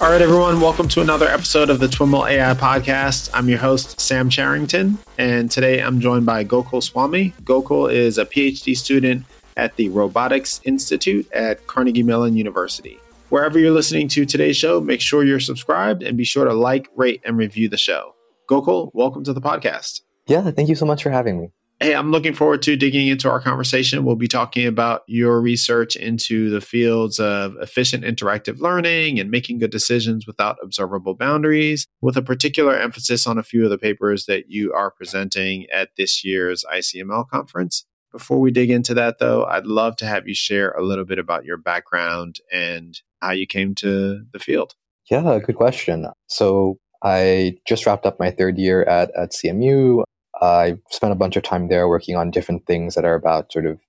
All 0.00 0.10
right, 0.10 0.20
everyone, 0.20 0.60
welcome 0.60 0.86
to 0.88 1.00
another 1.00 1.26
episode 1.26 1.70
of 1.70 1.78
the 1.78 1.86
Twiml 1.86 2.28
AI 2.28 2.52
podcast. 2.54 3.30
I'm 3.32 3.48
your 3.48 3.58
host, 3.58 3.98
Sam 3.98 4.28
Charrington, 4.28 4.98
and 5.16 5.50
today 5.50 5.80
I'm 5.80 5.98
joined 5.98 6.26
by 6.26 6.44
Gokul 6.44 6.82
Swamy. 6.82 7.32
Gokul 7.44 7.90
is 7.90 8.18
a 8.18 8.26
PhD 8.26 8.76
student 8.76 9.24
at 9.56 9.74
the 9.76 9.88
Robotics 9.88 10.60
Institute 10.64 11.30
at 11.32 11.66
Carnegie 11.68 12.02
Mellon 12.02 12.36
University. 12.36 12.98
Wherever 13.30 13.58
you're 13.58 13.70
listening 13.70 14.08
to 14.08 14.26
today's 14.26 14.58
show, 14.58 14.78
make 14.80 15.00
sure 15.00 15.24
you're 15.24 15.40
subscribed 15.40 16.02
and 16.02 16.18
be 16.18 16.24
sure 16.24 16.44
to 16.44 16.52
like, 16.52 16.88
rate, 16.96 17.22
and 17.24 17.38
review 17.38 17.68
the 17.70 17.78
show. 17.78 18.14
Gokul, 18.50 18.90
welcome 18.92 19.24
to 19.24 19.32
the 19.32 19.40
podcast. 19.40 20.02
Yeah, 20.26 20.50
thank 20.50 20.68
you 20.68 20.74
so 20.74 20.84
much 20.84 21.02
for 21.02 21.10
having 21.10 21.40
me. 21.40 21.48
Hey, 21.80 21.94
I'm 21.94 22.12
looking 22.12 22.34
forward 22.34 22.62
to 22.62 22.76
digging 22.76 23.08
into 23.08 23.28
our 23.28 23.40
conversation. 23.40 24.04
We'll 24.04 24.14
be 24.14 24.28
talking 24.28 24.66
about 24.66 25.02
your 25.08 25.40
research 25.40 25.96
into 25.96 26.48
the 26.48 26.60
fields 26.60 27.18
of 27.18 27.56
efficient 27.60 28.04
interactive 28.04 28.60
learning 28.60 29.18
and 29.18 29.28
making 29.28 29.58
good 29.58 29.72
decisions 29.72 30.24
without 30.24 30.56
observable 30.62 31.14
boundaries, 31.14 31.86
with 32.00 32.16
a 32.16 32.22
particular 32.22 32.76
emphasis 32.78 33.26
on 33.26 33.38
a 33.38 33.42
few 33.42 33.64
of 33.64 33.70
the 33.70 33.78
papers 33.78 34.26
that 34.26 34.44
you 34.48 34.72
are 34.72 34.92
presenting 34.92 35.66
at 35.72 35.90
this 35.96 36.24
year's 36.24 36.64
ICML 36.72 37.28
conference. 37.28 37.84
Before 38.12 38.38
we 38.38 38.52
dig 38.52 38.70
into 38.70 38.94
that, 38.94 39.18
though, 39.18 39.44
I'd 39.44 39.66
love 39.66 39.96
to 39.96 40.06
have 40.06 40.28
you 40.28 40.34
share 40.34 40.70
a 40.70 40.82
little 40.82 41.04
bit 41.04 41.18
about 41.18 41.44
your 41.44 41.56
background 41.56 42.38
and 42.52 42.96
how 43.20 43.32
you 43.32 43.48
came 43.48 43.74
to 43.76 44.22
the 44.32 44.38
field. 44.38 44.74
Yeah, 45.10 45.40
good 45.44 45.56
question. 45.56 46.06
So, 46.28 46.78
I 47.02 47.56
just 47.66 47.84
wrapped 47.84 48.06
up 48.06 48.18
my 48.18 48.30
third 48.30 48.56
year 48.56 48.84
at, 48.84 49.10
at 49.14 49.32
CMU. 49.32 50.04
I 50.40 50.78
spent 50.90 51.12
a 51.12 51.16
bunch 51.16 51.36
of 51.36 51.42
time 51.42 51.68
there 51.68 51.88
working 51.88 52.16
on 52.16 52.30
different 52.30 52.66
things 52.66 52.94
that 52.94 53.04
are 53.04 53.14
about 53.14 53.52
sort 53.52 53.66
of 53.66 53.80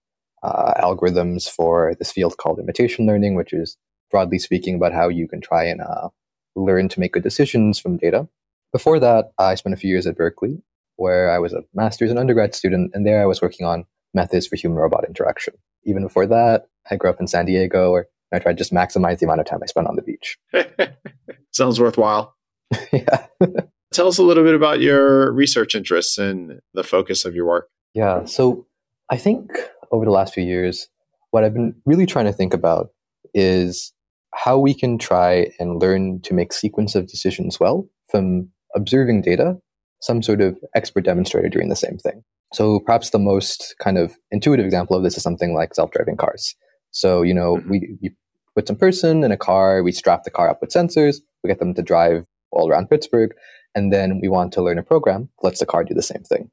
uh, 0.43 0.73
algorithms 0.79 1.49
for 1.49 1.95
this 1.97 2.11
field 2.11 2.37
called 2.37 2.59
imitation 2.59 3.05
learning, 3.05 3.35
which 3.35 3.53
is 3.53 3.77
broadly 4.11 4.39
speaking 4.39 4.75
about 4.75 4.93
how 4.93 5.09
you 5.09 5.27
can 5.27 5.41
try 5.41 5.63
and 5.63 5.81
uh, 5.81 6.09
learn 6.55 6.87
to 6.89 6.99
make 6.99 7.13
good 7.13 7.23
decisions 7.23 7.79
from 7.79 7.97
data. 7.97 8.27
Before 8.71 8.99
that, 8.99 9.31
I 9.37 9.55
spent 9.55 9.73
a 9.73 9.77
few 9.77 9.89
years 9.89 10.05
at 10.05 10.17
Berkeley, 10.17 10.61
where 10.97 11.31
I 11.31 11.39
was 11.39 11.53
a 11.53 11.63
master's 11.73 12.09
and 12.09 12.19
undergrad 12.19 12.53
student, 12.53 12.91
and 12.93 13.05
there 13.05 13.21
I 13.21 13.25
was 13.25 13.41
working 13.41 13.65
on 13.65 13.85
methods 14.13 14.47
for 14.47 14.55
human 14.55 14.77
robot 14.77 15.05
interaction. 15.07 15.55
Even 15.83 16.03
before 16.03 16.27
that, 16.27 16.67
I 16.89 16.95
grew 16.95 17.09
up 17.09 17.19
in 17.19 17.27
San 17.27 17.45
Diego, 17.45 17.91
where 17.91 18.07
I 18.33 18.39
tried 18.39 18.53
to 18.53 18.57
just 18.57 18.73
maximize 18.73 19.19
the 19.19 19.25
amount 19.25 19.41
of 19.41 19.45
time 19.45 19.61
I 19.63 19.65
spent 19.65 19.87
on 19.87 19.95
the 19.95 20.01
beach. 20.01 20.37
Sounds 21.51 21.79
worthwhile. 21.79 22.35
yeah. 22.91 23.27
Tell 23.95 24.09
us 24.09 24.17
a 24.17 24.23
little 24.23 24.43
bit 24.43 24.55
about 24.55 24.81
your 24.81 25.31
research 25.31 25.73
interests 25.73 26.17
and 26.17 26.59
the 26.73 26.83
focus 26.83 27.23
of 27.23 27.33
your 27.33 27.45
work. 27.45 27.69
Yeah. 27.93 28.25
So 28.25 28.67
I 29.09 29.15
think 29.15 29.51
over 29.89 30.03
the 30.03 30.11
last 30.11 30.33
few 30.33 30.43
years, 30.43 30.89
what 31.31 31.45
I've 31.45 31.53
been 31.53 31.73
really 31.85 32.05
trying 32.05 32.25
to 32.25 32.33
think 32.33 32.53
about 32.53 32.89
is 33.33 33.93
how 34.33 34.59
we 34.59 34.73
can 34.73 34.97
try 34.97 35.49
and 35.59 35.81
learn 35.81 36.19
to 36.23 36.33
make 36.33 36.51
sequence 36.51 36.93
of 36.93 37.07
decisions 37.07 37.57
well 37.57 37.87
from 38.11 38.49
observing 38.75 39.21
data, 39.21 39.55
some 40.01 40.21
sort 40.21 40.41
of 40.41 40.57
expert 40.75 41.05
demonstrator 41.05 41.47
doing 41.47 41.69
the 41.69 41.75
same 41.77 41.97
thing. 41.97 42.21
So 42.53 42.81
perhaps 42.81 43.11
the 43.11 43.19
most 43.19 43.75
kind 43.79 43.97
of 43.97 44.17
intuitive 44.29 44.65
example 44.65 44.97
of 44.97 45.03
this 45.03 45.15
is 45.15 45.23
something 45.23 45.53
like 45.53 45.73
self-driving 45.73 46.17
cars. 46.17 46.53
So, 46.91 47.21
you 47.21 47.33
know, 47.33 47.55
mm-hmm. 47.55 47.69
we, 47.69 47.97
we 48.01 48.09
put 48.55 48.67
some 48.67 48.75
person 48.75 49.23
in 49.23 49.31
a 49.31 49.37
car, 49.37 49.83
we 49.83 49.93
strap 49.93 50.23
the 50.23 50.31
car 50.31 50.49
up 50.49 50.59
with 50.59 50.71
sensors, 50.71 51.21
we 51.43 51.47
get 51.47 51.59
them 51.59 51.73
to 51.75 51.81
drive 51.81 52.25
all 52.51 52.69
around 52.69 52.89
Pittsburgh, 52.89 53.31
and 53.75 53.91
then 53.93 54.19
we 54.21 54.27
want 54.27 54.53
to 54.53 54.63
learn 54.63 54.79
a 54.79 54.83
program 54.83 55.29
lets 55.43 55.59
the 55.59 55.65
car 55.65 55.83
do 55.83 55.93
the 55.93 56.01
same 56.01 56.23
thing. 56.23 56.49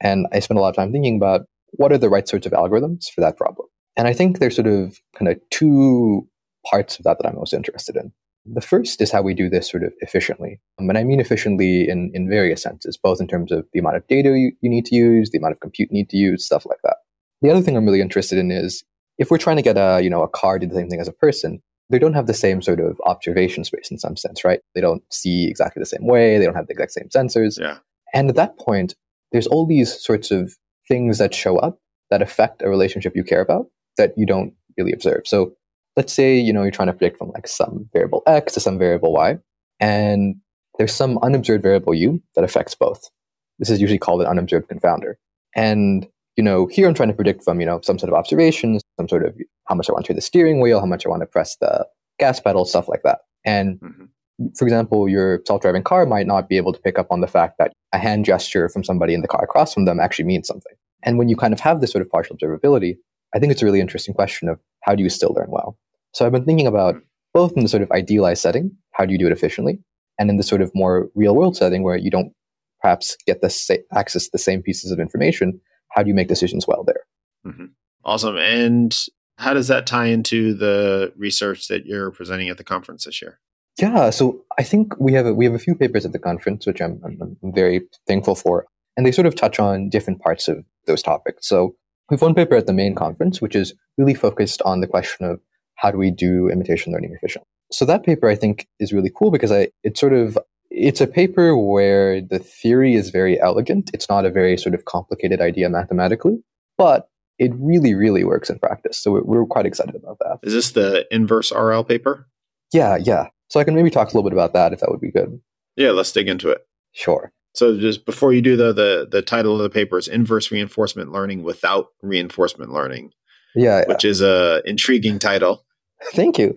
And 0.00 0.26
I 0.32 0.40
spent 0.40 0.58
a 0.58 0.60
lot 0.60 0.70
of 0.70 0.76
time 0.76 0.92
thinking 0.92 1.16
about 1.16 1.46
what 1.72 1.92
are 1.92 1.98
the 1.98 2.10
right 2.10 2.28
sorts 2.28 2.46
of 2.46 2.52
algorithms 2.52 3.10
for 3.10 3.20
that 3.22 3.36
problem. 3.36 3.68
And 3.96 4.06
I 4.06 4.12
think 4.12 4.38
there's 4.38 4.56
sort 4.56 4.66
of 4.66 4.98
kind 5.16 5.30
of 5.30 5.38
two 5.50 6.28
parts 6.70 6.98
of 6.98 7.04
that 7.04 7.18
that 7.18 7.26
I'm 7.26 7.36
most 7.36 7.54
interested 7.54 7.96
in. 7.96 8.12
The 8.44 8.60
first 8.60 9.00
is 9.00 9.10
how 9.10 9.22
we 9.22 9.34
do 9.34 9.48
this 9.48 9.70
sort 9.70 9.84
of 9.84 9.94
efficiently. 10.00 10.60
Um, 10.78 10.88
and 10.88 10.98
I 10.98 11.04
mean 11.04 11.20
efficiently 11.20 11.88
in, 11.88 12.10
in 12.12 12.28
various 12.28 12.62
senses, 12.62 12.96
both 12.96 13.20
in 13.20 13.28
terms 13.28 13.52
of 13.52 13.66
the 13.72 13.78
amount 13.78 13.96
of 13.96 14.06
data 14.08 14.30
you, 14.30 14.52
you 14.60 14.68
need 14.68 14.84
to 14.86 14.96
use, 14.96 15.30
the 15.30 15.38
amount 15.38 15.52
of 15.52 15.60
compute 15.60 15.90
you 15.90 15.98
need 15.98 16.10
to 16.10 16.16
use, 16.16 16.44
stuff 16.44 16.66
like 16.66 16.80
that. 16.82 16.96
The 17.40 17.50
other 17.50 17.60
thing 17.60 17.76
I'm 17.76 17.84
really 17.84 18.00
interested 18.00 18.38
in 18.38 18.50
is 18.50 18.84
if 19.18 19.30
we're 19.30 19.38
trying 19.38 19.56
to 19.56 19.62
get 19.62 19.76
a, 19.76 20.00
you 20.02 20.10
know, 20.10 20.22
a 20.22 20.28
car 20.28 20.58
to 20.58 20.66
do 20.66 20.72
the 20.72 20.78
same 20.78 20.88
thing 20.88 21.00
as 21.00 21.08
a 21.08 21.12
person, 21.12 21.62
they 21.92 21.98
don't 21.98 22.14
have 22.14 22.26
the 22.26 22.34
same 22.34 22.62
sort 22.62 22.80
of 22.80 23.00
observation 23.04 23.62
space 23.62 23.90
in 23.90 23.98
some 23.98 24.16
sense, 24.16 24.44
right? 24.44 24.60
They 24.74 24.80
don't 24.80 25.02
see 25.12 25.46
exactly 25.48 25.80
the 25.80 25.86
same 25.86 26.06
way. 26.06 26.38
They 26.38 26.44
don't 26.46 26.56
have 26.56 26.66
the 26.66 26.72
exact 26.72 26.92
same 26.92 27.08
sensors. 27.14 27.60
Yeah. 27.60 27.78
And 28.14 28.28
at 28.30 28.36
that 28.36 28.58
point, 28.58 28.94
there's 29.30 29.46
all 29.46 29.66
these 29.66 30.02
sorts 30.02 30.30
of 30.30 30.56
things 30.88 31.18
that 31.18 31.34
show 31.34 31.58
up 31.58 31.78
that 32.10 32.22
affect 32.22 32.62
a 32.62 32.68
relationship 32.68 33.14
you 33.14 33.22
care 33.22 33.40
about 33.40 33.66
that 33.98 34.12
you 34.16 34.26
don't 34.26 34.54
really 34.76 34.92
observe. 34.92 35.22
So 35.26 35.52
let's 35.96 36.12
say, 36.12 36.38
you 36.38 36.52
know, 36.52 36.62
you're 36.62 36.70
trying 36.70 36.88
to 36.88 36.94
predict 36.94 37.18
from 37.18 37.30
like 37.30 37.46
some 37.46 37.88
variable 37.92 38.22
X 38.26 38.54
to 38.54 38.60
some 38.60 38.78
variable 38.78 39.12
Y, 39.12 39.36
and 39.78 40.36
there's 40.78 40.94
some 40.94 41.18
unobserved 41.18 41.62
variable 41.62 41.94
U 41.94 42.22
that 42.34 42.44
affects 42.44 42.74
both. 42.74 43.10
This 43.58 43.68
is 43.68 43.80
usually 43.80 43.98
called 43.98 44.22
an 44.22 44.26
unobserved 44.26 44.68
confounder. 44.68 45.14
And 45.54 46.06
you 46.36 46.42
know, 46.42 46.66
here 46.66 46.88
I'm 46.88 46.94
trying 46.94 47.10
to 47.10 47.14
predict 47.14 47.44
from, 47.44 47.60
you 47.60 47.66
know, 47.66 47.80
some 47.82 47.98
sort 47.98 48.10
of 48.10 48.14
observations, 48.14 48.82
some 48.98 49.08
sort 49.08 49.24
of 49.24 49.36
how 49.66 49.74
much 49.74 49.88
I 49.88 49.92
want 49.92 50.06
to 50.06 50.14
the 50.14 50.20
steering 50.20 50.60
wheel, 50.60 50.80
how 50.80 50.86
much 50.86 51.04
I 51.04 51.08
want 51.08 51.20
to 51.22 51.26
press 51.26 51.56
the 51.56 51.86
gas 52.18 52.40
pedal, 52.40 52.64
stuff 52.64 52.88
like 52.88 53.02
that. 53.04 53.20
And 53.44 53.80
mm-hmm. 53.80 54.46
for 54.56 54.64
example, 54.64 55.08
your 55.08 55.40
self-driving 55.46 55.82
car 55.82 56.06
might 56.06 56.26
not 56.26 56.48
be 56.48 56.56
able 56.56 56.72
to 56.72 56.80
pick 56.80 56.98
up 56.98 57.08
on 57.10 57.20
the 57.20 57.26
fact 57.26 57.58
that 57.58 57.72
a 57.92 57.98
hand 57.98 58.24
gesture 58.24 58.68
from 58.68 58.84
somebody 58.84 59.14
in 59.14 59.20
the 59.20 59.28
car 59.28 59.44
across 59.44 59.74
from 59.74 59.84
them 59.84 60.00
actually 60.00 60.24
means 60.24 60.46
something. 60.46 60.72
And 61.02 61.18
when 61.18 61.28
you 61.28 61.36
kind 61.36 61.52
of 61.52 61.60
have 61.60 61.80
this 61.80 61.90
sort 61.90 62.02
of 62.02 62.10
partial 62.10 62.36
observability, 62.36 62.96
I 63.34 63.38
think 63.38 63.52
it's 63.52 63.62
a 63.62 63.64
really 63.64 63.80
interesting 63.80 64.14
question 64.14 64.48
of 64.48 64.58
how 64.82 64.94
do 64.94 65.02
you 65.02 65.10
still 65.10 65.34
learn 65.34 65.48
well? 65.50 65.76
So 66.14 66.24
I've 66.24 66.32
been 66.32 66.44
thinking 66.44 66.66
about 66.66 66.96
both 67.34 67.52
in 67.56 67.62
the 67.62 67.68
sort 67.68 67.82
of 67.82 67.90
idealized 67.90 68.42
setting, 68.42 68.70
how 68.92 69.06
do 69.06 69.12
you 69.12 69.18
do 69.18 69.26
it 69.26 69.32
efficiently? 69.32 69.78
And 70.18 70.28
in 70.30 70.36
the 70.36 70.42
sort 70.42 70.60
of 70.60 70.70
more 70.74 71.08
real 71.14 71.34
world 71.34 71.56
setting 71.56 71.82
where 71.82 71.96
you 71.96 72.10
don't 72.10 72.32
perhaps 72.80 73.16
get 73.26 73.40
the 73.40 73.48
sa- 73.48 73.74
access 73.94 74.24
to 74.24 74.30
the 74.32 74.38
same 74.38 74.62
pieces 74.62 74.90
of 74.90 75.00
information, 75.00 75.60
how 75.94 76.02
do 76.02 76.08
you 76.08 76.14
make 76.14 76.28
decisions 76.28 76.66
well 76.66 76.84
there? 76.84 77.02
Mm-hmm. 77.46 77.66
Awesome. 78.04 78.36
And 78.36 78.96
how 79.38 79.54
does 79.54 79.68
that 79.68 79.86
tie 79.86 80.06
into 80.06 80.54
the 80.54 81.12
research 81.16 81.68
that 81.68 81.86
you're 81.86 82.10
presenting 82.10 82.48
at 82.48 82.58
the 82.58 82.64
conference 82.64 83.04
this 83.04 83.22
year? 83.22 83.40
Yeah, 83.78 84.10
so 84.10 84.44
I 84.58 84.62
think 84.62 84.98
we 85.00 85.14
have 85.14 85.26
a, 85.26 85.32
we 85.32 85.46
have 85.46 85.54
a 85.54 85.58
few 85.58 85.74
papers 85.74 86.04
at 86.04 86.12
the 86.12 86.18
conference, 86.18 86.66
which 86.66 86.82
I'm, 86.82 87.00
I'm, 87.04 87.36
I'm 87.42 87.54
very 87.54 87.82
thankful 88.06 88.34
for, 88.34 88.66
and 88.96 89.06
they 89.06 89.12
sort 89.12 89.26
of 89.26 89.34
touch 89.34 89.58
on 89.58 89.88
different 89.88 90.20
parts 90.20 90.46
of 90.46 90.64
those 90.86 91.02
topics. 91.02 91.48
So 91.48 91.74
we 92.10 92.14
have 92.14 92.22
one 92.22 92.34
paper 92.34 92.54
at 92.54 92.66
the 92.66 92.74
main 92.74 92.94
conference, 92.94 93.40
which 93.40 93.56
is 93.56 93.72
really 93.96 94.14
focused 94.14 94.60
on 94.62 94.80
the 94.80 94.86
question 94.86 95.24
of 95.24 95.40
how 95.76 95.90
do 95.90 95.96
we 95.96 96.10
do 96.10 96.48
imitation 96.48 96.92
learning 96.92 97.14
efficiently. 97.14 97.48
So 97.70 97.86
that 97.86 98.04
paper 98.04 98.28
I 98.28 98.34
think 98.34 98.68
is 98.78 98.92
really 98.92 99.10
cool 99.16 99.30
because 99.30 99.50
I 99.50 99.68
it 99.82 99.96
sort 99.96 100.12
of 100.12 100.38
it's 100.74 101.00
a 101.00 101.06
paper 101.06 101.56
where 101.56 102.20
the 102.20 102.38
theory 102.38 102.94
is 102.94 103.10
very 103.10 103.40
elegant. 103.40 103.90
It's 103.92 104.08
not 104.08 104.24
a 104.24 104.30
very 104.30 104.56
sort 104.56 104.74
of 104.74 104.84
complicated 104.86 105.40
idea 105.40 105.68
mathematically, 105.68 106.42
but 106.78 107.08
it 107.38 107.52
really, 107.56 107.94
really 107.94 108.24
works 108.24 108.50
in 108.50 108.58
practice. 108.58 108.98
So 108.98 109.12
we're, 109.12 109.22
we're 109.22 109.46
quite 109.46 109.66
excited 109.66 109.94
about 109.94 110.18
that. 110.20 110.38
Is 110.42 110.52
this 110.52 110.72
the 110.72 111.06
inverse 111.10 111.52
RL 111.52 111.84
paper? 111.84 112.28
Yeah, 112.72 112.96
yeah. 112.96 113.28
So 113.48 113.60
I 113.60 113.64
can 113.64 113.74
maybe 113.74 113.90
talk 113.90 114.08
a 114.08 114.10
little 114.16 114.28
bit 114.28 114.32
about 114.32 114.54
that 114.54 114.72
if 114.72 114.80
that 114.80 114.90
would 114.90 115.00
be 115.00 115.10
good. 115.10 115.38
Yeah, 115.76 115.90
let's 115.90 116.12
dig 116.12 116.28
into 116.28 116.48
it. 116.48 116.66
Sure. 116.92 117.32
So 117.54 117.78
just 117.78 118.06
before 118.06 118.32
you 118.32 118.40
do 118.40 118.56
the 118.56 118.72
the, 118.72 119.08
the 119.10 119.22
title 119.22 119.56
of 119.56 119.62
the 119.62 119.70
paper 119.70 119.98
is 119.98 120.08
inverse 120.08 120.50
reinforcement 120.50 121.12
learning 121.12 121.42
without 121.42 121.88
reinforcement 122.02 122.72
learning. 122.72 123.12
Yeah, 123.54 123.80
yeah. 123.80 123.84
which 123.88 124.04
is 124.04 124.22
a 124.22 124.62
intriguing 124.64 125.18
title. 125.18 125.64
Thank 126.14 126.38
you. 126.38 126.56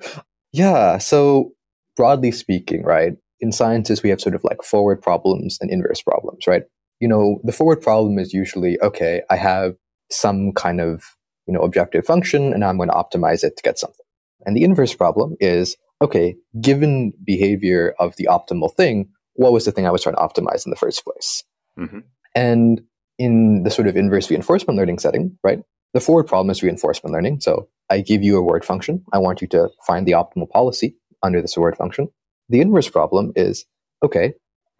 Yeah. 0.53 0.97
So 0.99 1.51
broadly 1.97 2.31
speaking, 2.31 2.83
right, 2.83 3.13
in 3.39 3.51
sciences, 3.51 4.03
we 4.03 4.09
have 4.09 4.21
sort 4.21 4.35
of 4.35 4.43
like 4.43 4.63
forward 4.63 5.01
problems 5.01 5.57
and 5.61 5.69
inverse 5.69 6.01
problems, 6.01 6.47
right? 6.47 6.63
You 6.99 7.07
know, 7.07 7.39
the 7.43 7.51
forward 7.51 7.81
problem 7.81 8.17
is 8.17 8.33
usually, 8.33 8.79
okay, 8.81 9.21
I 9.29 9.35
have 9.35 9.75
some 10.11 10.51
kind 10.53 10.79
of, 10.79 11.03
you 11.47 11.53
know, 11.53 11.61
objective 11.61 12.05
function 12.05 12.53
and 12.53 12.63
I'm 12.63 12.77
going 12.77 12.89
to 12.89 12.95
optimize 12.95 13.43
it 13.43 13.57
to 13.57 13.63
get 13.63 13.77
something. 13.77 14.05
And 14.45 14.55
the 14.55 14.63
inverse 14.63 14.93
problem 14.93 15.35
is, 15.39 15.75
okay, 16.01 16.35
given 16.61 17.13
behavior 17.25 17.95
of 17.99 18.15
the 18.17 18.27
optimal 18.29 18.73
thing, 18.73 19.09
what 19.33 19.51
was 19.51 19.65
the 19.65 19.71
thing 19.71 19.85
I 19.85 19.91
was 19.91 20.03
trying 20.03 20.15
to 20.15 20.21
optimize 20.21 20.65
in 20.65 20.69
the 20.69 20.77
first 20.77 21.03
place? 21.03 21.43
Mm-hmm. 21.77 21.99
And 22.35 22.81
in 23.17 23.63
the 23.63 23.71
sort 23.71 23.87
of 23.87 23.95
inverse 23.95 24.29
reinforcement 24.29 24.77
learning 24.77 24.99
setting, 24.99 25.37
right? 25.43 25.59
The 25.93 25.99
forward 26.01 26.27
problem 26.27 26.49
is 26.49 26.61
reinforcement 26.61 27.13
learning. 27.13 27.41
So 27.41 27.67
I 27.89 28.01
give 28.01 28.23
you 28.23 28.35
a 28.35 28.39
reward 28.39 28.65
function. 28.65 29.03
I 29.13 29.17
want 29.17 29.41
you 29.41 29.47
to 29.49 29.69
find 29.87 30.05
the 30.05 30.13
optimal 30.13 30.49
policy 30.49 30.95
under 31.23 31.41
this 31.41 31.55
reward 31.55 31.77
function. 31.77 32.09
The 32.49 32.61
inverse 32.61 32.89
problem 32.89 33.33
is 33.35 33.65
okay, 34.03 34.33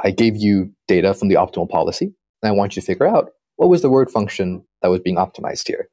I 0.04 0.12
gave 0.12 0.36
you 0.36 0.72
data 0.88 1.14
from 1.14 1.30
the 1.30 1.36
optimal 1.36 1.70
policy, 1.70 2.14
and 2.42 2.50
I 2.50 2.52
want 2.52 2.76
you 2.76 2.82
to 2.82 2.86
figure 2.86 3.08
out 3.08 3.32
what 3.56 3.70
was 3.70 3.82
the 3.82 3.88
reward 3.88 4.12
function 4.12 4.64
that 4.82 4.90
was 4.90 5.00
being 5.00 5.16
optimized 5.16 5.68
here. 5.68 5.90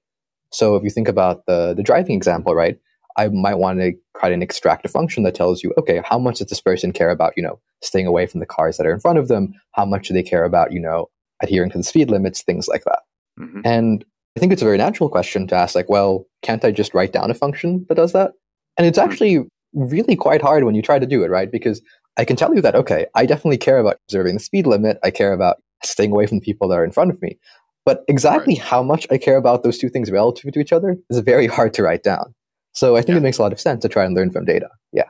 So 0.50 0.76
if 0.76 0.84
you 0.84 0.90
think 0.90 1.08
about 1.08 1.46
the, 1.46 1.74
the 1.74 1.82
driving 1.82 2.16
example, 2.16 2.54
right, 2.54 2.78
I 3.16 3.28
might 3.28 3.54
want 3.54 3.78
to 3.80 3.92
try 4.18 4.28
to 4.28 4.42
extract 4.42 4.84
a 4.84 4.88
function 4.88 5.22
that 5.22 5.34
tells 5.34 5.62
you, 5.62 5.72
okay, 5.78 6.02
how 6.04 6.18
much 6.18 6.38
does 6.38 6.48
this 6.48 6.60
person 6.60 6.92
care 6.92 7.10
about, 7.10 7.32
you 7.36 7.42
know, 7.42 7.60
staying 7.82 8.06
away 8.06 8.26
from 8.26 8.40
the 8.40 8.46
cars 8.46 8.76
that 8.76 8.86
are 8.86 8.92
in 8.92 9.00
front 9.00 9.18
of 9.18 9.28
them? 9.28 9.54
How 9.72 9.84
much 9.84 10.08
do 10.08 10.14
they 10.14 10.22
care 10.22 10.44
about, 10.44 10.72
you 10.72 10.80
know, 10.80 11.08
adhering 11.42 11.70
to 11.70 11.78
the 11.78 11.84
speed 11.84 12.10
limits, 12.10 12.42
things 12.42 12.68
like 12.68 12.84
that? 12.84 13.00
Mm-hmm. 13.38 13.60
And 13.64 14.04
I 14.36 14.40
think 14.40 14.52
it's 14.52 14.62
a 14.62 14.66
very 14.66 14.78
natural 14.78 15.08
question 15.08 15.46
to 15.48 15.54
ask, 15.54 15.74
like, 15.74 15.88
well, 15.88 16.26
can't 16.42 16.64
I 16.64 16.70
just 16.70 16.94
write 16.94 17.12
down 17.12 17.30
a 17.30 17.34
function 17.34 17.86
that 17.88 17.94
does 17.94 18.12
that? 18.12 18.32
And 18.76 18.86
it's 18.86 18.98
mm-hmm. 18.98 19.10
actually 19.10 19.40
really 19.74 20.16
quite 20.16 20.42
hard 20.42 20.64
when 20.64 20.74
you 20.74 20.82
try 20.82 20.98
to 20.98 21.06
do 21.06 21.22
it, 21.22 21.30
right? 21.30 21.50
Because 21.50 21.82
I 22.16 22.24
can 22.24 22.36
tell 22.36 22.54
you 22.54 22.60
that, 22.60 22.74
okay, 22.74 23.06
I 23.14 23.26
definitely 23.26 23.58
care 23.58 23.78
about 23.78 23.98
observing 24.06 24.34
the 24.34 24.40
speed 24.40 24.66
limit. 24.66 24.98
I 25.02 25.10
care 25.10 25.32
about 25.32 25.56
staying 25.82 26.12
away 26.12 26.26
from 26.26 26.38
the 26.38 26.44
people 26.44 26.68
that 26.68 26.78
are 26.78 26.84
in 26.84 26.92
front 26.92 27.10
of 27.10 27.20
me. 27.22 27.38
But 27.84 28.04
exactly 28.06 28.54
right. 28.54 28.62
how 28.62 28.82
much 28.82 29.06
I 29.10 29.18
care 29.18 29.36
about 29.36 29.62
those 29.62 29.78
two 29.78 29.88
things 29.88 30.10
relative 30.10 30.52
to 30.52 30.60
each 30.60 30.72
other 30.72 30.96
is 31.10 31.18
very 31.18 31.46
hard 31.46 31.74
to 31.74 31.82
write 31.82 32.04
down. 32.04 32.34
So 32.74 32.96
I 32.96 33.00
think 33.00 33.10
yeah. 33.10 33.16
it 33.18 33.22
makes 33.22 33.38
a 33.38 33.42
lot 33.42 33.52
of 33.52 33.60
sense 33.60 33.82
to 33.82 33.88
try 33.88 34.04
and 34.04 34.14
learn 34.14 34.30
from 34.30 34.44
data. 34.44 34.68
Yeah. 34.92 35.08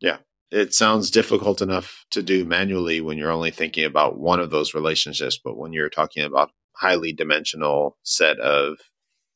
Yeah. 0.00 0.18
It 0.50 0.72
sounds 0.72 1.10
difficult 1.10 1.60
enough 1.60 2.04
to 2.12 2.22
do 2.22 2.44
manually 2.44 3.00
when 3.00 3.18
you're 3.18 3.30
only 3.30 3.50
thinking 3.50 3.84
about 3.84 4.18
one 4.18 4.40
of 4.40 4.50
those 4.50 4.74
relationships. 4.74 5.38
But 5.42 5.58
when 5.58 5.72
you're 5.72 5.90
talking 5.90 6.24
about 6.24 6.50
highly 6.76 7.12
dimensional 7.12 7.96
set 8.02 8.38
of 8.38 8.78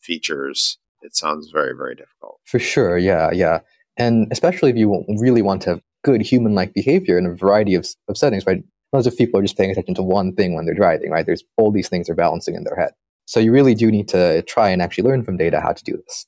features, 0.00 0.78
it 1.02 1.14
sounds 1.14 1.50
very, 1.52 1.76
very 1.76 1.94
difficult. 1.94 2.40
For 2.44 2.58
sure. 2.58 2.96
Yeah. 2.96 3.30
Yeah. 3.32 3.60
And 4.00 4.28
especially 4.30 4.70
if 4.70 4.76
you 4.76 5.04
really 5.18 5.42
want 5.42 5.62
to 5.62 5.70
have 5.70 5.82
good 6.04 6.22
human 6.22 6.54
like 6.54 6.72
behavior 6.74 7.18
in 7.18 7.26
a 7.26 7.34
variety 7.34 7.74
of, 7.74 7.86
of 8.08 8.16
settings, 8.16 8.46
right? 8.46 8.62
Most 8.92 9.06
of 9.06 9.16
people 9.16 9.38
are 9.38 9.42
just 9.42 9.56
paying 9.56 9.70
attention 9.70 9.94
to 9.94 10.02
one 10.02 10.34
thing 10.34 10.54
when 10.54 10.64
they're 10.64 10.74
driving, 10.74 11.10
right? 11.10 11.26
There's 11.26 11.44
all 11.56 11.70
these 11.70 11.88
things 11.88 12.08
are 12.08 12.14
balancing 12.14 12.54
in 12.54 12.64
their 12.64 12.76
head. 12.76 12.92
So 13.26 13.38
you 13.38 13.52
really 13.52 13.74
do 13.74 13.90
need 13.90 14.08
to 14.08 14.42
try 14.42 14.70
and 14.70 14.82
actually 14.82 15.08
learn 15.08 15.22
from 15.22 15.36
data 15.36 15.60
how 15.60 15.72
to 15.72 15.84
do 15.84 15.96
this. 15.96 16.26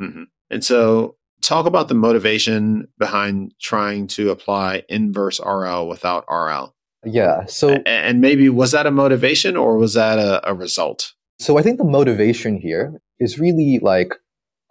Mm-hmm. 0.00 0.24
And 0.50 0.64
so, 0.64 1.16
talk 1.40 1.66
about 1.66 1.88
the 1.88 1.94
motivation 1.94 2.88
behind 2.98 3.52
trying 3.60 4.06
to 4.06 4.30
apply 4.30 4.82
inverse 4.88 5.40
RL 5.40 5.88
without 5.88 6.24
RL. 6.30 6.74
Yeah. 7.04 7.44
So, 7.46 7.82
and 7.86 8.20
maybe 8.20 8.48
was 8.48 8.72
that 8.72 8.86
a 8.86 8.90
motivation 8.90 9.56
or 9.56 9.76
was 9.76 9.94
that 9.94 10.18
a, 10.18 10.48
a 10.48 10.54
result? 10.54 11.12
So, 11.38 11.58
I 11.58 11.62
think 11.62 11.78
the 11.78 11.84
motivation 11.84 12.58
here 12.58 13.00
is 13.18 13.38
really 13.38 13.78
like 13.80 14.14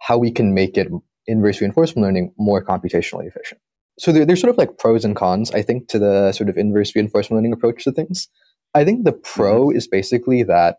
how 0.00 0.18
we 0.18 0.30
can 0.30 0.54
make 0.54 0.76
it 0.76 0.88
inverse 1.26 1.60
reinforcement 1.60 2.04
learning 2.04 2.32
more 2.38 2.64
computationally 2.64 3.26
efficient. 3.26 3.60
So 3.98 4.12
there, 4.12 4.24
there's 4.24 4.40
sort 4.40 4.50
of 4.50 4.58
like 4.58 4.78
pros 4.78 5.04
and 5.04 5.14
cons, 5.14 5.50
I 5.52 5.62
think, 5.62 5.88
to 5.88 5.98
the 5.98 6.32
sort 6.32 6.48
of 6.48 6.56
inverse 6.56 6.94
reinforcement 6.94 7.36
learning 7.36 7.52
approach 7.52 7.84
to 7.84 7.92
things. 7.92 8.28
I 8.74 8.84
think 8.84 9.04
the 9.04 9.12
pro 9.12 9.66
mm-hmm. 9.66 9.76
is 9.76 9.86
basically 9.86 10.42
that 10.44 10.78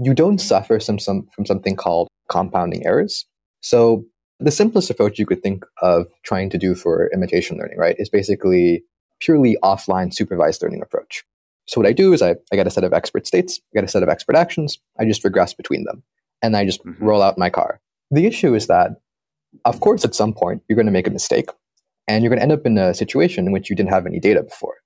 you 0.00 0.14
don't 0.14 0.38
suffer 0.38 0.78
some, 0.78 0.98
some, 0.98 1.26
from 1.34 1.46
something 1.46 1.74
called 1.74 2.08
compounding 2.28 2.86
errors. 2.86 3.26
So 3.60 4.04
the 4.38 4.50
simplest 4.50 4.90
approach 4.90 5.18
you 5.18 5.26
could 5.26 5.42
think 5.42 5.64
of 5.82 6.06
trying 6.22 6.50
to 6.50 6.58
do 6.58 6.74
for 6.74 7.10
imitation 7.12 7.58
learning, 7.58 7.78
right, 7.78 7.96
is 7.98 8.08
basically 8.08 8.84
purely 9.20 9.56
offline 9.62 10.14
supervised 10.14 10.62
learning 10.62 10.82
approach. 10.82 11.24
So 11.66 11.80
what 11.80 11.88
I 11.88 11.92
do 11.92 12.12
is 12.12 12.22
I, 12.22 12.36
I 12.52 12.56
get 12.56 12.66
a 12.66 12.70
set 12.70 12.84
of 12.84 12.92
expert 12.92 13.26
states, 13.26 13.60
I 13.72 13.78
get 13.78 13.84
a 13.84 13.88
set 13.88 14.02
of 14.02 14.08
expert 14.08 14.36
actions, 14.36 14.78
I 14.98 15.04
just 15.04 15.24
regress 15.24 15.54
between 15.54 15.84
them, 15.84 16.02
and 16.42 16.56
I 16.56 16.64
just 16.64 16.84
mm-hmm. 16.84 17.04
roll 17.04 17.22
out 17.22 17.38
my 17.38 17.50
car. 17.50 17.80
The 18.10 18.26
issue 18.26 18.54
is 18.54 18.66
that, 18.66 18.92
of 19.64 19.80
course, 19.80 20.04
at 20.04 20.14
some 20.14 20.32
point, 20.32 20.62
you're 20.68 20.76
going 20.76 20.86
to 20.86 20.92
make 20.92 21.06
a 21.06 21.10
mistake, 21.10 21.50
and 22.08 22.22
you're 22.22 22.30
going 22.30 22.38
to 22.38 22.42
end 22.42 22.52
up 22.52 22.66
in 22.66 22.78
a 22.78 22.94
situation 22.94 23.46
in 23.46 23.52
which 23.52 23.70
you 23.70 23.76
didn't 23.76 23.90
have 23.90 24.06
any 24.06 24.20
data 24.20 24.42
before. 24.42 24.76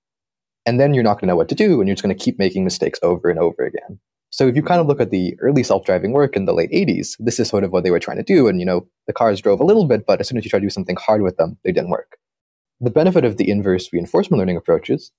And 0.67 0.81
then 0.81 0.95
you're 0.95 1.05
not 1.05 1.15
going 1.15 1.23
to 1.23 1.27
know 1.29 1.37
what 1.37 1.49
to 1.51 1.55
do, 1.55 1.81
and 1.81 1.89
you're 1.89 1.95
just 1.95 2.03
going 2.03 2.17
to 2.17 2.25
keep 2.25 2.39
making 2.39 2.65
mistakes 2.65 2.99
over 3.03 3.29
and 3.29 3.39
over 3.39 3.65
again. 3.65 3.99
So 4.31 4.49
if 4.49 4.57
you 4.57 4.63
kind 4.63 4.81
of 4.81 4.89
look 4.89 5.01
at 5.01 5.11
the 5.11 5.37
early 5.41 5.63
self-driving 5.63 6.11
work 6.11 6.35
in 6.35 6.45
the 6.45 6.55
late 6.55 6.73
80s, 6.73 7.15
this 7.21 7.39
is 7.39 7.49
sort 7.49 7.63
of 7.63 7.71
what 7.71 7.85
they 7.85 7.93
were 7.93 8.01
trying 8.01 8.17
to 8.17 8.25
do. 8.25 8.49
And, 8.49 8.59
you 8.59 8.67
know, 8.67 8.85
the 9.07 9.13
cars 9.13 9.41
drove 9.41 9.61
a 9.61 9.65
little 9.65 9.87
bit, 9.87 10.07
but 10.07 10.21
as 10.21 10.29
soon 10.29 10.39
as 10.39 10.45
you 10.45 10.51
try 10.51 10.59
to 10.59 10.67
do 10.67 10.71
something 10.71 10.97
hard 10.97 11.23
with 11.23 11.37
them, 11.37 11.57
they 11.63 11.71
didn't 11.71 11.91
work. 11.91 12.17
The 12.81 12.91
benefit 12.91 13.25
of 13.25 13.37
the 13.37 13.49
inverse 13.49 13.93
reinforcement 13.93 14.41
learning 14.41 14.57
approaches 14.57 15.13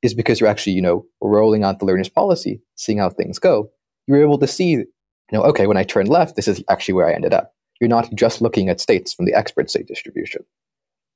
is 0.00 0.14
because 0.14 0.40
you're 0.40 0.48
actually, 0.48 0.72
you 0.72 0.80
know, 0.80 1.04
rolling 1.20 1.64
out 1.64 1.80
the 1.80 1.84
learner's 1.84 2.08
policy, 2.08 2.62
seeing 2.76 2.96
how 2.96 3.10
things 3.10 3.38
go. 3.38 3.70
You're 4.06 4.22
able 4.22 4.38
to 4.38 4.46
see, 4.46 4.70
you 4.70 4.86
know, 5.32 5.42
okay, 5.42 5.66
when 5.66 5.76
I 5.76 5.82
turn 5.84 6.06
left, 6.06 6.36
this 6.36 6.48
is 6.48 6.64
actually 6.70 6.94
where 6.94 7.06
I 7.06 7.12
ended 7.12 7.34
up. 7.34 7.52
You're 7.82 7.88
not 7.88 8.14
just 8.14 8.40
looking 8.40 8.68
at 8.68 8.80
states 8.80 9.12
from 9.12 9.24
the 9.24 9.34
expert 9.34 9.68
state 9.68 9.88
distribution. 9.88 10.44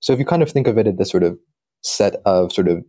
So 0.00 0.12
if 0.12 0.18
you 0.18 0.24
kind 0.24 0.42
of 0.42 0.50
think 0.50 0.66
of 0.66 0.76
it 0.78 0.88
in 0.88 0.96
this 0.96 1.10
sort 1.10 1.22
of 1.22 1.38
set 1.84 2.16
of 2.26 2.52
sort 2.52 2.66
of, 2.66 2.84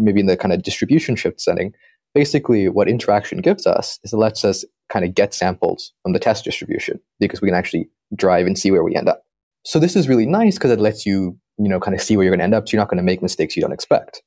maybe 0.00 0.20
in 0.20 0.26
the 0.26 0.34
kind 0.34 0.54
of 0.54 0.62
distribution 0.62 1.14
shift 1.14 1.38
setting, 1.38 1.74
basically 2.14 2.70
what 2.70 2.88
interaction 2.88 3.42
gives 3.42 3.66
us 3.66 3.98
is 4.02 4.14
it 4.14 4.16
lets 4.16 4.46
us 4.46 4.64
kind 4.88 5.04
of 5.04 5.14
get 5.14 5.34
samples 5.34 5.92
from 6.02 6.14
the 6.14 6.18
test 6.18 6.42
distribution 6.42 6.98
because 7.20 7.42
we 7.42 7.48
can 7.48 7.54
actually 7.54 7.90
drive 8.16 8.46
and 8.46 8.58
see 8.58 8.70
where 8.70 8.82
we 8.82 8.96
end 8.96 9.10
up. 9.10 9.24
So 9.66 9.78
this 9.78 9.94
is 9.94 10.08
really 10.08 10.24
nice 10.24 10.54
because 10.54 10.70
it 10.70 10.80
lets 10.80 11.04
you, 11.04 11.36
you 11.58 11.68
know, 11.68 11.80
kind 11.80 11.94
of 11.94 12.00
see 12.00 12.16
where 12.16 12.24
you're 12.24 12.30
going 12.30 12.38
to 12.38 12.44
end 12.44 12.54
up. 12.54 12.66
So 12.66 12.72
you're 12.72 12.80
not 12.80 12.88
going 12.88 12.96
to 12.96 13.02
make 13.02 13.20
mistakes 13.20 13.56
you 13.56 13.60
don't 13.60 13.72
expect. 13.72 14.22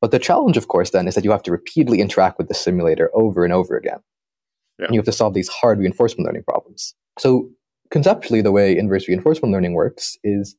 But 0.00 0.12
the 0.12 0.20
challenge, 0.20 0.56
of 0.56 0.68
course, 0.68 0.90
then 0.90 1.08
is 1.08 1.16
that 1.16 1.24
you 1.24 1.32
have 1.32 1.42
to 1.42 1.50
repeatedly 1.50 2.00
interact 2.00 2.38
with 2.38 2.46
the 2.46 2.54
simulator 2.54 3.10
over 3.14 3.42
and 3.42 3.52
over 3.52 3.76
again. 3.76 3.98
Yeah. 4.78 4.86
And 4.86 4.94
you 4.94 5.00
have 5.00 5.06
to 5.06 5.12
solve 5.12 5.34
these 5.34 5.48
hard 5.48 5.80
reinforcement 5.80 6.24
learning 6.24 6.44
problems. 6.44 6.94
So 7.18 7.50
conceptually, 7.94 8.42
the 8.42 8.50
way 8.50 8.76
inverse 8.76 9.06
reinforcement 9.06 9.52
learning 9.52 9.72
works 9.72 10.18
is 10.24 10.56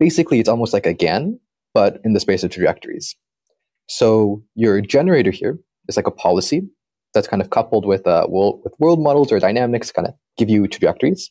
basically 0.00 0.40
it's 0.40 0.48
almost 0.48 0.72
like 0.72 0.84
a 0.84 0.92
GAN, 0.92 1.38
but 1.72 2.00
in 2.02 2.12
the 2.12 2.18
space 2.18 2.42
of 2.42 2.50
trajectories. 2.50 3.14
So 3.86 4.42
your 4.56 4.80
generator 4.80 5.30
here 5.30 5.60
is 5.86 5.96
like 5.96 6.08
a 6.08 6.10
policy 6.10 6.62
that's 7.14 7.28
kind 7.28 7.40
of 7.40 7.50
coupled 7.50 7.86
with 7.86 8.04
uh, 8.04 8.26
world, 8.28 8.62
with 8.64 8.74
world 8.80 9.00
models 9.00 9.30
or 9.30 9.38
dynamics, 9.38 9.92
kind 9.92 10.08
of 10.08 10.14
give 10.36 10.50
you 10.50 10.66
trajectories. 10.66 11.30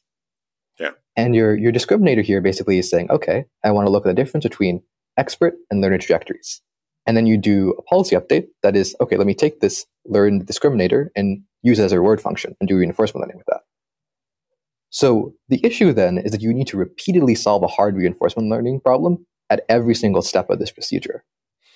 Yeah. 0.80 0.92
And 1.18 1.36
your 1.36 1.58
your 1.58 1.74
discriminator 1.74 2.24
here 2.24 2.40
basically 2.40 2.78
is 2.78 2.90
saying, 2.90 3.12
okay, 3.12 3.44
I 3.66 3.72
want 3.72 3.88
to 3.88 3.92
look 3.92 4.06
at 4.06 4.10
the 4.10 4.22
difference 4.24 4.46
between 4.46 4.82
expert 5.18 5.56
and 5.70 5.82
learner 5.82 5.98
trajectories. 5.98 6.62
And 7.06 7.18
then 7.18 7.26
you 7.26 7.38
do 7.38 7.74
a 7.78 7.82
policy 7.82 8.16
update 8.16 8.46
that 8.64 8.78
is, 8.78 8.96
okay, 9.02 9.18
let 9.18 9.28
me 9.28 9.34
take 9.34 9.60
this 9.60 9.86
learned 10.06 10.48
discriminator 10.48 11.10
and 11.18 11.44
use 11.62 11.78
it 11.78 11.84
as 11.84 11.92
a 11.92 12.00
reward 12.00 12.22
function 12.22 12.56
and 12.62 12.70
do 12.70 12.78
reinforcement 12.78 13.22
learning 13.22 13.38
with 13.38 13.48
that. 13.48 13.62
So 14.92 15.34
the 15.50 15.66
issue 15.66 15.94
then 15.94 16.18
is 16.20 16.32
that 16.32 16.42
you 16.42 16.54
need 16.54 16.68
to 16.68 16.78
repeatedly 16.78 17.34
solve 17.34 17.64
a 17.64 17.68
hard 17.68 17.96
reinforcement 17.96 18.50
learning 18.50 18.82
problem 18.82 19.26
at 19.50 19.66
every 19.68 19.96
single 19.96 20.22
step 20.22 20.50
of 20.50 20.60
this 20.60 20.72
procedure. 20.72 21.24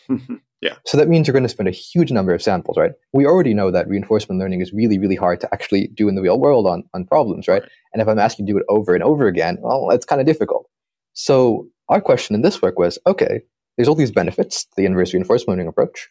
yeah. 0.61 0.75
So 0.85 0.97
that 0.97 1.07
means 1.07 1.25
you're 1.25 1.33
going 1.33 1.43
to 1.43 1.49
spend 1.49 1.69
a 1.69 1.71
huge 1.71 2.11
number 2.11 2.33
of 2.33 2.41
samples, 2.41 2.77
right? 2.77 2.91
We 3.13 3.25
already 3.25 3.53
know 3.53 3.71
that 3.71 3.87
reinforcement 3.87 4.39
learning 4.39 4.61
is 4.61 4.73
really, 4.73 4.99
really 4.99 5.15
hard 5.15 5.39
to 5.41 5.49
actually 5.53 5.87
do 5.87 6.07
in 6.07 6.15
the 6.15 6.21
real 6.21 6.39
world 6.39 6.67
on, 6.67 6.83
on 6.93 7.05
problems, 7.05 7.47
right? 7.47 7.61
right. 7.61 7.71
And 7.93 8.01
if 8.01 8.07
I'm 8.07 8.19
asking 8.19 8.47
you 8.47 8.53
to 8.53 8.59
do 8.59 8.63
it 8.63 8.65
over 8.69 8.93
and 8.93 9.03
over 9.03 9.27
again, 9.27 9.57
well, 9.61 9.89
it's 9.91 10.05
kind 10.05 10.21
of 10.21 10.27
difficult. 10.27 10.69
So 11.13 11.67
our 11.89 12.01
question 12.01 12.35
in 12.35 12.41
this 12.41 12.61
work 12.61 12.77
was, 12.77 12.99
okay, 13.07 13.41
there's 13.77 13.87
all 13.87 13.95
these 13.95 14.11
benefits 14.11 14.67
the 14.75 14.85
inverse 14.85 15.13
reinforcement 15.13 15.49
learning 15.49 15.67
approach, 15.67 16.09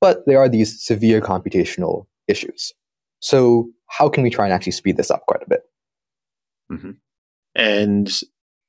but 0.00 0.24
there 0.26 0.38
are 0.38 0.48
these 0.48 0.80
severe 0.84 1.20
computational 1.20 2.06
issues. 2.28 2.72
So 3.20 3.68
how 3.88 4.08
can 4.08 4.22
we 4.22 4.30
try 4.30 4.44
and 4.44 4.52
actually 4.52 4.72
speed 4.72 4.96
this 4.96 5.10
up 5.10 5.22
quite 5.26 5.42
a 5.42 5.48
bit? 5.48 5.62
Mm-hmm. 6.70 6.90
And 7.54 8.20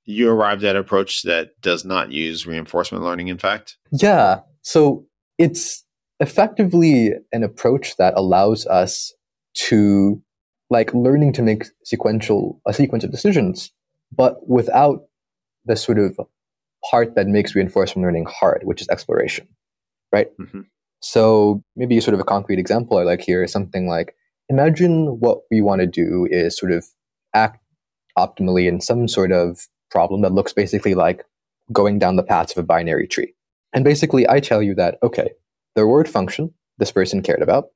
you 0.05 0.29
arrived 0.29 0.63
at 0.63 0.75
an 0.75 0.81
approach 0.81 1.23
that 1.23 1.59
does 1.61 1.83
not 1.83 2.11
use 2.11 2.47
reinforcement 2.47 3.03
learning, 3.03 3.27
in 3.27 3.37
fact? 3.37 3.77
Yeah. 3.91 4.41
So 4.61 5.05
it's 5.37 5.83
effectively 6.19 7.13
an 7.31 7.43
approach 7.43 7.97
that 7.97 8.13
allows 8.15 8.65
us 8.67 9.13
to 9.53 10.21
like 10.69 10.93
learning 10.93 11.33
to 11.33 11.41
make 11.41 11.65
sequential 11.83 12.61
a 12.65 12.73
sequence 12.73 13.03
of 13.03 13.11
decisions, 13.11 13.71
but 14.15 14.47
without 14.47 15.03
the 15.65 15.75
sort 15.75 15.99
of 15.99 16.19
part 16.89 17.15
that 17.15 17.27
makes 17.27 17.55
reinforcement 17.55 18.05
learning 18.05 18.25
hard, 18.29 18.61
which 18.63 18.81
is 18.81 18.87
exploration, 18.89 19.47
right? 20.11 20.27
Mm-hmm. 20.39 20.61
So 21.01 21.63
maybe 21.75 21.99
sort 21.99 22.13
of 22.13 22.19
a 22.19 22.25
concrete 22.25 22.59
example 22.59 22.97
I 22.97 23.03
like 23.03 23.21
here 23.21 23.43
is 23.43 23.51
something 23.51 23.87
like 23.87 24.15
imagine 24.49 25.19
what 25.19 25.39
we 25.51 25.61
want 25.61 25.81
to 25.81 25.87
do 25.87 26.27
is 26.29 26.57
sort 26.57 26.71
of 26.71 26.85
act 27.33 27.61
optimally 28.17 28.67
in 28.67 28.81
some 28.81 29.07
sort 29.07 29.31
of 29.31 29.67
problem 29.89 30.21
that 30.21 30.33
looks 30.33 30.53
basically 30.53 30.95
like 30.95 31.23
going 31.71 31.99
down 31.99 32.15
the 32.15 32.23
paths 32.23 32.51
of 32.51 32.57
a 32.57 32.65
binary 32.65 33.07
tree. 33.07 33.33
And 33.73 33.83
basically, 33.83 34.27
I 34.27 34.39
tell 34.39 34.61
you 34.61 34.73
that, 34.75 34.97
okay, 35.03 35.29
the 35.75 35.83
reward 35.83 36.09
function 36.09 36.53
this 36.77 36.91
person 36.91 37.21
cared 37.21 37.41
about 37.41 37.69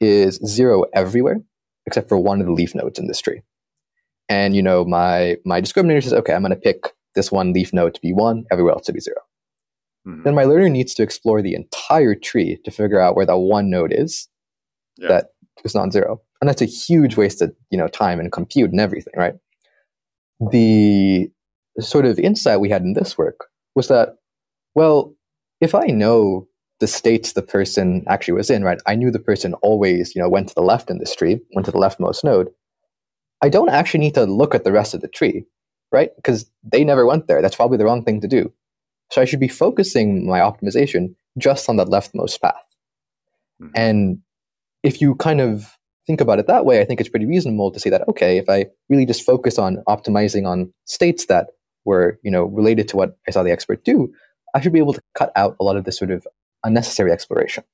is 0.00 0.40
zero 0.46 0.84
everywhere 0.94 1.40
except 1.86 2.08
for 2.08 2.18
one 2.18 2.40
of 2.40 2.46
the 2.46 2.52
leaf 2.52 2.74
nodes 2.74 2.98
in 2.98 3.06
this 3.06 3.20
tree. 3.20 3.42
And, 4.28 4.54
you 4.54 4.62
know, 4.62 4.84
my, 4.84 5.36
my 5.44 5.60
discriminator 5.60 6.02
says, 6.02 6.12
okay, 6.12 6.32
I'm 6.32 6.42
going 6.42 6.50
to 6.50 6.56
pick 6.56 6.94
this 7.14 7.32
one 7.32 7.52
leaf 7.52 7.72
node 7.72 7.94
to 7.94 8.00
be 8.00 8.12
one, 8.12 8.44
everywhere 8.52 8.74
else 8.74 8.86
to 8.86 8.92
be 8.92 9.00
0 9.00 9.16
mm-hmm. 10.06 10.22
Then 10.22 10.34
my 10.34 10.44
learner 10.44 10.68
needs 10.68 10.94
to 10.94 11.02
explore 11.02 11.42
the 11.42 11.54
entire 11.54 12.14
tree 12.14 12.58
to 12.64 12.70
figure 12.70 13.00
out 13.00 13.16
where 13.16 13.26
that 13.26 13.38
one 13.38 13.70
node 13.70 13.92
is 13.92 14.28
yeah. 14.98 15.08
that 15.08 15.26
is 15.64 15.74
non-zero. 15.74 16.20
And 16.40 16.48
that's 16.48 16.62
a 16.62 16.66
huge 16.66 17.16
waste 17.16 17.42
of, 17.42 17.54
you 17.70 17.78
know, 17.78 17.88
time 17.88 18.20
and 18.20 18.30
compute 18.30 18.70
and 18.70 18.80
everything, 18.80 19.14
right? 19.16 19.34
The 20.50 21.30
sort 21.78 22.06
of 22.06 22.18
insight 22.18 22.60
we 22.60 22.70
had 22.70 22.82
in 22.82 22.94
this 22.94 23.18
work 23.18 23.46
was 23.74 23.88
that, 23.88 24.16
well, 24.74 25.14
if 25.60 25.74
I 25.74 25.86
know 25.86 26.46
the 26.80 26.86
states 26.86 27.34
the 27.34 27.42
person 27.42 28.04
actually 28.08 28.34
was 28.34 28.50
in, 28.50 28.64
right? 28.64 28.80
I 28.86 28.94
knew 28.94 29.10
the 29.10 29.18
person 29.18 29.54
always, 29.54 30.14
you 30.14 30.22
know, 30.22 30.28
went 30.28 30.48
to 30.48 30.54
the 30.54 30.62
left 30.62 30.90
in 30.90 30.98
this 30.98 31.14
tree, 31.14 31.40
went 31.54 31.66
to 31.66 31.70
the 31.70 31.78
leftmost 31.78 32.24
node. 32.24 32.48
I 33.42 33.48
don't 33.48 33.68
actually 33.68 34.00
need 34.00 34.14
to 34.14 34.24
look 34.24 34.54
at 34.54 34.64
the 34.64 34.72
rest 34.72 34.94
of 34.94 35.02
the 35.02 35.08
tree, 35.08 35.44
right? 35.92 36.10
Because 36.16 36.50
they 36.62 36.84
never 36.84 37.06
went 37.06 37.26
there. 37.26 37.42
That's 37.42 37.56
probably 37.56 37.78
the 37.78 37.84
wrong 37.84 38.02
thing 38.02 38.20
to 38.22 38.28
do. 38.28 38.52
So 39.10 39.20
I 39.20 39.24
should 39.24 39.40
be 39.40 39.48
focusing 39.48 40.26
my 40.26 40.40
optimization 40.40 41.14
just 41.36 41.68
on 41.68 41.76
that 41.76 41.88
leftmost 41.88 42.40
path. 42.40 42.54
Mm-hmm. 43.60 43.72
And 43.74 44.18
if 44.82 45.00
you 45.00 45.14
kind 45.16 45.40
of 45.40 45.76
think 46.06 46.20
about 46.20 46.38
it 46.38 46.46
that 46.46 46.64
way, 46.64 46.80
I 46.80 46.84
think 46.84 47.00
it's 47.00 47.08
pretty 47.08 47.26
reasonable 47.26 47.70
to 47.70 47.80
say 47.80 47.90
that, 47.90 48.06
okay, 48.08 48.38
if 48.38 48.48
I 48.48 48.66
really 48.88 49.06
just 49.06 49.24
focus 49.24 49.58
on 49.58 49.82
optimizing 49.88 50.46
on 50.46 50.72
states 50.84 51.26
that 51.26 51.48
were, 51.84 52.18
you 52.22 52.30
know, 52.30 52.44
related 52.44 52.88
to 52.88 52.96
what 52.96 53.16
I 53.28 53.30
saw 53.30 53.42
the 53.42 53.52
expert 53.52 53.84
do, 53.84 54.12
I 54.54 54.60
should 54.60 54.72
be 54.72 54.78
able 54.78 54.94
to 54.94 55.02
cut 55.14 55.32
out 55.36 55.56
a 55.60 55.64
lot 55.64 55.76
of 55.76 55.84
this 55.84 55.98
sort 55.98 56.10
of 56.10 56.26
unnecessary 56.64 57.12
exploration. 57.12 57.64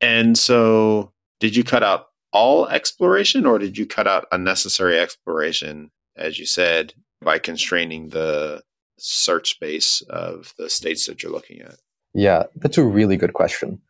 And 0.00 0.38
so, 0.38 1.12
did 1.40 1.56
you 1.56 1.64
cut 1.64 1.82
out 1.82 2.08
all 2.32 2.68
exploration 2.68 3.46
or 3.46 3.58
did 3.58 3.78
you 3.78 3.86
cut 3.86 4.06
out 4.06 4.26
unnecessary 4.30 4.98
exploration, 4.98 5.90
as 6.16 6.38
you 6.38 6.46
said, 6.46 6.94
by 7.22 7.38
constraining 7.38 8.10
the 8.10 8.62
search 8.98 9.50
space 9.50 10.02
of 10.10 10.54
the 10.58 10.68
states 10.68 11.06
that 11.06 11.22
you're 11.22 11.32
looking 11.32 11.60
at? 11.60 11.76
Yeah, 12.14 12.44
that's 12.56 12.78
a 12.78 12.84
really 12.84 13.16
good 13.16 13.32
question. 13.32 13.80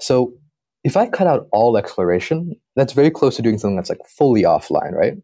So, 0.00 0.34
if 0.84 0.96
I 0.96 1.06
cut 1.06 1.26
out 1.26 1.48
all 1.52 1.76
exploration, 1.76 2.54
that's 2.76 2.92
very 2.92 3.10
close 3.10 3.36
to 3.36 3.42
doing 3.42 3.58
something 3.58 3.76
that's 3.76 3.90
like 3.90 4.04
fully 4.06 4.42
offline, 4.42 4.92
right? 4.92 5.14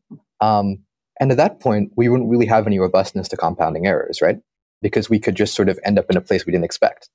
Um, 0.41 0.79
and 1.21 1.31
at 1.31 1.37
that 1.37 1.61
point, 1.61 1.93
we 1.97 2.09
wouldn't 2.09 2.29
really 2.29 2.47
have 2.47 2.67
any 2.67 2.79
robustness 2.79 3.29
to 3.29 3.37
compounding 3.37 3.87
errors, 3.87 4.21
right? 4.21 4.39
Because 4.83 5.09
we 5.09 5.19
could 5.19 5.37
just 5.37 5.55
sort 5.55 5.69
of 5.69 5.79
end 5.85 5.99
up 5.99 6.11
in 6.11 6.17
a 6.17 6.21
place 6.21 6.45
we 6.45 6.53
didn't 6.53 6.65
expect. 6.65 7.09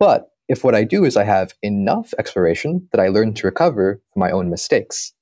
But 0.00 0.30
if 0.48 0.64
what 0.64 0.74
I 0.74 0.84
do 0.84 1.04
is 1.04 1.16
I 1.16 1.24
have 1.24 1.54
enough 1.62 2.12
exploration 2.18 2.88
that 2.92 3.00
I 3.00 3.08
learn 3.08 3.34
to 3.34 3.46
recover 3.46 4.02
from 4.12 4.20
my 4.20 4.30
own 4.30 4.50
mistakes, 4.50 5.12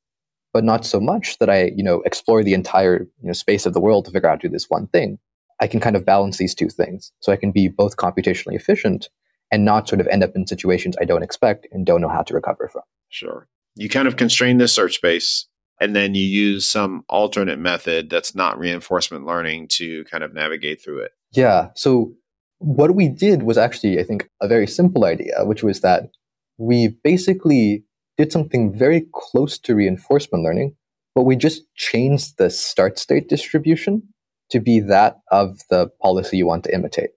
but 0.52 0.64
not 0.64 0.84
so 0.84 1.00
much 1.00 1.38
that 1.38 1.50
I, 1.50 1.72
you 1.76 1.84
know, 1.84 2.00
explore 2.02 2.42
the 2.42 2.54
entire 2.54 3.02
you 3.02 3.26
know, 3.26 3.32
space 3.32 3.66
of 3.66 3.74
the 3.74 3.80
world 3.80 4.06
to 4.06 4.10
figure 4.10 4.28
out 4.28 4.40
to 4.40 4.48
do 4.48 4.52
this 4.52 4.70
one 4.70 4.88
thing, 4.88 5.18
I 5.60 5.66
can 5.66 5.80
kind 5.80 5.94
of 5.94 6.04
balance 6.04 6.38
these 6.38 6.54
two 6.54 6.68
things. 6.68 7.12
So 7.20 7.30
I 7.30 7.36
can 7.36 7.52
be 7.52 7.68
both 7.68 7.96
computationally 7.96 8.56
efficient 8.56 9.10
and 9.52 9.64
not 9.64 9.88
sort 9.88 10.00
of 10.00 10.08
end 10.08 10.24
up 10.24 10.32
in 10.34 10.46
situations 10.46 10.96
I 11.00 11.04
don't 11.04 11.22
expect 11.22 11.68
and 11.70 11.86
don't 11.86 12.00
know 12.00 12.08
how 12.08 12.22
to 12.22 12.34
recover 12.34 12.68
from. 12.72 12.82
Sure. 13.10 13.46
You 13.76 13.88
kind 13.88 14.08
of 14.08 14.16
constrain 14.16 14.58
the 14.58 14.66
search 14.66 14.96
space 14.96 15.46
and 15.80 15.94
then 15.94 16.14
you 16.14 16.24
use 16.24 16.68
some 16.68 17.04
alternate 17.08 17.58
method 17.58 18.10
that's 18.10 18.34
not 18.34 18.58
reinforcement 18.58 19.26
learning 19.26 19.68
to 19.72 20.04
kind 20.04 20.24
of 20.24 20.34
navigate 20.34 20.82
through 20.82 21.00
it. 21.00 21.12
Yeah. 21.32 21.68
So 21.76 22.14
what 22.58 22.94
we 22.94 23.08
did 23.08 23.42
was 23.42 23.58
actually, 23.58 23.98
I 23.98 24.04
think, 24.04 24.28
a 24.40 24.48
very 24.48 24.66
simple 24.66 25.04
idea, 25.04 25.44
which 25.44 25.62
was 25.62 25.80
that 25.80 26.10
we 26.58 26.96
basically 27.02 27.84
did 28.16 28.32
something 28.32 28.76
very 28.76 29.06
close 29.12 29.58
to 29.58 29.74
reinforcement 29.74 30.44
learning, 30.44 30.76
but 31.14 31.24
we 31.24 31.36
just 31.36 31.62
changed 31.74 32.38
the 32.38 32.50
start 32.50 32.98
state 32.98 33.28
distribution 33.28 34.02
to 34.50 34.60
be 34.60 34.80
that 34.80 35.18
of 35.30 35.58
the 35.70 35.88
policy 36.00 36.36
you 36.36 36.46
want 36.46 36.64
to 36.64 36.74
imitate. 36.74 37.10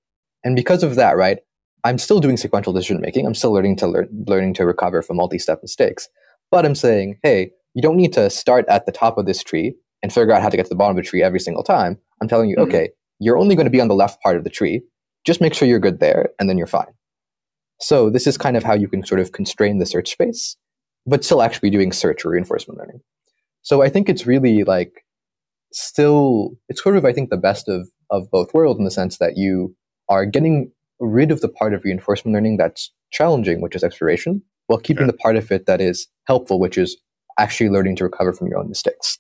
And 0.44 0.56
because 0.56 0.84
of 0.84 0.96
that, 0.96 1.18
right, 1.18 1.40
I'm 1.86 2.00
still 2.00 2.20
doing 2.20 2.36
sequential 2.36 2.74
decision 2.74 3.00
making. 3.00 3.28
I'm 3.28 3.36
still 3.36 3.54
learning 3.54 3.76
to 3.78 3.88
learn, 3.88 4.10
learning 4.28 4.56
to 4.56 4.66
recover 4.66 5.04
from 5.04 5.18
multi-step 5.18 5.60
mistakes. 5.62 6.10
But 6.50 6.66
I'm 6.66 6.76
saying, 6.76 7.20
hey, 7.22 7.52
you 7.76 7.82
don't 7.82 7.96
need 7.96 8.12
to 8.14 8.30
start 8.30 8.66
at 8.68 8.88
the 8.88 8.92
top 8.92 9.20
of 9.20 9.28
this 9.28 9.44
tree 9.44 9.76
and 10.02 10.12
figure 10.12 10.34
out 10.34 10.42
how 10.42 10.50
to 10.50 10.58
get 10.58 10.64
to 10.64 10.70
the 10.70 10.76
bottom 10.76 10.98
of 10.98 11.04
the 11.04 11.08
tree 11.08 11.22
every 11.22 11.40
single 11.40 11.64
time. 11.64 11.98
I'm 12.22 12.28
telling 12.28 12.50
you, 12.50 12.56
mm-hmm. 12.56 12.70
okay, 12.70 12.90
you're 13.20 13.38
only 13.38 13.56
going 13.56 13.68
to 13.68 13.72
be 13.72 13.80
on 13.80 13.88
the 13.88 13.96
left 13.96 14.22
part 14.22 14.36
of 14.36 14.44
the 14.44 14.50
tree. 14.50 14.82
Just 15.26 15.42
make 15.42 15.54
sure 15.54 15.68
you're 15.68 15.80
good 15.80 16.00
there, 16.00 16.30
and 16.40 16.50
then 16.50 16.58
you're 16.58 16.68
fine. 16.68 16.94
So 17.80 18.10
this 18.10 18.26
is 18.26 18.38
kind 18.38 18.58
of 18.58 18.64
how 18.64 18.74
you 18.74 18.88
can 18.88 19.06
sort 19.06 19.20
of 19.20 19.32
constrain 19.32 19.78
the 19.78 19.86
search 19.86 20.12
space, 20.12 20.56
but 21.06 21.24
still 21.24 21.42
actually 21.42 21.70
doing 21.70 21.92
search 21.92 22.26
or 22.26 22.32
reinforcement 22.32 22.80
learning. 22.80 23.02
So 23.62 23.82
I 23.82 23.90
think 23.90 24.10
it's 24.10 24.26
really 24.26 24.64
like 24.64 25.06
still 25.72 26.52
it's 26.70 26.82
sort 26.82 26.98
of 26.98 27.06
I 27.06 27.14
think 27.14 27.30
the 27.30 27.38
best 27.38 27.68
of 27.68 27.90
of 28.10 28.30
both 28.32 28.54
worlds 28.54 28.80
in 28.80 28.86
the 28.86 28.92
sense 28.92 29.18
that 29.18 29.36
you 29.36 29.76
are 30.08 30.26
getting 30.26 30.72
rid 31.00 31.32
of 31.32 31.42
the 31.42 31.50
part 31.50 31.74
of 31.74 31.84
reinforcement 31.84 32.34
learning 32.34 32.58
that's 32.58 32.92
challenging, 33.12 33.62
which 33.62 33.76
is 33.76 33.84
exploration, 33.84 34.42
while 34.68 34.80
keeping 34.80 35.06
yeah. 35.06 35.12
the 35.12 35.18
part 35.18 35.36
of 35.36 35.52
it 35.52 35.66
that 35.66 35.82
is 35.82 36.08
helpful, 36.28 36.60
which 36.60 36.78
is 36.78 36.98
actually 37.40 37.70
learning 37.70 37.96
to 37.98 38.04
recover 38.04 38.34
from 38.34 38.48
your 38.48 38.60
own 38.60 38.70
mistakes. 38.70 39.20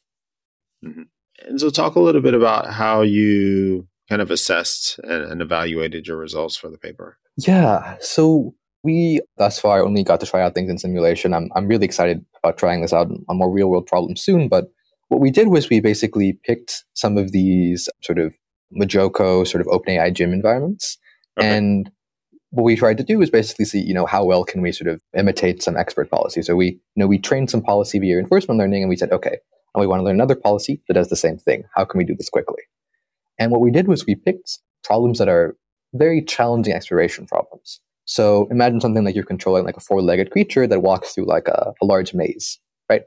Mm-hmm. 0.85 1.03
And 1.47 1.59
so, 1.59 1.69
talk 1.69 1.95
a 1.95 1.99
little 1.99 2.21
bit 2.21 2.33
about 2.33 2.71
how 2.71 3.01
you 3.01 3.87
kind 4.09 4.21
of 4.21 4.31
assessed 4.31 4.99
and, 5.03 5.23
and 5.23 5.41
evaluated 5.41 6.07
your 6.07 6.17
results 6.17 6.55
for 6.55 6.69
the 6.69 6.77
paper. 6.77 7.17
Yeah. 7.37 7.97
So, 7.99 8.55
we 8.83 9.19
thus 9.37 9.59
far 9.59 9.83
only 9.83 10.03
got 10.03 10.19
to 10.19 10.25
try 10.25 10.41
out 10.41 10.53
things 10.53 10.69
in 10.69 10.77
simulation. 10.77 11.33
I'm, 11.33 11.49
I'm 11.55 11.67
really 11.67 11.85
excited 11.85 12.23
about 12.43 12.57
trying 12.57 12.81
this 12.81 12.93
out 12.93 13.09
on 13.27 13.37
more 13.37 13.51
real 13.51 13.69
world 13.69 13.87
problems 13.87 14.21
soon. 14.21 14.47
But 14.47 14.65
what 15.09 15.19
we 15.19 15.31
did 15.31 15.47
was 15.47 15.69
we 15.69 15.79
basically 15.79 16.39
picked 16.43 16.85
some 16.93 17.17
of 17.17 17.31
these 17.31 17.89
sort 18.01 18.19
of 18.19 18.37
MuJoCo, 18.79 19.47
sort 19.47 19.61
of 19.61 19.67
OpenAI 19.67 20.13
gym 20.13 20.33
environments 20.33 20.97
Okay. 21.37 21.55
And 21.55 21.91
what 22.51 22.63
we 22.63 22.75
tried 22.75 22.97
to 22.97 23.03
do 23.03 23.21
is 23.21 23.29
basically 23.29 23.65
see, 23.65 23.81
you 23.81 23.93
know, 23.93 24.05
how 24.05 24.23
well 24.23 24.45
can 24.45 24.61
we 24.61 24.71
sort 24.71 24.87
of 24.87 25.01
imitate 25.17 25.61
some 25.61 25.75
expert 25.75 26.09
policy. 26.09 26.41
So 26.41 26.55
we, 26.55 26.67
you 26.67 26.79
know, 26.95 27.07
we 27.07 27.17
trained 27.17 27.49
some 27.49 27.61
policy 27.61 27.99
via 27.99 28.15
reinforcement 28.15 28.57
learning 28.57 28.83
and 28.83 28.89
we 28.89 28.95
said, 28.95 29.11
okay, 29.11 29.37
and 29.73 29.81
we 29.81 29.87
want 29.87 29.99
to 29.99 30.03
learn 30.05 30.15
another 30.15 30.35
policy 30.35 30.81
that 30.87 30.93
does 30.93 31.09
the 31.09 31.17
same 31.17 31.37
thing. 31.37 31.63
How 31.75 31.83
can 31.83 31.97
we 31.97 32.05
do 32.05 32.15
this 32.15 32.29
quickly? 32.29 32.63
And 33.37 33.51
what 33.51 33.59
we 33.59 33.71
did 33.71 33.87
was 33.87 34.05
we 34.05 34.15
picked 34.15 34.59
problems 34.83 35.19
that 35.19 35.27
are 35.27 35.57
very 35.93 36.21
challenging 36.21 36.73
exploration 36.73 37.25
problems. 37.25 37.81
So 38.05 38.47
imagine 38.51 38.79
something 38.79 39.03
like 39.03 39.15
you're 39.15 39.25
controlling 39.25 39.65
like 39.65 39.77
a 39.77 39.81
four-legged 39.81 40.31
creature 40.31 40.67
that 40.67 40.81
walks 40.81 41.13
through 41.13 41.25
like 41.25 41.47
a, 41.47 41.73
a 41.81 41.85
large 41.85 42.13
maze, 42.13 42.59
right? 42.89 43.01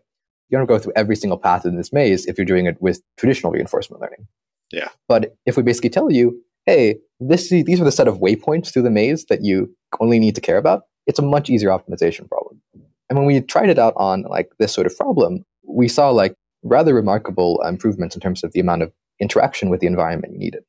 You 0.50 0.58
don't 0.58 0.66
go 0.66 0.78
through 0.78 0.92
every 0.96 1.16
single 1.16 1.38
path 1.38 1.64
in 1.64 1.76
this 1.76 1.92
maze 1.92 2.26
if 2.26 2.36
you're 2.36 2.44
doing 2.44 2.66
it 2.66 2.76
with 2.80 3.00
traditional 3.16 3.52
reinforcement 3.52 4.02
learning. 4.02 4.26
Yeah. 4.72 4.88
But 5.06 5.36
if 5.46 5.56
we 5.56 5.62
basically 5.62 5.90
tell 5.90 6.10
you, 6.10 6.42
hey, 6.68 6.98
this 7.18 7.48
these 7.48 7.80
are 7.80 7.84
the 7.84 7.90
set 7.90 8.08
of 8.08 8.18
waypoints 8.18 8.70
through 8.70 8.82
the 8.82 8.90
maze 8.90 9.24
that 9.30 9.42
you 9.42 9.74
only 10.00 10.18
need 10.18 10.34
to 10.34 10.40
care 10.40 10.58
about, 10.58 10.82
it's 11.06 11.18
a 11.18 11.22
much 11.22 11.48
easier 11.48 11.70
optimization 11.70 12.28
problem. 12.28 12.60
And 13.08 13.18
when 13.18 13.26
we 13.26 13.40
tried 13.40 13.70
it 13.70 13.78
out 13.78 13.94
on 13.96 14.22
like 14.22 14.50
this 14.58 14.74
sort 14.74 14.86
of 14.86 14.96
problem, 14.96 15.44
we 15.66 15.88
saw 15.88 16.10
like 16.10 16.34
rather 16.62 16.92
remarkable 16.92 17.60
improvements 17.62 18.14
in 18.14 18.20
terms 18.20 18.44
of 18.44 18.52
the 18.52 18.60
amount 18.60 18.82
of 18.82 18.92
interaction 19.18 19.70
with 19.70 19.80
the 19.80 19.86
environment 19.86 20.34
you 20.34 20.38
needed. 20.38 20.62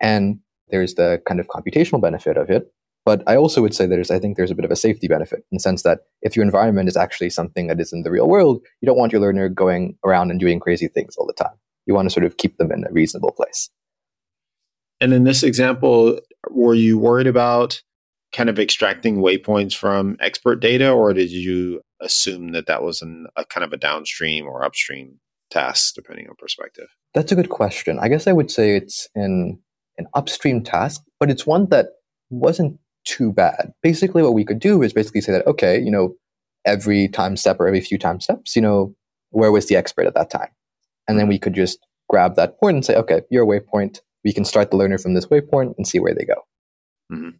And 0.00 0.40
there's 0.68 0.94
the 0.94 1.22
kind 1.28 1.38
of 1.38 1.46
computational 1.46 2.02
benefit 2.02 2.36
of 2.36 2.50
it. 2.50 2.66
But 3.04 3.22
I 3.28 3.36
also 3.36 3.62
would 3.62 3.72
say 3.72 3.86
there's, 3.86 4.10
I 4.10 4.18
think 4.18 4.36
there's 4.36 4.50
a 4.50 4.54
bit 4.56 4.64
of 4.64 4.72
a 4.72 4.76
safety 4.76 5.06
benefit 5.06 5.38
in 5.52 5.56
the 5.56 5.60
sense 5.60 5.84
that 5.84 6.00
if 6.22 6.34
your 6.34 6.44
environment 6.44 6.88
is 6.88 6.96
actually 6.96 7.30
something 7.30 7.68
that 7.68 7.80
is 7.80 7.92
in 7.92 8.02
the 8.02 8.10
real 8.10 8.28
world, 8.28 8.60
you 8.80 8.86
don't 8.86 8.98
want 8.98 9.12
your 9.12 9.20
learner 9.20 9.48
going 9.48 9.96
around 10.04 10.32
and 10.32 10.40
doing 10.40 10.58
crazy 10.58 10.88
things 10.88 11.14
all 11.16 11.26
the 11.26 11.32
time. 11.32 11.56
You 11.86 11.94
want 11.94 12.06
to 12.06 12.12
sort 12.12 12.26
of 12.26 12.36
keep 12.36 12.56
them 12.56 12.72
in 12.72 12.84
a 12.84 12.92
reasonable 12.92 13.30
place. 13.30 13.70
And 15.00 15.12
in 15.12 15.24
this 15.24 15.42
example, 15.42 16.20
were 16.50 16.74
you 16.74 16.98
worried 16.98 17.26
about 17.26 17.82
kind 18.32 18.48
of 18.48 18.58
extracting 18.58 19.18
waypoints 19.18 19.74
from 19.74 20.16
expert 20.20 20.56
data, 20.56 20.90
or 20.90 21.12
did 21.12 21.30
you 21.30 21.80
assume 22.00 22.52
that 22.52 22.66
that 22.66 22.82
was 22.82 23.02
an, 23.02 23.26
a 23.36 23.44
kind 23.44 23.64
of 23.64 23.72
a 23.72 23.76
downstream 23.76 24.46
or 24.46 24.64
upstream 24.64 25.18
task, 25.50 25.94
depending 25.94 26.28
on 26.28 26.34
perspective? 26.38 26.88
That's 27.14 27.32
a 27.32 27.36
good 27.36 27.48
question. 27.48 27.98
I 27.98 28.08
guess 28.08 28.26
I 28.26 28.32
would 28.32 28.50
say 28.50 28.76
it's 28.76 29.08
an 29.14 29.58
an 29.98 30.06
upstream 30.12 30.62
task, 30.62 31.02
but 31.18 31.30
it's 31.30 31.46
one 31.46 31.68
that 31.70 31.86
wasn't 32.28 32.78
too 33.06 33.32
bad. 33.32 33.72
Basically, 33.82 34.22
what 34.22 34.34
we 34.34 34.44
could 34.44 34.58
do 34.58 34.82
is 34.82 34.92
basically 34.92 35.22
say 35.22 35.32
that 35.32 35.46
okay, 35.46 35.80
you 35.80 35.90
know, 35.90 36.14
every 36.66 37.08
time 37.08 37.36
step 37.36 37.58
or 37.60 37.66
every 37.66 37.80
few 37.80 37.98
time 37.98 38.20
steps, 38.20 38.54
you 38.54 38.62
know, 38.62 38.94
where 39.30 39.52
was 39.52 39.68
the 39.68 39.76
expert 39.76 40.06
at 40.06 40.14
that 40.14 40.30
time, 40.30 40.50
and 41.08 41.18
then 41.18 41.28
we 41.28 41.38
could 41.38 41.54
just 41.54 41.78
grab 42.08 42.36
that 42.36 42.58
point 42.60 42.76
and 42.76 42.84
say, 42.84 42.94
okay, 42.96 43.22
your 43.30 43.46
waypoint 43.46 44.00
we 44.26 44.32
can 44.32 44.44
start 44.44 44.72
the 44.72 44.76
learner 44.76 44.98
from 44.98 45.14
this 45.14 45.26
waypoint 45.26 45.74
and 45.78 45.86
see 45.86 46.00
where 46.00 46.12
they 46.12 46.24
go. 46.24 46.34
Mm-hmm. 47.12 47.36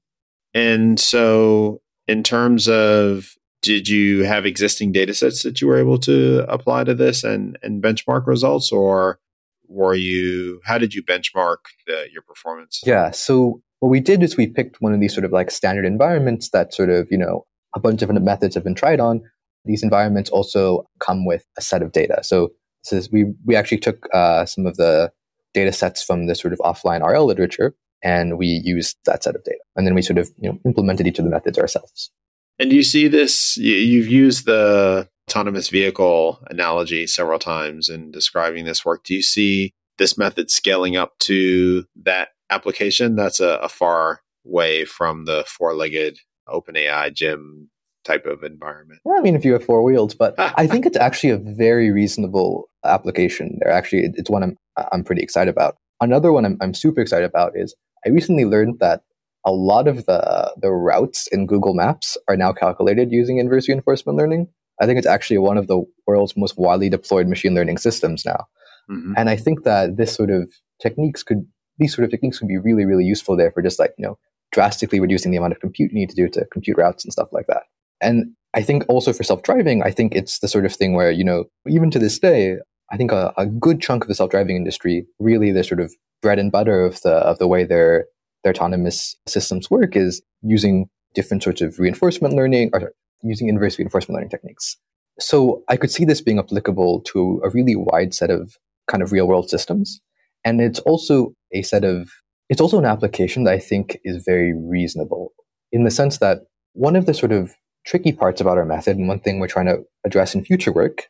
And 0.54 1.00
so, 1.00 1.82
in 2.06 2.22
terms 2.22 2.68
of 2.68 3.34
did 3.60 3.88
you 3.88 4.22
have 4.22 4.46
existing 4.46 4.92
data 4.92 5.12
sets 5.12 5.42
that 5.42 5.60
you 5.60 5.66
were 5.66 5.78
able 5.78 5.98
to 5.98 6.46
apply 6.48 6.84
to 6.84 6.94
this 6.94 7.24
and, 7.24 7.58
and 7.64 7.82
benchmark 7.82 8.24
results 8.28 8.70
or 8.70 9.18
were 9.66 9.96
you 9.96 10.60
how 10.64 10.78
did 10.78 10.94
you 10.94 11.02
benchmark 11.02 11.56
the, 11.88 12.06
your 12.12 12.22
performance 12.22 12.80
yeah 12.86 13.10
so 13.10 13.60
what 13.80 13.88
we 13.88 13.98
did 13.98 14.22
is 14.22 14.36
we 14.36 14.46
picked 14.46 14.80
one 14.80 14.94
of 14.94 15.00
these 15.00 15.12
sort 15.12 15.24
of 15.24 15.32
like 15.32 15.50
standard 15.50 15.84
environments 15.84 16.50
that 16.50 16.72
sort 16.72 16.90
of 16.90 17.08
you 17.10 17.18
know 17.18 17.44
a 17.74 17.80
bunch 17.80 17.94
of 17.94 17.98
different 17.98 18.22
methods 18.22 18.54
have 18.54 18.62
been 18.62 18.76
tried 18.76 19.00
on 19.00 19.20
these 19.64 19.82
environments 19.82 20.30
also 20.30 20.86
come 21.00 21.26
with 21.26 21.44
a 21.58 21.60
set 21.60 21.82
of 21.82 21.90
data 21.90 22.22
so 22.22 22.52
this 22.84 22.92
is 22.92 23.10
we 23.10 23.24
we 23.44 23.56
actually 23.56 23.78
took 23.78 24.06
uh, 24.14 24.46
some 24.46 24.64
of 24.64 24.76
the 24.76 25.10
data 25.56 25.72
sets 25.72 26.02
from 26.02 26.26
the 26.26 26.34
sort 26.34 26.52
of 26.52 26.60
offline 26.60 27.04
RL 27.04 27.24
literature, 27.24 27.74
and 28.02 28.38
we 28.38 28.60
used 28.62 28.98
that 29.06 29.24
set 29.24 29.34
of 29.34 29.42
data. 29.42 29.58
And 29.74 29.86
then 29.86 29.94
we 29.94 30.02
sort 30.02 30.18
of 30.18 30.30
you 30.38 30.52
know, 30.52 30.58
implemented 30.64 31.06
each 31.06 31.18
of 31.18 31.24
the 31.24 31.30
methods 31.30 31.58
ourselves. 31.58 32.10
And 32.58 32.72
you 32.72 32.82
see 32.82 33.08
this, 33.08 33.56
you've 33.56 34.08
used 34.08 34.46
the 34.46 35.08
autonomous 35.28 35.70
vehicle 35.70 36.38
analogy 36.50 37.06
several 37.06 37.38
times 37.38 37.88
in 37.88 38.10
describing 38.10 38.64
this 38.64 38.84
work. 38.84 39.02
Do 39.04 39.14
you 39.14 39.22
see 39.22 39.72
this 39.98 40.16
method 40.16 40.50
scaling 40.50 40.96
up 40.96 41.18
to 41.20 41.84
that 42.04 42.28
application? 42.50 43.16
That's 43.16 43.40
a, 43.40 43.58
a 43.62 43.68
far 43.68 44.20
way 44.44 44.84
from 44.84 45.24
the 45.24 45.44
four 45.48 45.74
legged 45.74 46.18
OpenAI 46.48 47.12
gym 47.12 47.70
type 48.04 48.24
of 48.24 48.44
environment. 48.44 49.00
Well, 49.04 49.18
I 49.18 49.22
mean, 49.22 49.34
if 49.34 49.44
you 49.44 49.52
have 49.54 49.64
four 49.64 49.82
wheels, 49.82 50.14
but 50.14 50.34
I 50.38 50.66
think 50.66 50.86
it's 50.86 50.96
actually 50.96 51.30
a 51.30 51.38
very 51.38 51.90
reasonable 51.90 52.68
application. 52.84 53.58
There, 53.60 53.72
actually, 53.72 54.12
it's 54.14 54.30
one 54.30 54.42
I'm 54.42 54.56
I'm 54.92 55.04
pretty 55.04 55.22
excited 55.22 55.50
about. 55.50 55.76
Another 56.00 56.32
one 56.32 56.44
I'm, 56.44 56.58
I'm 56.60 56.74
super 56.74 57.00
excited 57.00 57.24
about 57.24 57.52
is 57.54 57.74
I 58.04 58.10
recently 58.10 58.44
learned 58.44 58.78
that 58.80 59.02
a 59.44 59.52
lot 59.52 59.88
of 59.88 60.06
the 60.06 60.54
the 60.60 60.72
routes 60.72 61.26
in 61.28 61.46
Google 61.46 61.74
Maps 61.74 62.16
are 62.28 62.36
now 62.36 62.52
calculated 62.52 63.12
using 63.12 63.38
inverse 63.38 63.68
reinforcement 63.68 64.18
learning. 64.18 64.48
I 64.80 64.86
think 64.86 64.98
it's 64.98 65.06
actually 65.06 65.38
one 65.38 65.56
of 65.56 65.68
the 65.68 65.82
world's 66.06 66.36
most 66.36 66.58
widely 66.58 66.90
deployed 66.90 67.28
machine 67.28 67.54
learning 67.54 67.78
systems 67.78 68.24
now. 68.26 68.46
Mm-hmm. 68.90 69.14
And 69.16 69.30
I 69.30 69.36
think 69.36 69.64
that 69.64 69.96
this 69.96 70.14
sort 70.14 70.30
of 70.30 70.50
techniques 70.80 71.22
could 71.22 71.46
these 71.78 71.94
sort 71.94 72.04
of 72.04 72.10
techniques 72.10 72.40
would 72.40 72.48
be 72.48 72.58
really, 72.58 72.84
really 72.84 73.04
useful 73.04 73.36
there 73.36 73.50
for 73.50 73.62
just 73.62 73.78
like, 73.78 73.92
you 73.98 74.06
know, 74.06 74.18
drastically 74.52 75.00
reducing 75.00 75.30
the 75.30 75.36
amount 75.36 75.52
of 75.52 75.60
compute 75.60 75.92
you 75.92 75.98
need 75.98 76.10
to 76.10 76.16
do 76.16 76.28
to 76.28 76.46
compute 76.46 76.78
routes 76.78 77.04
and 77.04 77.12
stuff 77.12 77.28
like 77.32 77.46
that. 77.46 77.64
And 78.00 78.32
I 78.54 78.62
think 78.62 78.84
also 78.88 79.12
for 79.12 79.22
self-driving, 79.22 79.82
I 79.82 79.90
think 79.90 80.14
it's 80.14 80.38
the 80.38 80.48
sort 80.48 80.64
of 80.64 80.74
thing 80.74 80.94
where, 80.94 81.10
you 81.10 81.24
know, 81.24 81.44
even 81.68 81.90
to 81.90 81.98
this 81.98 82.18
day, 82.18 82.56
I 82.90 82.96
think 82.96 83.12
a, 83.12 83.32
a 83.36 83.46
good 83.46 83.80
chunk 83.80 84.04
of 84.04 84.08
the 84.08 84.14
self-driving 84.14 84.56
industry, 84.56 85.06
really 85.18 85.52
the 85.52 85.64
sort 85.64 85.80
of 85.80 85.94
bread 86.22 86.38
and 86.38 86.52
butter 86.52 86.84
of 86.84 87.00
the 87.02 87.14
of 87.14 87.38
the 87.38 87.48
way 87.48 87.64
their 87.64 88.06
their 88.44 88.52
autonomous 88.52 89.16
systems 89.26 89.70
work 89.70 89.96
is 89.96 90.22
using 90.42 90.88
different 91.14 91.42
sorts 91.42 91.60
of 91.60 91.78
reinforcement 91.78 92.34
learning 92.34 92.70
or 92.72 92.92
using 93.22 93.48
inverse 93.48 93.78
reinforcement 93.78 94.14
learning 94.14 94.30
techniques. 94.30 94.76
So 95.18 95.62
I 95.68 95.76
could 95.76 95.90
see 95.90 96.04
this 96.04 96.20
being 96.20 96.38
applicable 96.38 97.00
to 97.12 97.40
a 97.42 97.50
really 97.50 97.74
wide 97.74 98.14
set 98.14 98.30
of 98.30 98.56
kind 98.86 99.02
of 99.02 99.12
real 99.12 99.26
world 99.26 99.48
systems. 99.48 100.00
And 100.44 100.60
it's 100.60 100.78
also 100.80 101.32
a 101.52 101.62
set 101.62 101.84
of, 101.84 102.10
it's 102.48 102.60
also 102.60 102.78
an 102.78 102.84
application 102.84 103.44
that 103.44 103.54
I 103.54 103.58
think 103.58 103.98
is 104.04 104.22
very 104.24 104.52
reasonable 104.54 105.32
in 105.72 105.84
the 105.84 105.90
sense 105.90 106.18
that 106.18 106.42
one 106.74 106.94
of 106.94 107.06
the 107.06 107.14
sort 107.14 107.32
of 107.32 107.54
tricky 107.84 108.12
parts 108.12 108.40
about 108.40 108.58
our 108.58 108.64
method, 108.64 108.96
and 108.96 109.08
one 109.08 109.20
thing 109.20 109.40
we're 109.40 109.48
trying 109.48 109.66
to 109.66 109.82
address 110.04 110.34
in 110.34 110.44
future 110.44 110.72
work, 110.72 111.08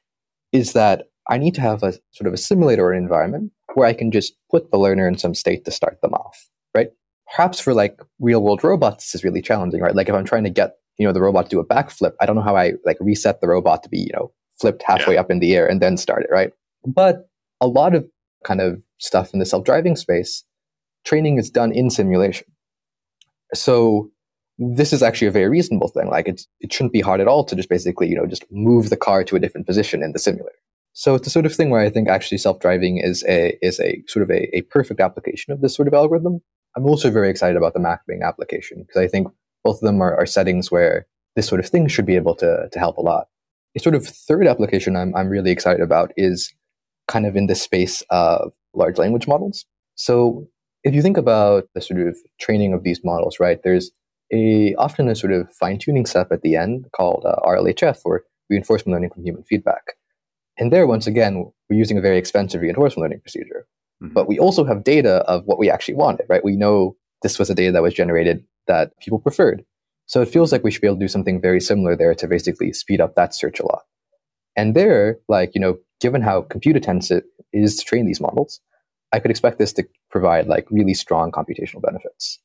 is 0.52 0.72
that 0.72 1.06
I 1.28 1.38
need 1.38 1.54
to 1.54 1.60
have 1.60 1.82
a 1.82 1.92
sort 2.12 2.26
of 2.26 2.32
a 2.32 2.36
simulator 2.36 2.84
or 2.84 2.92
an 2.92 3.02
environment 3.02 3.52
where 3.74 3.86
I 3.86 3.92
can 3.92 4.10
just 4.10 4.34
put 4.50 4.70
the 4.70 4.78
learner 4.78 5.08
in 5.08 5.18
some 5.18 5.34
state 5.34 5.64
to 5.64 5.70
start 5.70 6.00
them 6.00 6.14
off, 6.14 6.48
right? 6.74 6.88
Perhaps 7.26 7.60
for 7.60 7.74
like 7.74 8.00
real 8.20 8.42
world 8.42 8.62
robots, 8.62 9.06
this 9.06 9.16
is 9.16 9.24
really 9.24 9.42
challenging, 9.42 9.80
right? 9.80 9.94
Like 9.94 10.08
if 10.08 10.14
I'm 10.14 10.24
trying 10.24 10.44
to 10.44 10.50
get, 10.50 10.76
you 10.98 11.06
know, 11.06 11.12
the 11.12 11.20
robot 11.20 11.46
to 11.46 11.50
do 11.50 11.60
a 11.60 11.66
backflip, 11.66 12.12
I 12.20 12.26
don't 12.26 12.36
know 12.36 12.42
how 12.42 12.56
I 12.56 12.74
like 12.84 12.96
reset 13.00 13.40
the 13.40 13.48
robot 13.48 13.82
to 13.82 13.88
be, 13.88 13.98
you 13.98 14.12
know, 14.14 14.32
flipped 14.60 14.82
halfway 14.82 15.14
yeah. 15.14 15.20
up 15.20 15.30
in 15.30 15.40
the 15.40 15.54
air 15.54 15.66
and 15.66 15.82
then 15.82 15.96
start 15.96 16.22
it, 16.22 16.30
right? 16.30 16.52
But 16.86 17.28
a 17.60 17.66
lot 17.66 17.94
of 17.94 18.08
kind 18.44 18.60
of 18.60 18.80
stuff 18.98 19.32
in 19.32 19.40
the 19.40 19.46
self-driving 19.46 19.96
space, 19.96 20.44
training 21.04 21.38
is 21.38 21.50
done 21.50 21.72
in 21.72 21.90
simulation. 21.90 22.46
So 23.52 24.10
this 24.58 24.92
is 24.92 25.02
actually 25.02 25.28
a 25.28 25.32
very 25.32 25.48
reasonable 25.48 25.88
thing. 25.88 26.08
Like 26.08 26.28
it's, 26.28 26.46
it 26.60 26.72
shouldn't 26.72 26.92
be 26.92 27.00
hard 27.00 27.20
at 27.20 27.28
all 27.28 27.44
to 27.44 27.56
just 27.56 27.68
basically, 27.68 28.08
you 28.08 28.16
know, 28.16 28.26
just 28.26 28.44
move 28.50 28.88
the 28.88 28.96
car 28.96 29.24
to 29.24 29.36
a 29.36 29.40
different 29.40 29.66
position 29.66 30.02
in 30.02 30.12
the 30.12 30.18
simulator. 30.18 30.56
So 30.98 31.14
it's 31.14 31.26
the 31.26 31.30
sort 31.30 31.44
of 31.44 31.54
thing 31.54 31.68
where 31.68 31.82
I 31.82 31.90
think 31.90 32.08
actually 32.08 32.38
self-driving 32.38 32.96
is 32.96 33.22
a 33.28 33.58
is 33.60 33.78
a 33.80 34.02
sort 34.08 34.22
of 34.22 34.30
a, 34.30 34.56
a 34.56 34.62
perfect 34.62 34.98
application 34.98 35.52
of 35.52 35.60
this 35.60 35.74
sort 35.74 35.88
of 35.88 35.92
algorithm. 35.92 36.40
I'm 36.74 36.86
also 36.86 37.10
very 37.10 37.28
excited 37.28 37.54
about 37.54 37.74
the 37.74 37.80
mapping 37.80 38.22
application 38.22 38.78
because 38.80 39.02
I 39.02 39.06
think 39.06 39.28
both 39.62 39.76
of 39.76 39.82
them 39.82 40.00
are, 40.00 40.16
are 40.16 40.24
settings 40.24 40.70
where 40.70 41.06
this 41.34 41.46
sort 41.46 41.60
of 41.60 41.68
thing 41.68 41.86
should 41.86 42.06
be 42.06 42.16
able 42.16 42.34
to, 42.36 42.70
to 42.72 42.78
help 42.78 42.96
a 42.96 43.02
lot. 43.02 43.26
A 43.76 43.80
sort 43.80 43.94
of 43.94 44.06
third 44.06 44.46
application 44.46 44.96
I'm, 44.96 45.14
I'm 45.14 45.28
really 45.28 45.50
excited 45.50 45.82
about 45.82 46.12
is 46.16 46.54
kind 47.08 47.26
of 47.26 47.36
in 47.36 47.46
the 47.46 47.54
space 47.54 48.02
of 48.08 48.54
large 48.72 48.96
language 48.96 49.28
models. 49.28 49.66
So 49.96 50.48
if 50.82 50.94
you 50.94 51.02
think 51.02 51.18
about 51.18 51.68
the 51.74 51.82
sort 51.82 52.00
of 52.00 52.16
training 52.40 52.72
of 52.72 52.84
these 52.84 53.04
models, 53.04 53.38
right, 53.38 53.62
there's 53.62 53.90
a 54.32 54.74
often 54.76 55.10
a 55.10 55.14
sort 55.14 55.34
of 55.34 55.52
fine 55.52 55.78
tuning 55.78 56.06
step 56.06 56.32
at 56.32 56.40
the 56.40 56.56
end 56.56 56.86
called 56.96 57.26
uh, 57.26 57.36
RLHF 57.44 58.00
or 58.06 58.24
reinforcement 58.48 58.94
learning 58.94 59.10
from 59.10 59.24
human 59.24 59.42
feedback. 59.42 59.92
And 60.58 60.72
there, 60.72 60.86
once 60.86 61.06
again, 61.06 61.50
we're 61.68 61.76
using 61.76 61.98
a 61.98 62.00
very 62.00 62.18
expensive 62.18 62.60
reinforcement 62.62 63.02
learning 63.02 63.20
procedure. 63.20 63.66
Mm-hmm. 64.02 64.14
But 64.14 64.28
we 64.28 64.38
also 64.38 64.64
have 64.64 64.84
data 64.84 65.16
of 65.26 65.44
what 65.44 65.58
we 65.58 65.70
actually 65.70 65.94
wanted, 65.94 66.26
right? 66.28 66.44
We 66.44 66.56
know 66.56 66.96
this 67.22 67.38
was 67.38 67.50
a 67.50 67.54
data 67.54 67.72
that 67.72 67.82
was 67.82 67.94
generated 67.94 68.44
that 68.66 68.98
people 69.00 69.18
preferred. 69.18 69.64
So 70.06 70.22
it 70.22 70.28
feels 70.28 70.52
like 70.52 70.62
we 70.62 70.70
should 70.70 70.80
be 70.80 70.86
able 70.86 70.96
to 70.96 71.04
do 71.04 71.08
something 71.08 71.40
very 71.40 71.60
similar 71.60 71.96
there 71.96 72.14
to 72.14 72.28
basically 72.28 72.72
speed 72.72 73.00
up 73.00 73.14
that 73.14 73.34
search 73.34 73.58
a 73.58 73.66
lot. 73.66 73.82
And 74.54 74.74
there, 74.74 75.18
like, 75.28 75.54
you 75.54 75.60
know, 75.60 75.78
given 76.00 76.22
how 76.22 76.42
compute 76.42 76.76
intensive 76.76 77.24
it 77.52 77.58
is 77.58 77.76
to 77.76 77.84
train 77.84 78.06
these 78.06 78.20
models, 78.20 78.60
I 79.12 79.18
could 79.18 79.30
expect 79.30 79.58
this 79.58 79.72
to 79.74 79.86
provide 80.10 80.46
like 80.46 80.66
really 80.70 80.94
strong 80.94 81.30
computational 81.32 81.82
benefits. 81.82 82.38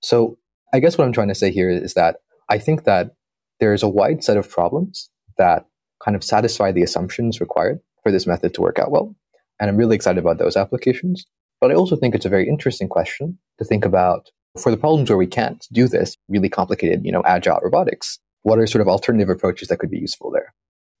So 0.00 0.38
I 0.72 0.80
guess 0.80 0.98
what 0.98 1.06
I'm 1.06 1.12
trying 1.12 1.28
to 1.28 1.34
say 1.34 1.50
here 1.50 1.70
is 1.70 1.94
that 1.94 2.16
I 2.48 2.58
think 2.58 2.84
that 2.84 3.14
there's 3.60 3.82
a 3.82 3.88
wide 3.88 4.22
set 4.22 4.36
of 4.36 4.50
problems 4.50 5.10
that 5.38 5.66
kind 6.06 6.16
of 6.16 6.24
satisfy 6.24 6.72
the 6.72 6.82
assumptions 6.82 7.40
required 7.40 7.80
for 8.02 8.12
this 8.12 8.26
method 8.26 8.54
to 8.54 8.62
work 8.62 8.78
out 8.78 8.90
well. 8.90 9.14
And 9.60 9.68
I'm 9.68 9.76
really 9.76 9.96
excited 9.96 10.20
about 10.20 10.38
those 10.38 10.56
applications. 10.56 11.26
But 11.60 11.70
I 11.70 11.74
also 11.74 11.96
think 11.96 12.14
it's 12.14 12.26
a 12.26 12.30
very 12.30 12.48
interesting 12.48 12.88
question 12.88 13.38
to 13.58 13.64
think 13.64 13.84
about 13.84 14.30
for 14.58 14.70
the 14.70 14.76
problems 14.76 15.10
where 15.10 15.18
we 15.18 15.26
can't 15.26 15.66
do 15.72 15.88
this 15.88 16.16
really 16.28 16.48
complicated, 16.48 17.04
you 17.04 17.12
know, 17.12 17.22
agile 17.26 17.58
robotics. 17.62 18.18
What 18.42 18.58
are 18.58 18.66
sort 18.66 18.82
of 18.82 18.88
alternative 18.88 19.28
approaches 19.28 19.68
that 19.68 19.78
could 19.78 19.90
be 19.90 19.98
useful 19.98 20.30
there? 20.30 20.54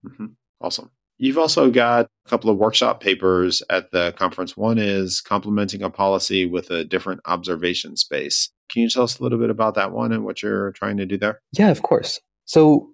Mm-hmm. 0.06 0.26
Awesome. 0.60 0.90
You've 1.18 1.38
also 1.38 1.70
got 1.70 2.06
a 2.26 2.28
couple 2.28 2.50
of 2.50 2.58
workshop 2.58 3.00
papers 3.00 3.62
at 3.70 3.90
the 3.92 4.12
conference. 4.18 4.56
One 4.56 4.78
is 4.78 5.20
complementing 5.20 5.82
a 5.82 5.88
policy 5.88 6.44
with 6.44 6.70
a 6.70 6.84
different 6.84 7.20
observation 7.24 7.96
space. 7.96 8.50
Can 8.70 8.82
you 8.82 8.90
tell 8.90 9.04
us 9.04 9.18
a 9.18 9.22
little 9.22 9.38
bit 9.38 9.48
about 9.48 9.74
that 9.76 9.92
one 9.92 10.12
and 10.12 10.24
what 10.24 10.42
you're 10.42 10.72
trying 10.72 10.96
to 10.98 11.06
do 11.06 11.16
there? 11.16 11.40
Yeah, 11.52 11.70
of 11.70 11.82
course. 11.82 12.20
So 12.44 12.90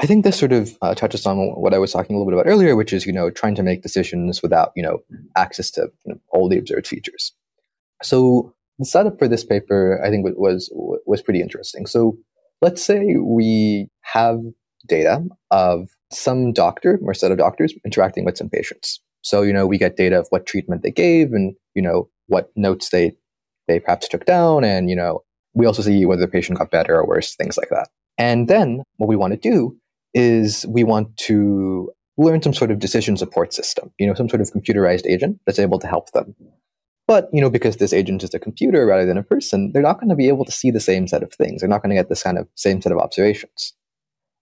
I 0.00 0.06
think 0.06 0.24
this 0.24 0.38
sort 0.38 0.52
of 0.52 0.76
uh, 0.82 0.94
touches 0.94 1.24
on 1.24 1.38
what 1.38 1.72
I 1.72 1.78
was 1.78 1.92
talking 1.92 2.16
a 2.16 2.18
little 2.18 2.30
bit 2.30 2.38
about 2.38 2.50
earlier, 2.50 2.74
which 2.74 2.92
is 2.92 3.06
you 3.06 3.12
know 3.12 3.30
trying 3.30 3.54
to 3.56 3.62
make 3.62 3.82
decisions 3.82 4.42
without 4.42 4.72
you 4.74 4.82
know 4.82 4.98
access 5.36 5.70
to 5.72 5.82
you 6.04 6.14
know, 6.14 6.20
all 6.30 6.48
the 6.48 6.58
observed 6.58 6.86
features. 6.86 7.32
So 8.02 8.52
the 8.78 8.84
setup 8.84 9.18
for 9.18 9.28
this 9.28 9.44
paper, 9.44 10.00
I 10.04 10.10
think, 10.10 10.26
was 10.36 10.70
was 10.74 11.22
pretty 11.22 11.40
interesting. 11.40 11.86
So 11.86 12.16
let's 12.60 12.82
say 12.82 13.16
we 13.20 13.88
have 14.02 14.40
data 14.86 15.24
of 15.50 15.88
some 16.10 16.52
doctor 16.52 16.98
or 17.02 17.14
set 17.14 17.32
of 17.32 17.38
doctors 17.38 17.72
interacting 17.84 18.24
with 18.24 18.36
some 18.36 18.50
patients. 18.50 19.00
So 19.22 19.42
you 19.42 19.52
know 19.52 19.66
we 19.66 19.78
get 19.78 19.96
data 19.96 20.18
of 20.18 20.26
what 20.30 20.46
treatment 20.46 20.82
they 20.82 20.90
gave 20.90 21.32
and 21.32 21.54
you 21.74 21.82
know 21.82 22.08
what 22.26 22.50
notes 22.56 22.90
they 22.90 23.12
they 23.68 23.78
perhaps 23.78 24.08
took 24.08 24.26
down, 24.26 24.64
and 24.64 24.90
you 24.90 24.96
know 24.96 25.22
we 25.54 25.66
also 25.66 25.82
see 25.82 26.04
whether 26.04 26.22
the 26.22 26.28
patient 26.28 26.58
got 26.58 26.72
better 26.72 26.96
or 26.96 27.06
worse, 27.06 27.36
things 27.36 27.56
like 27.56 27.68
that. 27.68 27.88
And 28.18 28.48
then 28.48 28.82
what 28.96 29.08
we 29.08 29.16
want 29.16 29.32
to 29.32 29.38
do 29.38 29.76
is 30.14 30.64
we 30.68 30.84
want 30.84 31.16
to 31.16 31.90
learn 32.16 32.40
some 32.40 32.54
sort 32.54 32.70
of 32.70 32.78
decision 32.78 33.16
support 33.16 33.52
system, 33.52 33.90
you 33.98 34.06
know, 34.06 34.14
some 34.14 34.28
sort 34.28 34.40
of 34.40 34.50
computerized 34.52 35.06
agent 35.06 35.40
that's 35.46 35.58
able 35.58 35.78
to 35.80 35.86
help 35.86 36.12
them. 36.12 36.34
But, 37.06 37.28
you 37.32 37.40
know, 37.40 37.50
because 37.50 37.76
this 37.76 37.92
agent 37.92 38.22
is 38.22 38.32
a 38.32 38.38
computer 38.38 38.86
rather 38.86 39.04
than 39.04 39.18
a 39.18 39.22
person, 39.22 39.72
they're 39.72 39.82
not 39.82 40.00
going 40.00 40.08
to 40.08 40.16
be 40.16 40.28
able 40.28 40.44
to 40.46 40.52
see 40.52 40.70
the 40.70 40.80
same 40.80 41.06
set 41.06 41.22
of 41.22 41.32
things. 41.32 41.60
They're 41.60 41.68
not 41.68 41.82
going 41.82 41.90
to 41.90 42.00
get 42.00 42.08
this 42.08 42.22
kind 42.22 42.38
of 42.38 42.48
same 42.54 42.80
set 42.80 42.92
of 42.92 42.98
observations. 42.98 43.74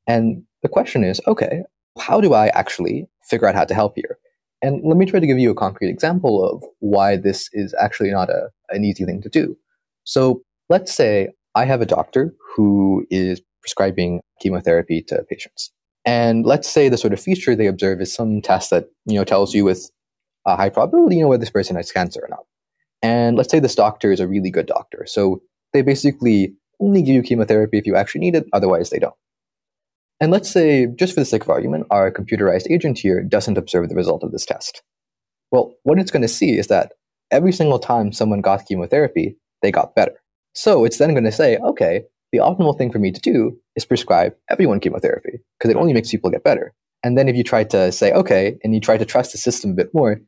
And 0.07 0.45
the 0.63 0.69
question 0.69 1.03
is, 1.03 1.21
okay, 1.27 1.63
how 1.99 2.21
do 2.21 2.35
I 2.35 2.49
actually 2.49 3.09
figure 3.23 3.49
out 3.49 3.55
how 3.55 3.65
to 3.65 3.75
help 3.75 3.95
here? 3.97 4.19
And 4.61 4.81
let 4.85 4.97
me 4.97 5.07
try 5.07 5.19
to 5.19 5.27
give 5.27 5.39
you 5.39 5.51
a 5.51 5.57
concrete 5.57 5.91
example 5.91 6.49
of 6.49 6.63
why 6.79 7.17
this 7.17 7.49
is 7.53 7.75
actually 7.81 8.13
not 8.13 8.31
a, 8.31 8.51
an 8.69 8.85
easy 8.85 9.05
thing 9.05 9.21
to 9.23 9.29
do. 9.29 9.57
So 10.05 10.43
let's 10.69 10.95
say 10.95 11.31
I 11.57 11.65
have 11.65 11.81
a 11.81 11.87
doctor 11.87 12.33
who 12.55 13.05
is 13.11 13.41
prescribing 13.63 14.21
chemotherapy 14.41 15.03
to 15.03 15.25
patients. 15.31 15.71
And 16.05 16.45
let's 16.45 16.69
say 16.69 16.89
the 16.89 16.99
sort 16.99 17.13
of 17.13 17.21
feature 17.21 17.55
they 17.55 17.67
observe 17.69 18.01
is 18.01 18.13
some 18.13 18.43
test 18.43 18.71
that 18.71 18.87
you 19.07 19.17
know 19.17 19.25
tells 19.25 19.55
you 19.55 19.65
with 19.65 19.91
a 20.47 20.57
high 20.57 20.69
probability 20.69 21.17
you 21.17 21.23
know 21.23 21.29
whether 21.29 21.41
this 21.41 21.51
person 21.51 21.77
has 21.77 21.93
cancer 21.93 22.21
or 22.23 22.29
not. 22.29 22.45
And 23.03 23.37
let's 23.37 23.51
say 23.51 23.61
this 23.61 23.75
doctor 23.75 24.13
is 24.13 24.21
a 24.21 24.29
really 24.29 24.51
good 24.51 24.67
doctor, 24.67 25.05
so 25.07 25.43
they 25.73 25.83
basically 25.83 26.55
only 26.81 27.03
give 27.03 27.15
you 27.15 27.23
chemotherapy 27.23 27.79
if 27.79 27.87
you 27.87 27.97
actually 27.97 28.21
need 28.21 28.35
it, 28.35 28.47
otherwise 28.53 28.91
they 28.91 28.99
don't. 28.99 29.15
And 30.21 30.31
let's 30.31 30.51
say, 30.51 30.87
just 30.87 31.15
for 31.15 31.21
the 31.21 31.27
sake 31.27 31.43
of 31.43 31.51
argument, 31.51 31.87
our 31.91 32.11
computerized 32.13 32.71
agent 32.71 32.99
here 32.99 33.23
doesn't 33.23 33.59
observe 33.59 33.89
the 33.89 33.95
result 33.95 34.23
of 34.23 34.31
this 34.31 34.47
test. 34.47 34.83
Well, 35.51 35.75
what 35.83 35.99
it's 35.99 36.11
going 36.13 36.23
to 36.23 36.29
see 36.29 36.59
is 36.59 36.69
that 36.69 36.93
every 37.31 37.53
single 37.53 37.79
time 37.79 38.13
someone 38.13 38.41
got 38.41 38.67
chemotherapy, 38.67 39.37
they 39.63 39.73
got 39.73 39.95
better. 39.95 40.15
So 40.55 40.85
it's 40.85 40.99
then 40.99 41.13
going 41.13 41.25
to 41.25 41.33
say, 41.33 41.57
okay, 41.59 42.05
the 42.33 42.39
optimal 42.39 42.77
thing 42.77 42.91
for 42.91 42.99
me 42.99 43.13
to 43.13 43.21
do 43.21 43.57
is 43.77 43.85
prescribe 43.85 44.35
everyone 44.51 44.81
chemotherapy 44.81 45.39
because 45.59 45.71
it 45.71 45.77
only 45.77 45.93
makes 45.93 46.11
people 46.11 46.31
get 46.31 46.43
better. 46.43 46.73
And 47.05 47.19
then 47.19 47.29
if 47.29 47.37
you 47.37 47.45
try 47.45 47.65
to 47.65 47.93
say, 47.93 48.13
okay, 48.13 48.57
and 48.65 48.75
you 48.75 48.81
try 48.81 48.97
to 48.97 49.05
trust 49.05 49.33
the 49.33 49.39
system 49.39 49.73
a 49.73 49.75
bit 49.75 49.91
more, 49.93 50.21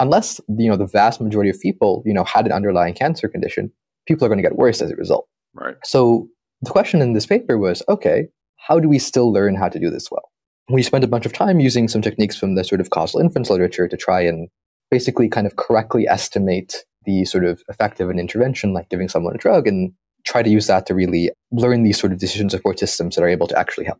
unless 0.00 0.40
you 0.58 0.68
know 0.68 0.76
the 0.76 0.86
vast 0.86 1.20
majority 1.20 1.50
of 1.50 1.60
people 1.60 2.02
you 2.04 2.12
know 2.12 2.24
had 2.24 2.46
an 2.46 2.52
underlying 2.52 2.94
cancer 2.94 3.28
condition, 3.28 3.70
people 4.06 4.24
are 4.24 4.28
going 4.28 4.38
to 4.38 4.42
get 4.42 4.56
worse 4.56 4.82
as 4.82 4.90
a 4.90 4.96
result. 4.96 5.28
Right. 5.54 5.76
So 5.84 6.28
the 6.62 6.70
question 6.70 7.00
in 7.00 7.12
this 7.12 7.26
paper 7.26 7.58
was, 7.58 7.82
okay, 7.88 8.28
how 8.56 8.80
do 8.80 8.88
we 8.88 8.98
still 8.98 9.32
learn 9.32 9.54
how 9.54 9.68
to 9.68 9.78
do 9.78 9.90
this 9.90 10.10
well? 10.10 10.30
We 10.70 10.82
spent 10.82 11.04
a 11.04 11.08
bunch 11.08 11.26
of 11.26 11.32
time 11.32 11.60
using 11.60 11.88
some 11.88 12.00
techniques 12.00 12.36
from 12.36 12.54
the 12.54 12.64
sort 12.64 12.80
of 12.80 12.90
causal 12.90 13.20
inference 13.20 13.50
literature 13.50 13.86
to 13.86 13.96
try 13.96 14.22
and 14.22 14.48
basically 14.90 15.28
kind 15.28 15.46
of 15.46 15.56
correctly 15.56 16.08
estimate 16.08 16.84
the 17.04 17.26
sort 17.26 17.44
of 17.44 17.62
effect 17.68 18.00
of 18.00 18.08
an 18.08 18.18
intervention, 18.18 18.72
like 18.72 18.88
giving 18.88 19.08
someone 19.08 19.34
a 19.34 19.38
drug, 19.38 19.66
and 19.66 19.92
try 20.24 20.42
to 20.42 20.50
use 20.50 20.66
that 20.66 20.86
to 20.86 20.94
really 20.94 21.30
learn 21.52 21.82
these 21.82 21.98
sort 21.98 22.12
of 22.12 22.18
decision 22.18 22.50
support 22.50 22.78
systems 22.78 23.16
that 23.16 23.22
are 23.22 23.28
able 23.28 23.46
to 23.48 23.58
actually 23.58 23.86
help. 23.86 23.98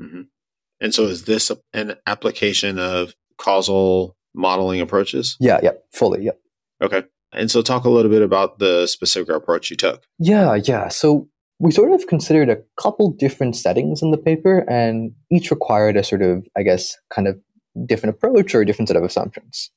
Mm-hmm. 0.00 0.22
And 0.80 0.94
so, 0.94 1.04
is 1.04 1.24
this 1.24 1.50
an 1.72 1.96
application 2.06 2.78
of 2.78 3.14
causal 3.36 4.16
modeling 4.34 4.80
approaches? 4.80 5.36
Yeah, 5.40 5.60
yeah, 5.62 5.72
fully, 5.92 6.24
yeah. 6.24 6.32
Okay. 6.82 7.04
And 7.32 7.50
so, 7.50 7.62
talk 7.62 7.84
a 7.84 7.90
little 7.90 8.10
bit 8.10 8.22
about 8.22 8.58
the 8.58 8.86
specific 8.86 9.34
approach 9.34 9.70
you 9.70 9.76
took. 9.76 10.04
Yeah, 10.18 10.54
yeah. 10.54 10.88
So, 10.88 11.28
we 11.58 11.72
sort 11.72 11.90
of 11.90 12.06
considered 12.06 12.48
a 12.48 12.58
couple 12.80 13.10
different 13.10 13.56
settings 13.56 14.02
in 14.02 14.12
the 14.12 14.18
paper, 14.18 14.64
and 14.70 15.12
each 15.30 15.50
required 15.50 15.96
a 15.96 16.04
sort 16.04 16.22
of, 16.22 16.46
I 16.56 16.62
guess, 16.62 16.96
kind 17.12 17.26
of 17.26 17.36
different 17.86 18.14
approach 18.14 18.54
or 18.54 18.60
a 18.60 18.66
different 18.66 18.88
set 18.88 18.96
of 18.96 19.02
assumptions. 19.02 19.70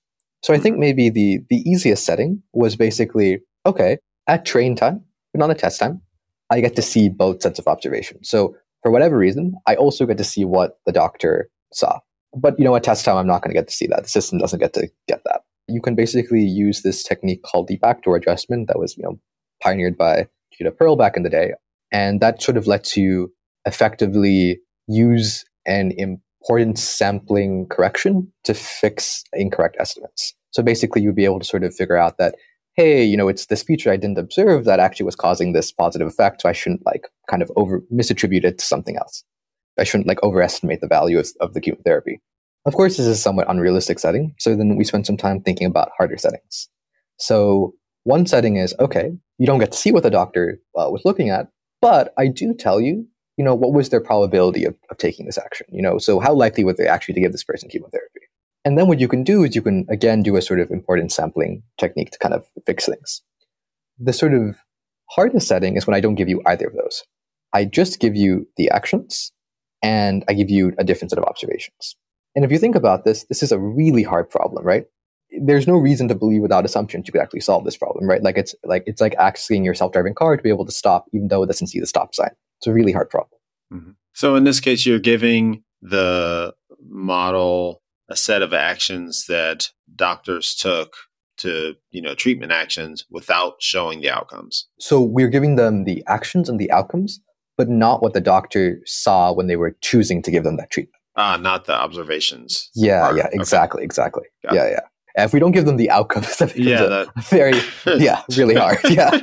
So 0.44 0.54
I 0.54 0.58
think 0.58 0.78
maybe 0.78 1.10
the 1.10 1.40
the 1.50 1.58
easiest 1.70 2.06
setting 2.06 2.42
was 2.54 2.76
basically 2.76 3.40
okay, 3.66 3.98
at 4.28 4.46
train 4.46 4.76
time, 4.76 5.04
but 5.34 5.40
not 5.40 5.48
the 5.48 5.56
test 5.56 5.80
time, 5.80 6.02
I 6.50 6.60
get 6.60 6.76
to 6.76 6.82
see 6.82 7.10
both 7.10 7.42
sets 7.42 7.60
of 7.60 7.68
observations. 7.68 8.30
So 8.30 8.56
for 8.84 8.92
whatever 8.92 9.18
reason, 9.18 9.54
I 9.68 9.76
also 9.76 10.06
get 10.06 10.18
to 10.18 10.24
see 10.24 10.46
what 10.46 10.80
the 10.86 10.92
doctor 10.92 11.50
saw. 11.74 12.00
But 12.36 12.58
you 12.58 12.66
know, 12.66 12.76
at 12.76 12.84
test 12.84 13.06
time, 13.06 13.18
I'm 13.18 13.28
not 13.28 13.42
going 13.42 13.54
to 13.54 13.60
get 13.60 13.68
to 13.68 13.74
see 13.74 13.88
that. 13.88 14.04
The 14.04 14.10
system 14.10 14.40
doesn't 14.40 14.60
get 14.60 14.74
to 14.74 14.90
get 15.08 15.22
that. 15.26 15.42
You 15.68 15.82
can 15.82 15.96
basically 15.96 16.42
use 16.42 16.82
this 16.82 17.04
technique 17.04 17.44
called 17.44 17.68
the 17.68 17.78
backdoor 17.78 18.16
adjustment 18.16 18.68
that 18.68 18.80
was, 18.80 18.98
you 18.98 19.04
know, 19.04 19.20
pioneered 19.62 19.98
by 19.98 20.28
Judea 20.54 20.72
Pearl 20.72 20.96
back 20.96 21.16
in 21.16 21.24
the 21.24 21.30
day. 21.30 21.54
And 21.92 22.20
that 22.22 22.42
sort 22.42 22.58
of 22.58 22.68
lets 22.68 22.98
you 22.98 23.34
effectively 23.66 24.60
use 24.88 25.46
an 25.66 25.92
importance 25.92 26.82
sampling 26.82 27.68
correction 27.68 28.32
to 28.44 28.54
fix 28.54 29.24
incorrect 29.34 29.78
estimates. 29.80 30.34
So 30.52 30.64
basically, 30.64 31.02
you'd 31.02 31.16
be 31.16 31.26
able 31.26 31.40
to 31.40 31.46
sort 31.46 31.64
of 31.64 31.76
figure 31.76 31.98
out 31.98 32.18
that, 32.18 32.36
hey, 32.76 33.04
you 33.04 33.18
know, 33.18 33.28
it's 33.28 33.48
this 33.48 33.64
feature 33.64 33.92
I 33.92 33.98
didn't 33.98 34.18
observe 34.18 34.66
that 34.66 34.80
actually 34.80 35.06
was 35.06 35.16
causing 35.16 35.52
this 35.52 35.72
positive 35.72 36.08
effect. 36.08 36.42
So 36.42 36.50
I 36.50 36.54
shouldn't 36.54 36.86
like 36.86 37.08
kind 37.30 37.42
of 37.42 37.52
over 37.56 37.82
misattribute 37.94 38.46
it 38.46 38.60
to 38.60 38.66
something 38.66 38.96
else. 38.98 39.24
I 39.80 39.84
shouldn't 39.84 40.08
like 40.08 40.22
overestimate 40.24 40.82
the 40.82 40.88
value 40.88 41.20
of, 41.20 41.30
of 41.40 41.54
the 41.54 41.62
chemotherapy. 41.62 42.22
Of 42.66 42.76
course, 42.76 42.98
this 42.98 43.08
is 43.08 43.18
a 43.18 43.22
somewhat 43.22 43.50
unrealistic 43.50 44.00
setting. 44.00 44.36
So 44.38 44.56
then 44.56 44.76
we 44.76 44.84
spend 44.84 45.06
some 45.06 45.18
time 45.18 45.42
thinking 45.42 45.68
about 45.68 45.92
harder 45.98 46.18
settings. 46.18 46.70
So 47.18 47.74
one 48.04 48.26
setting 48.26 48.58
is 48.58 48.76
okay, 48.80 49.12
you 49.38 49.48
don't 49.48 49.60
get 49.60 49.72
to 49.72 49.78
see 49.78 49.92
what 49.92 50.04
the 50.04 50.10
doctor 50.10 50.60
uh, 50.78 50.90
was 50.90 51.02
looking 51.06 51.30
at, 51.30 51.48
but 51.82 52.14
I 52.18 52.28
do 52.28 52.54
tell 52.54 52.80
you, 52.80 53.08
you 53.38 53.46
know, 53.46 53.56
what 53.56 53.74
was 53.74 53.90
their 53.90 54.02
probability 54.02 54.66
of, 54.66 54.76
of 54.90 54.98
taking 54.98 55.26
this 55.26 55.38
action? 55.38 55.68
You 55.72 55.82
know, 55.82 55.98
so 55.98 56.20
how 56.20 56.34
likely 56.34 56.64
were 56.64 56.74
they 56.74 56.88
actually 56.88 57.16
to 57.16 57.22
give 57.22 57.32
this 57.32 57.44
person 57.44 57.70
chemotherapy? 57.70 58.01
And 58.64 58.78
then 58.78 58.88
what 58.88 59.00
you 59.00 59.08
can 59.08 59.24
do 59.24 59.44
is 59.44 59.56
you 59.56 59.62
can 59.62 59.86
again 59.90 60.22
do 60.22 60.36
a 60.36 60.42
sort 60.42 60.60
of 60.60 60.70
importance 60.70 61.16
sampling 61.16 61.64
technique 61.80 62.12
to 62.12 62.20
kind 62.20 62.34
of 62.34 62.46
fix 62.66 62.86
things. 62.86 63.22
The 64.00 64.14
sort 64.14 64.34
of 64.34 64.56
hardest 65.10 65.48
setting 65.48 65.78
is 65.78 65.88
when 65.88 65.96
I 65.96 66.00
don't 66.00 66.16
give 66.16 66.30
you 66.30 66.42
either 66.46 66.68
of 66.68 66.74
those. 66.74 67.04
I 67.54 67.66
just 67.66 68.00
give 68.00 68.16
you 68.16 68.48
the 68.58 68.70
actions 68.70 69.32
and 69.82 70.24
I 70.30 70.34
give 70.34 70.50
you 70.50 70.74
a 70.78 70.84
different 70.84 71.10
set 71.12 71.20
of 71.20 71.26
observations. 71.26 71.96
And 72.36 72.46
if 72.46 72.52
you 72.52 72.58
think 72.58 72.76
about 72.76 73.04
this, 73.04 73.26
this 73.26 73.44
is 73.44 73.52
a 73.52 73.60
really 73.60 74.04
hard 74.04 74.30
problem, 74.30 74.64
right? 74.64 74.86
There's 75.42 75.68
no 75.68 75.76
reason 75.76 76.08
to 76.08 76.16
believe 76.16 76.42
without 76.42 76.66
assumptions 76.66 77.08
you 77.08 77.12
could 77.12 77.22
actually 77.22 77.42
solve 77.42 77.66
this 77.66 77.78
problem, 77.78 78.08
right? 78.08 78.24
Like 78.24 78.38
it's 78.38 78.54
like 78.64 78.84
it's 78.86 79.02
like 79.02 79.16
asking 79.16 79.66
your 79.66 79.74
self-driving 79.74 80.14
car 80.16 80.38
to 80.38 80.44
be 80.44 80.50
able 80.50 80.66
to 80.66 80.72
stop 80.72 81.06
even 81.14 81.30
though 81.30 81.44
it 81.44 81.48
doesn't 81.48 81.68
see 81.68 81.80
the 81.80 81.88
stop 81.88 82.14
sign. 82.14 82.32
It's 82.60 82.68
a 82.68 82.74
really 82.74 82.92
hard 82.92 83.10
problem. 83.10 83.40
Mm-hmm. 83.74 83.92
So 84.14 84.36
in 84.36 84.44
this 84.44 84.60
case, 84.60 84.86
you're 84.86 85.00
giving 85.00 85.64
the 85.82 86.54
model 86.88 87.81
a 88.12 88.16
set 88.16 88.42
of 88.42 88.54
actions 88.54 89.26
that 89.28 89.70
doctors 89.96 90.54
took 90.54 90.94
to 91.38 91.76
you 91.90 92.02
know 92.02 92.14
treatment 92.14 92.52
actions 92.52 93.06
without 93.10 93.56
showing 93.60 94.02
the 94.02 94.10
outcomes. 94.10 94.68
So 94.80 95.02
we're 95.02 95.30
giving 95.30 95.56
them 95.56 95.86
the 95.86 96.04
actions 96.08 96.50
and 96.50 96.60
the 96.60 96.70
outcomes, 96.72 97.20
but 97.58 97.70
not 97.70 98.02
what 98.02 98.14
the 98.14 98.22
doctor 98.22 98.80
saw 98.86 99.34
when 99.34 99.48
they 99.48 99.56
were 99.56 99.76
choosing 99.82 100.22
to 100.24 100.32
give 100.32 100.44
them 100.44 100.58
that 100.58 100.70
treatment. 100.70 101.02
Ah, 101.16 101.38
not 101.38 101.66
the 101.66 101.74
observations. 101.74 102.70
Yeah, 102.76 103.02
part. 103.02 103.18
yeah, 103.18 103.28
exactly, 103.32 103.80
okay. 103.80 103.86
exactly. 103.86 104.24
Got 104.44 104.56
yeah, 104.56 104.66
it. 104.66 104.72
yeah. 104.72 105.24
If 105.24 105.34
we 105.34 105.40
don't 105.40 105.52
give 105.52 105.66
them 105.66 105.78
the 105.78 105.90
outcomes, 105.90 106.38
that 106.38 106.50
becomes 106.50 106.68
yeah, 106.68 106.84
that... 106.84 107.08
very, 107.24 107.60
yeah, 108.04 108.22
really 108.38 108.56
hard. 108.56 108.80
Yeah. 108.90 109.20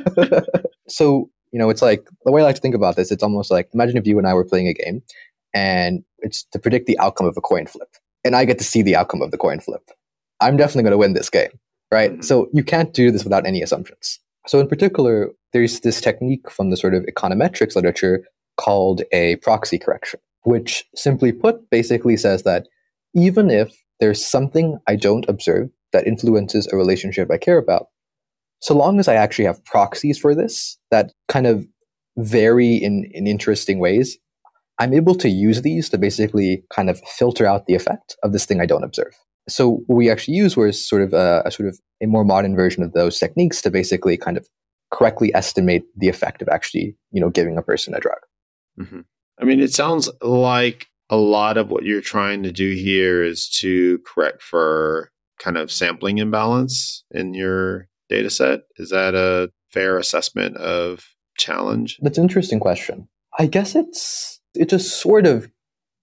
so 0.87 1.29
you 1.51 1.57
know, 1.57 1.69
it's 1.69 1.81
like 1.81 2.07
the 2.25 2.31
way 2.31 2.41
I 2.41 2.45
like 2.45 2.55
to 2.55 2.61
think 2.61 2.75
about 2.75 2.95
this. 2.95 3.11
It's 3.11 3.23
almost 3.23 3.49
like 3.49 3.69
imagine 3.73 3.97
if 3.97 4.05
you 4.05 4.17
and 4.17 4.27
I 4.27 4.33
were 4.33 4.45
playing 4.45 4.67
a 4.67 4.73
game, 4.73 5.01
and 5.53 6.03
it's 6.19 6.43
to 6.51 6.59
predict 6.59 6.85
the 6.87 6.99
outcome 6.99 7.27
of 7.27 7.37
a 7.37 7.41
coin 7.41 7.65
flip, 7.65 7.89
and 8.23 8.35
I 8.35 8.45
get 8.45 8.57
to 8.59 8.63
see 8.63 8.81
the 8.81 8.95
outcome 8.95 9.21
of 9.21 9.31
the 9.31 9.37
coin 9.37 9.59
flip. 9.59 9.83
I'm 10.39 10.57
definitely 10.57 10.83
going 10.83 10.91
to 10.91 10.97
win 10.97 11.13
this 11.13 11.29
game, 11.29 11.51
right? 11.91 12.13
Mm-hmm. 12.13 12.21
So 12.21 12.49
you 12.53 12.63
can't 12.63 12.93
do 12.93 13.11
this 13.11 13.23
without 13.23 13.45
any 13.45 13.61
assumptions. 13.61 14.19
So 14.47 14.59
in 14.59 14.67
particular, 14.67 15.29
there's 15.53 15.81
this 15.81 16.01
technique 16.01 16.49
from 16.49 16.69
the 16.69 16.77
sort 16.77 16.93
of 16.93 17.05
econometrics 17.05 17.75
literature 17.75 18.23
called 18.57 19.03
a 19.11 19.37
proxy 19.37 19.77
correction 19.77 20.19
which 20.43 20.85
simply 20.95 21.31
put 21.31 21.69
basically 21.69 22.17
says 22.17 22.43
that 22.43 22.67
even 23.13 23.49
if 23.49 23.71
there's 23.99 24.25
something 24.25 24.77
I 24.87 24.95
don't 24.95 25.27
observe 25.27 25.69
that 25.91 26.07
influences 26.07 26.67
a 26.67 26.77
relationship 26.77 27.29
I 27.31 27.37
care 27.37 27.57
about, 27.57 27.87
so 28.61 28.75
long 28.75 28.99
as 28.99 29.07
I 29.07 29.15
actually 29.15 29.45
have 29.45 29.63
proxies 29.65 30.17
for 30.17 30.35
this 30.35 30.77
that 30.91 31.11
kind 31.27 31.47
of 31.47 31.67
vary 32.17 32.75
in, 32.75 33.09
in 33.13 33.27
interesting 33.27 33.79
ways, 33.79 34.17
I'm 34.79 34.93
able 34.93 35.15
to 35.15 35.29
use 35.29 35.61
these 35.61 35.89
to 35.89 35.97
basically 35.97 36.63
kind 36.73 36.89
of 36.89 36.99
filter 37.01 37.45
out 37.45 37.65
the 37.65 37.75
effect 37.75 38.15
of 38.23 38.31
this 38.31 38.45
thing 38.45 38.61
I 38.61 38.65
don't 38.65 38.83
observe. 38.83 39.13
So 39.47 39.83
what 39.87 39.95
we 39.95 40.09
actually 40.09 40.35
use 40.35 40.55
was 40.55 40.87
sort 40.87 41.01
of 41.01 41.13
a, 41.13 41.41
a 41.45 41.51
sort 41.51 41.67
of 41.67 41.79
a 42.01 42.05
more 42.05 42.23
modern 42.23 42.55
version 42.55 42.83
of 42.83 42.93
those 42.93 43.19
techniques 43.19 43.61
to 43.63 43.71
basically 43.71 44.15
kind 44.15 44.37
of 44.37 44.47
correctly 44.91 45.33
estimate 45.35 45.83
the 45.95 46.07
effect 46.07 46.41
of 46.41 46.49
actually, 46.49 46.95
you 47.11 47.21
know, 47.21 47.29
giving 47.29 47.57
a 47.57 47.61
person 47.61 47.93
a 47.93 47.99
drug. 47.99 48.19
Mm-hmm. 48.79 49.01
I 49.41 49.45
mean, 49.45 49.59
it 49.59 49.73
sounds 49.73 50.09
like 50.21 50.87
a 51.09 51.17
lot 51.17 51.57
of 51.57 51.69
what 51.69 51.83
you're 51.83 52.01
trying 52.01 52.43
to 52.43 52.51
do 52.51 52.73
here 52.73 53.23
is 53.23 53.49
to 53.59 53.99
correct 53.99 54.41
for 54.41 55.11
kind 55.39 55.57
of 55.57 55.71
sampling 55.71 56.17
imbalance 56.17 57.03
in 57.11 57.33
your 57.33 57.87
data 58.09 58.29
set. 58.29 58.61
Is 58.77 58.89
that 58.89 59.15
a 59.15 59.51
fair 59.71 59.97
assessment 59.97 60.57
of 60.57 61.05
challenge? 61.37 61.97
That's 62.01 62.17
an 62.17 62.23
interesting 62.23 62.59
question. 62.59 63.07
I 63.37 63.45
guess 63.45 63.75
it's 63.75 64.38
it's 64.55 64.71
just 64.71 65.01
sort 65.01 65.25
of 65.25 65.49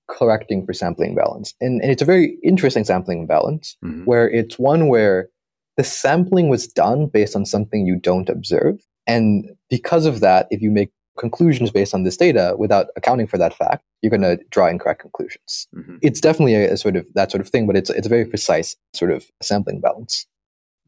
correcting 0.08 0.64
for 0.64 0.72
sampling 0.72 1.14
balance. 1.14 1.54
And, 1.60 1.80
and 1.82 1.90
it's 1.90 2.02
a 2.02 2.06
very 2.06 2.38
interesting 2.42 2.84
sampling 2.84 3.26
balance 3.26 3.76
mm-hmm. 3.84 4.04
where 4.04 4.30
it's 4.30 4.58
one 4.58 4.88
where 4.88 5.28
the 5.76 5.84
sampling 5.84 6.48
was 6.48 6.66
done 6.66 7.06
based 7.06 7.36
on 7.36 7.44
something 7.44 7.86
you 7.86 7.96
don't 7.96 8.28
observe. 8.28 8.80
And 9.06 9.50
because 9.68 10.06
of 10.06 10.20
that, 10.20 10.46
if 10.50 10.62
you 10.62 10.70
make 10.70 10.90
conclusions 11.18 11.70
based 11.70 11.94
on 11.94 12.02
this 12.02 12.16
data 12.16 12.54
without 12.58 12.88
accounting 12.96 13.26
for 13.26 13.38
that 13.38 13.54
fact, 13.54 13.84
you're 14.02 14.10
going 14.10 14.22
to 14.22 14.38
draw 14.50 14.68
incorrect 14.68 15.00
conclusions. 15.00 15.66
Mm-hmm. 15.74 15.96
It's 16.02 16.20
definitely 16.20 16.54
a, 16.54 16.72
a, 16.72 16.76
sort 16.76 16.96
of 16.96 17.06
that 17.14 17.30
sort 17.30 17.40
of 17.40 17.48
thing, 17.48 17.66
but 17.66 17.76
it's 17.76 17.90
it's 17.90 18.06
a 18.06 18.10
very 18.10 18.24
precise 18.24 18.76
sort 18.94 19.10
of 19.10 19.26
sampling 19.42 19.80
balance. 19.80 20.26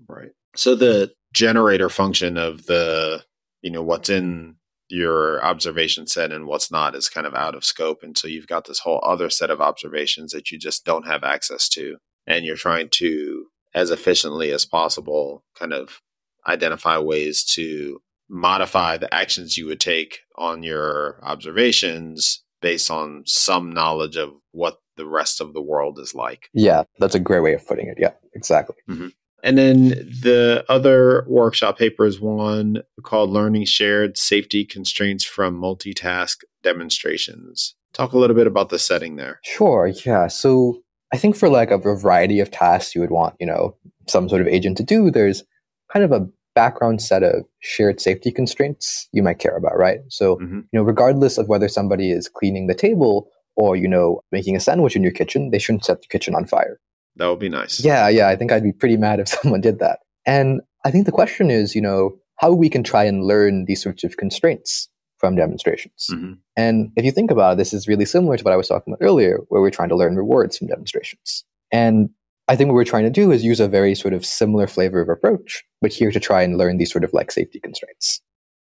Right. 0.07 0.31
So 0.55 0.75
the 0.75 1.13
generator 1.33 1.89
function 1.89 2.37
of 2.37 2.67
the 2.67 3.25
you 3.63 3.71
know 3.71 3.83
what's 3.83 4.09
in 4.09 4.57
your 4.89 5.45
observation 5.45 6.07
set 6.07 6.33
and 6.33 6.47
what's 6.47 6.71
not 6.71 6.95
is 6.95 7.09
kind 7.09 7.27
of 7.27 7.35
out 7.35 7.55
of 7.55 7.65
scope, 7.65 8.03
and 8.03 8.17
so 8.17 8.29
you've 8.29 8.47
got 8.47 8.67
this 8.67 8.81
whole 8.81 9.03
other 9.05 9.31
set 9.31 9.51
of 9.51 9.61
observations 9.61 10.33
that 10.33 10.51
you 10.51 10.59
just 10.59 10.85
don't 10.85 11.07
have 11.07 11.25
access 11.25 11.69
to, 11.71 11.97
and 12.27 12.45
you're 12.45 12.57
trying 12.57 12.89
to 12.91 13.47
as 13.75 13.91
efficiently 13.91 14.51
as 14.51 14.65
possible 14.65 15.45
kind 15.59 15.73
of 15.73 16.01
identify 16.47 16.99
ways 16.99 17.45
to 17.45 18.01
modify 18.29 18.97
the 18.97 19.13
actions 19.15 19.57
you 19.57 19.67
would 19.67 19.81
take 19.81 20.21
on 20.37 20.63
your 20.63 21.19
observations 21.23 22.43
based 22.61 22.91
on 22.91 23.23
some 23.27 23.73
knowledge 23.73 24.17
of 24.17 24.31
what 24.53 24.79
the 24.97 25.07
rest 25.07 25.41
of 25.41 25.55
the 25.55 25.63
world 25.63 25.99
is 25.99 26.15
like. 26.15 26.49
Yeah, 26.53 26.83
that's 26.99 27.15
a 27.15 27.21
great 27.21 27.41
way 27.41 27.55
of 27.55 27.67
putting 27.67 27.89
it. 27.89 27.97
Yeah, 27.99 28.13
exactly. 28.35 28.77
Mm-hmm. 28.89 29.09
And 29.43 29.57
then 29.57 29.89
the 29.89 30.65
other 30.69 31.25
workshop 31.29 31.79
paper 31.79 32.05
is 32.05 32.21
one 32.21 32.83
called 33.03 33.31
Learning 33.31 33.65
Shared 33.65 34.19
Safety 34.19 34.65
Constraints 34.65 35.25
from 35.25 35.61
Multitask 35.61 36.39
Demonstrations. 36.63 37.75
Talk 37.93 38.13
a 38.13 38.19
little 38.19 38.37
bit 38.37 38.47
about 38.47 38.69
the 38.69 38.79
setting 38.79 39.17
there. 39.17 39.41
Sure. 39.45 39.93
Yeah. 40.05 40.27
So 40.27 40.83
I 41.13 41.17
think 41.17 41.37
for 41.37 41.49
like 41.49 41.71
a 41.71 41.79
variety 41.79 42.41
of 42.41 42.51
tasks 42.51 42.95
you 42.95 43.01
would 43.01 43.11
want, 43.11 43.35
you 43.39 43.47
know, 43.47 43.77
some 44.09 44.29
sort 44.29 44.41
of 44.41 44.49
agent 44.49 44.77
to 44.79 44.83
do, 44.83 45.11
there's 45.11 45.45
kind 45.93 46.05
of 46.05 46.13
a 46.13 46.27
background 46.55 47.01
set 47.01 47.23
of 47.23 47.47
shared 47.61 48.01
safety 48.01 48.33
constraints 48.33 49.09
you 49.13 49.23
might 49.23 49.39
care 49.39 49.57
about, 49.57 49.79
right? 49.79 50.01
So, 50.09 50.37
mm-hmm. 50.37 50.57
you 50.57 50.69
know, 50.73 50.83
regardless 50.83 51.39
of 51.39 51.49
whether 51.49 51.69
somebody 51.69 52.11
is 52.11 52.29
cleaning 52.29 52.67
the 52.67 52.75
table 52.75 53.29
or, 53.57 53.77
you 53.77 53.89
know, 53.89 54.21
making 54.33 54.57
a 54.57 54.61
sandwich 54.61 54.97
in 54.97 55.03
your 55.03 55.13
kitchen, 55.13 55.51
they 55.51 55.59
shouldn't 55.59 55.85
set 55.85 56.03
the 56.03 56.09
kitchen 56.09 56.35
on 56.35 56.47
fire. 56.47 56.81
That 57.19 57.29
would 57.29 57.39
be 57.39 57.49
nice. 57.49 57.85
Yeah, 57.85 58.09
yeah. 58.09 58.29
I 58.29 58.37
think 58.37 58.53
I'd 58.53 58.63
be 58.63 58.73
pretty 58.73 58.97
mad 58.97 59.21
if 59.21 59.29
someone 59.43 59.61
did 59.61 59.79
that. 59.81 60.01
And 60.27 60.61
I 60.85 60.91
think 60.91 61.07
the 61.07 61.13
question 61.13 61.51
is, 61.51 61.75
you 61.75 61.83
know, 61.83 62.19
how 62.37 62.53
we 62.53 62.69
can 62.69 62.83
try 62.83 63.05
and 63.05 63.25
learn 63.25 63.65
these 63.67 63.83
sorts 63.83 64.05
of 64.05 64.17
constraints 64.17 64.89
from 65.19 65.35
demonstrations. 65.35 66.07
Mm-hmm. 66.11 66.35
And 66.57 66.93
if 66.97 67.05
you 67.05 67.11
think 67.11 67.31
about 67.31 67.55
it, 67.55 67.57
this 67.57 67.73
is 67.73 67.89
really 67.89 68.05
similar 68.05 68.37
to 68.37 68.45
what 68.45 68.53
I 68.53 68.57
was 68.57 68.69
talking 68.69 68.93
about 68.93 69.05
earlier, 69.05 69.41
where 69.49 69.61
we're 69.61 69.71
trying 69.71 69.89
to 69.89 69.97
learn 69.97 70.17
rewards 70.17 70.57
from 70.57 70.69
demonstrations. 70.69 71.45
And 71.73 72.11
I 72.47 72.57
think 72.57 72.69
what 72.69 72.75
we're 72.75 72.85
trying 72.85 73.05
to 73.05 73.11
do 73.11 73.33
is 73.33 73.45
use 73.45 73.61
a 73.61 73.69
very 73.69 73.95
sort 73.95 74.15
of 74.15 74.25
similar 74.25 74.67
flavor 74.67 75.01
of 75.01 75.09
approach, 75.09 75.65
but 75.83 75.93
here 75.93 76.13
to 76.13 76.21
try 76.21 76.43
and 76.43 76.57
learn 76.57 76.79
these 76.79 76.93
sort 76.93 77.05
of 77.05 77.13
like 77.13 77.33
safety 77.33 77.61
constraints. 77.61 78.23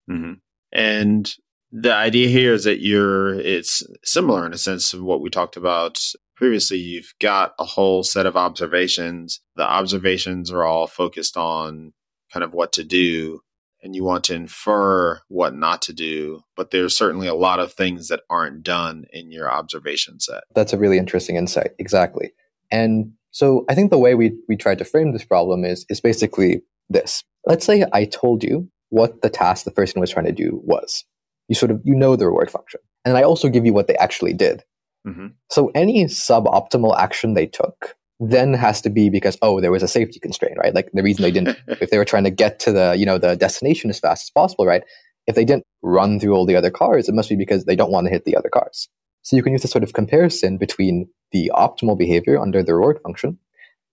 Mm-hmm. 0.10 0.34
And 0.72 1.36
the 1.72 1.94
idea 1.94 2.28
here 2.30 2.54
is 2.54 2.64
that 2.66 2.82
you're, 2.82 3.34
it's 3.40 3.84
similar 4.04 4.46
in 4.46 4.54
a 4.54 4.58
sense 4.58 4.94
of 4.94 5.02
what 5.02 5.22
we 5.22 5.30
talked 5.30 5.58
about 5.58 6.00
previously. 6.44 6.78
You've 6.78 7.14
got 7.22 7.54
a 7.58 7.64
whole 7.64 8.04
set 8.04 8.26
of 8.26 8.36
observations. 8.36 9.40
The 9.56 9.64
observations 9.64 10.52
are 10.52 10.66
all 10.66 10.88
focused 10.88 11.38
on 11.38 11.94
kind 12.34 12.44
of 12.44 12.54
what 12.54 12.74
to 12.74 12.84
do 12.84 13.40
and 13.82 13.96
you 13.96 14.04
want 14.04 14.26
to 14.26 14.36
infer 14.36 15.22
what 15.30 15.56
not 15.56 15.82
to 15.84 15.94
do, 15.94 16.42
but 16.58 16.72
there's 16.72 16.98
certainly 16.98 17.28
a 17.28 17.34
lot 17.34 17.62
of 17.62 17.72
things 17.72 18.10
that 18.10 18.24
aren't 18.30 18.62
done 18.62 19.06
in 19.14 19.32
your 19.32 19.50
observation 19.50 20.20
set. 20.20 20.44
That's 20.54 20.74
a 20.74 20.78
really 20.78 20.98
interesting 20.98 21.38
insight. 21.38 21.72
Exactly. 21.80 22.34
And 22.70 23.14
so 23.32 23.64
I 23.70 23.74
think 23.74 23.90
the 23.90 23.98
way 23.98 24.14
we, 24.14 24.34
we 24.50 24.58
tried 24.58 24.80
to 24.80 24.86
frame 24.86 25.14
this 25.14 25.24
problem 25.24 25.64
is, 25.64 25.86
is 25.88 26.02
basically 26.02 26.62
this. 26.90 27.24
let's 27.46 27.66
say 27.66 27.86
I 27.94 28.04
told 28.04 28.44
you 28.44 28.70
what 28.90 29.22
the 29.22 29.30
task 29.30 29.64
the 29.64 29.72
person 29.72 30.02
was 30.02 30.12
trying 30.12 30.26
to 30.26 30.34
do 30.34 30.60
was. 30.66 31.06
You 31.48 31.56
sort 31.56 31.72
of 31.72 31.80
you 31.86 31.96
know 31.96 32.18
the 32.18 32.26
reward 32.28 32.52
function, 32.52 32.82
and 33.06 33.18
I 33.18 33.24
also 33.24 33.48
give 33.48 33.66
you 33.66 33.74
what 33.74 33.88
they 33.88 33.96
actually 33.96 34.34
did. 34.34 34.64
Mm-hmm. 35.08 35.28
So 35.50 35.72
any 35.76 36.06
suboptimal 36.06 36.98
action 36.98 37.34
they 37.34 37.48
took 37.48 37.96
then 38.20 38.54
has 38.54 38.80
to 38.82 38.90
be 38.90 39.10
because 39.10 39.38
oh 39.42 39.60
there 39.60 39.72
was 39.72 39.84
a 39.84 39.88
safety 39.88 40.20
constraint 40.20 40.56
right 40.58 40.74
like 40.74 40.90
the 40.94 41.04
reason 41.04 41.24
they 41.24 41.32
didn't 41.32 41.58
if 41.82 41.90
they 41.90 41.98
were 41.98 42.06
trying 42.06 42.24
to 42.24 42.30
get 42.30 42.60
to 42.60 42.72
the 42.72 42.96
you 42.98 43.06
know 43.06 43.18
the 43.18 43.36
destination 43.36 43.90
as 43.90 44.00
fast 44.00 44.24
as 44.24 44.30
possible 44.30 44.66
right 44.66 44.84
if 45.28 45.36
they 45.36 45.44
didn't 45.44 45.66
run 45.82 46.20
through 46.20 46.34
all 46.34 46.46
the 46.46 46.56
other 46.56 46.70
cars 46.70 47.10
it 47.10 47.16
must 47.16 47.28
be 47.28 47.36
because 47.36 47.66
they 47.66 47.76
don't 47.76 47.92
want 47.92 48.06
to 48.06 48.12
hit 48.12 48.24
the 48.24 48.36
other 48.38 48.50
cars 48.50 48.88
so 49.24 49.36
you 49.36 49.44
can 49.44 49.52
use 49.52 49.64
a 49.64 49.68
sort 49.68 49.84
of 49.84 49.94
comparison 49.94 50.58
between 50.58 51.10
the 51.32 51.52
optimal 51.56 51.98
behavior 51.98 52.40
under 52.40 52.62
the 52.62 52.76
reward 52.76 53.00
function 53.02 53.40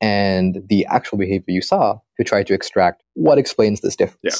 and 0.00 0.62
the 0.68 0.86
actual 0.86 1.18
behavior 1.18 1.52
you 1.54 1.62
saw 1.62 1.98
to 2.16 2.24
try 2.24 2.42
to 2.42 2.54
extract 2.54 3.02
what 3.14 3.38
explains 3.38 3.80
this 3.80 3.96
difference. 3.96 4.20
Yeah. 4.22 4.36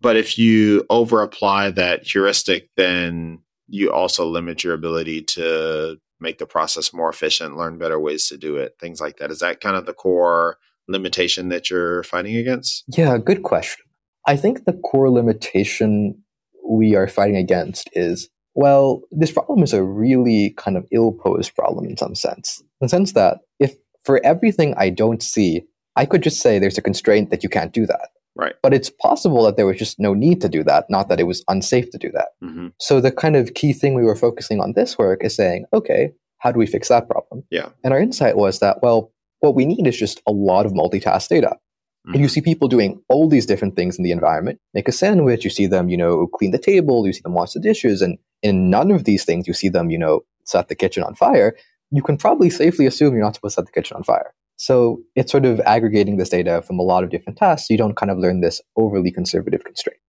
But 0.00 0.16
if 0.16 0.38
you 0.38 0.86
over 0.88 1.22
apply 1.22 1.72
that 1.72 2.04
heuristic, 2.06 2.70
then 2.76 3.40
you 3.70 3.92
also 3.92 4.26
limit 4.26 4.64
your 4.64 4.74
ability 4.74 5.22
to 5.22 5.96
make 6.20 6.38
the 6.38 6.46
process 6.46 6.92
more 6.92 7.08
efficient, 7.08 7.56
learn 7.56 7.78
better 7.78 7.98
ways 7.98 8.28
to 8.28 8.36
do 8.36 8.56
it, 8.56 8.76
things 8.78 9.00
like 9.00 9.16
that. 9.16 9.30
Is 9.30 9.38
that 9.38 9.60
kind 9.60 9.76
of 9.76 9.86
the 9.86 9.94
core 9.94 10.58
limitation 10.88 11.48
that 11.48 11.70
you're 11.70 12.02
fighting 12.02 12.36
against? 12.36 12.84
Yeah, 12.88 13.16
good 13.16 13.42
question. 13.42 13.86
I 14.26 14.36
think 14.36 14.64
the 14.64 14.74
core 14.74 15.10
limitation 15.10 16.22
we 16.68 16.94
are 16.94 17.08
fighting 17.08 17.36
against 17.36 17.88
is 17.94 18.28
well, 18.54 19.02
this 19.12 19.30
problem 19.30 19.62
is 19.62 19.72
a 19.72 19.82
really 19.82 20.54
kind 20.56 20.76
of 20.76 20.84
ill 20.90 21.12
posed 21.12 21.54
problem 21.54 21.86
in 21.86 21.96
some 21.96 22.16
sense. 22.16 22.60
In 22.60 22.86
the 22.86 22.88
sense 22.88 23.12
that 23.12 23.38
if 23.60 23.76
for 24.02 24.20
everything 24.24 24.74
I 24.76 24.90
don't 24.90 25.22
see, 25.22 25.62
I 25.96 26.04
could 26.04 26.22
just 26.22 26.40
say 26.40 26.58
there's 26.58 26.78
a 26.78 26.82
constraint 26.82 27.30
that 27.30 27.42
you 27.42 27.48
can't 27.48 27.72
do 27.72 27.86
that. 27.86 28.08
Right. 28.36 28.54
But 28.62 28.72
it's 28.72 28.90
possible 28.90 29.44
that 29.44 29.56
there 29.56 29.66
was 29.66 29.78
just 29.78 29.98
no 29.98 30.14
need 30.14 30.40
to 30.40 30.48
do 30.48 30.62
that, 30.64 30.86
not 30.88 31.08
that 31.08 31.20
it 31.20 31.24
was 31.24 31.44
unsafe 31.48 31.90
to 31.90 31.98
do 31.98 32.10
that. 32.12 32.28
Mm-hmm. 32.42 32.68
So 32.78 33.00
the 33.00 33.12
kind 33.12 33.36
of 33.36 33.54
key 33.54 33.72
thing 33.72 33.94
we 33.94 34.04
were 34.04 34.16
focusing 34.16 34.60
on 34.60 34.72
this 34.74 34.96
work 34.96 35.24
is 35.24 35.34
saying, 35.34 35.66
okay, 35.72 36.12
how 36.38 36.52
do 36.52 36.58
we 36.58 36.66
fix 36.66 36.88
that 36.88 37.08
problem? 37.08 37.44
Yeah. 37.50 37.68
And 37.84 37.92
our 37.92 38.00
insight 38.00 38.36
was 38.36 38.60
that, 38.60 38.82
well, 38.82 39.12
what 39.40 39.54
we 39.54 39.64
need 39.64 39.86
is 39.86 39.98
just 39.98 40.22
a 40.26 40.32
lot 40.32 40.64
of 40.64 40.72
multitask 40.72 41.28
data. 41.28 41.48
Mm-hmm. 41.48 42.12
And 42.12 42.20
you 42.20 42.26
mm-hmm. 42.26 42.32
see 42.32 42.40
people 42.40 42.68
doing 42.68 43.02
all 43.08 43.28
these 43.28 43.46
different 43.46 43.76
things 43.76 43.98
in 43.98 44.04
the 44.04 44.12
environment. 44.12 44.58
Make 44.74 44.88
a 44.88 44.92
sandwich, 44.92 45.44
you 45.44 45.50
see 45.50 45.66
them, 45.66 45.88
you 45.88 45.96
know, 45.96 46.26
clean 46.28 46.50
the 46.50 46.58
table, 46.58 47.06
you 47.06 47.12
see 47.12 47.20
them 47.22 47.34
wash 47.34 47.52
the 47.52 47.60
dishes, 47.60 48.00
and 48.00 48.16
in 48.42 48.70
none 48.70 48.90
of 48.90 49.04
these 49.04 49.24
things 49.24 49.46
you 49.46 49.52
see 49.52 49.68
them, 49.68 49.90
you 49.90 49.98
know, 49.98 50.20
set 50.44 50.68
the 50.68 50.74
kitchen 50.74 51.02
on 51.02 51.14
fire. 51.14 51.56
You 51.90 52.02
can 52.02 52.16
probably 52.16 52.48
safely 52.48 52.86
assume 52.86 53.14
you're 53.14 53.22
not 53.22 53.34
supposed 53.34 53.56
to 53.56 53.60
set 53.60 53.66
the 53.66 53.72
kitchen 53.72 53.96
on 53.96 54.04
fire. 54.04 54.32
So 54.60 55.00
it's 55.16 55.32
sort 55.32 55.46
of 55.46 55.58
aggregating 55.60 56.18
this 56.18 56.28
data 56.28 56.60
from 56.60 56.78
a 56.78 56.82
lot 56.82 57.02
of 57.02 57.08
different 57.08 57.38
tasks. 57.38 57.66
So 57.66 57.72
you 57.72 57.78
don't 57.78 57.96
kind 57.96 58.10
of 58.10 58.18
learn 58.18 58.42
this 58.42 58.60
overly 58.76 59.10
conservative 59.10 59.64
constraint. 59.64 60.00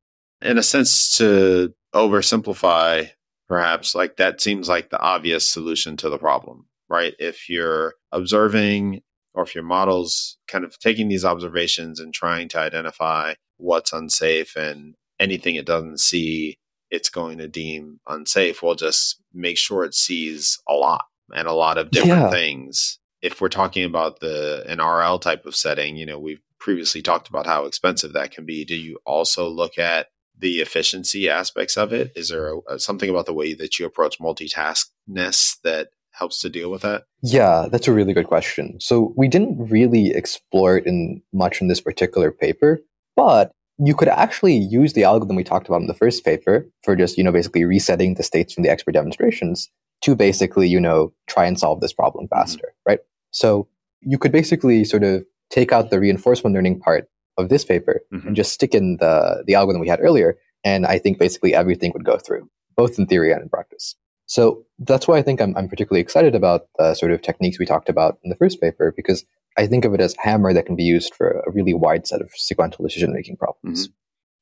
In 0.42 0.58
a 0.58 0.64
sense, 0.64 1.16
to 1.20 1.74
oversimplify, 1.96 3.12
perhaps, 3.48 3.96
like 3.96 4.18
that 4.18 4.42
seems 4.42 4.68
like 4.68 4.90
the 4.90 5.00
obvious 5.00 5.50
solution 5.50 5.96
to 5.98 6.10
the 6.10 6.18
problem, 6.18 6.66
right? 6.90 7.14
If 7.18 7.48
you're 7.48 7.94
observing 8.12 9.04
or 9.34 9.44
if 9.44 9.56
your 9.56 9.64
model's 9.64 10.38
kind 10.50 10.66
of 10.66 10.78
taking 10.80 11.08
these 11.08 11.24
observations 11.24 12.02
and 12.02 12.14
trying 12.14 12.50
to 12.50 12.60
identify 12.60 13.36
what's 13.56 13.94
unsafe 13.94 14.58
and 14.58 14.96
anything 15.18 15.56
it 15.56 15.66
doesn't 15.66 16.02
see, 16.02 16.58
it's 16.90 17.10
going 17.10 17.38
to 17.38 17.48
deem 17.48 18.02
unsafe, 18.06 18.62
we'll 18.62 18.76
just 18.76 19.22
make 19.34 19.58
sure 19.58 19.86
it 19.86 19.96
sees 19.96 20.60
a 20.68 20.74
lot 20.74 21.06
and 21.34 21.48
a 21.48 21.54
lot 21.54 21.78
of 21.78 21.90
different 21.90 22.24
yeah. 22.24 22.30
things 22.30 23.00
if 23.22 23.40
we're 23.40 23.50
talking 23.50 23.84
about 23.84 24.20
the 24.20 24.64
an 24.68 24.80
RL 24.80 25.20
type 25.20 25.46
of 25.46 25.56
setting, 25.56 25.96
you 25.96 26.06
know, 26.06 26.20
we've 26.20 26.42
previously 26.60 27.02
talked 27.02 27.28
about 27.28 27.46
how 27.46 27.66
expensive 27.66 28.14
that 28.14 28.32
can 28.32 28.46
be. 28.46 28.66
Do 28.66 28.76
you 28.76 29.00
also 29.06 29.50
look 29.50 29.78
at 29.78 30.08
the 30.38 30.60
efficiency 30.60 31.30
aspects 31.30 31.78
of 31.78 31.94
it? 31.94 32.12
Is 32.16 32.30
there 32.30 32.54
a, 32.68 32.80
something 32.80 33.10
about 33.10 33.26
the 33.26 33.34
way 33.34 33.54
that 33.54 33.80
you 33.80 33.86
approach 33.86 34.20
multitaskness 34.20 35.58
that 35.64 35.90
helps 36.12 36.40
to 36.42 36.50
deal 36.50 36.70
with 36.72 36.82
that? 36.82 37.04
Yeah, 37.22 37.68
that's 37.72 37.88
a 37.88 37.94
really 37.94 38.14
good 38.14 38.28
question. 38.28 38.80
So 38.80 39.14
we 39.16 39.28
didn't 39.28 39.70
really 39.70 40.12
explore 40.12 40.78
it 40.78 40.86
in 40.86 41.22
much 41.34 41.62
in 41.62 41.68
this 41.68 41.82
particular 41.82 42.32
paper, 42.32 42.80
but 43.16 43.52
you 43.84 43.96
could 43.96 44.10
actually 44.10 44.56
use 44.56 44.94
the 44.94 45.04
algorithm 45.04 45.36
we 45.36 45.44
talked 45.44 45.68
about 45.68 45.82
in 45.82 45.88
the 45.88 45.94
first 45.94 46.24
paper 46.24 46.68
for 46.84 46.96
just, 46.96 47.18
you 47.18 47.24
know, 47.24 47.32
basically 47.32 47.66
resetting 47.66 48.16
the 48.16 48.24
states 48.24 48.54
from 48.54 48.64
the 48.64 48.70
expert 48.70 48.92
demonstrations 48.92 49.70
to 50.02 50.16
basically, 50.16 50.68
you 50.68 50.80
know, 50.80 51.14
try 51.28 51.46
and 51.46 51.60
solve 51.60 51.82
this 51.82 51.94
problem 51.94 52.26
mm-hmm. 52.26 52.40
faster, 52.40 52.68
mm-hmm. 52.68 52.92
right? 52.92 53.00
So 53.32 53.68
you 54.02 54.18
could 54.18 54.32
basically 54.32 54.84
sort 54.84 55.04
of 55.04 55.24
take 55.50 55.72
out 55.72 55.90
the 55.90 56.00
reinforcement 56.00 56.56
learning 56.56 56.80
part 56.80 57.10
of 57.38 57.50
this 57.50 57.66
paper 57.66 58.02
mm-hmm. 58.14 58.28
and 58.28 58.36
just 58.36 58.54
stick 58.54 58.74
in 58.74 58.98
the, 58.98 59.44
the 59.46 59.56
algorithm 59.56 59.82
we 59.82 59.88
had 59.88 60.00
earlier. 60.02 60.38
And 60.64 60.86
I 60.86 60.98
think 61.00 61.18
basically 61.18 61.54
everything 61.56 61.92
would 61.94 62.06
go 62.06 62.18
through, 62.18 62.50
both 62.76 62.98
in 62.98 63.08
theory 63.08 63.32
and 63.32 63.42
in 63.42 63.50
practice. 63.50 63.96
So 64.26 64.64
that's 64.80 65.08
why 65.08 65.18
I 65.18 65.22
think 65.22 65.42
I'm, 65.42 65.56
I'm 65.58 65.68
particularly 65.68 66.02
excited 66.02 66.36
about 66.36 66.68
the 66.78 66.94
sort 66.94 67.12
of 67.12 67.22
techniques 67.22 67.60
we 67.60 67.66
talked 67.66 67.90
about 67.90 68.18
in 68.24 68.30
the 68.30 68.36
first 68.36 68.62
paper, 68.62 68.94
because 68.96 69.26
I 69.58 69.68
think 69.68 69.84
of 69.84 69.94
it 69.94 70.00
as 70.00 70.16
hammer 70.20 70.54
that 70.54 70.66
can 70.66 70.76
be 70.76 70.84
used 70.84 71.14
for 71.14 71.44
a 71.46 71.52
really 71.52 71.74
wide 71.74 72.08
set 72.08 72.22
of 72.22 72.30
sequential 72.36 72.86
decision 72.86 73.12
making 73.12 73.38
problems. 73.38 73.88
Mm-hmm. 73.88 73.94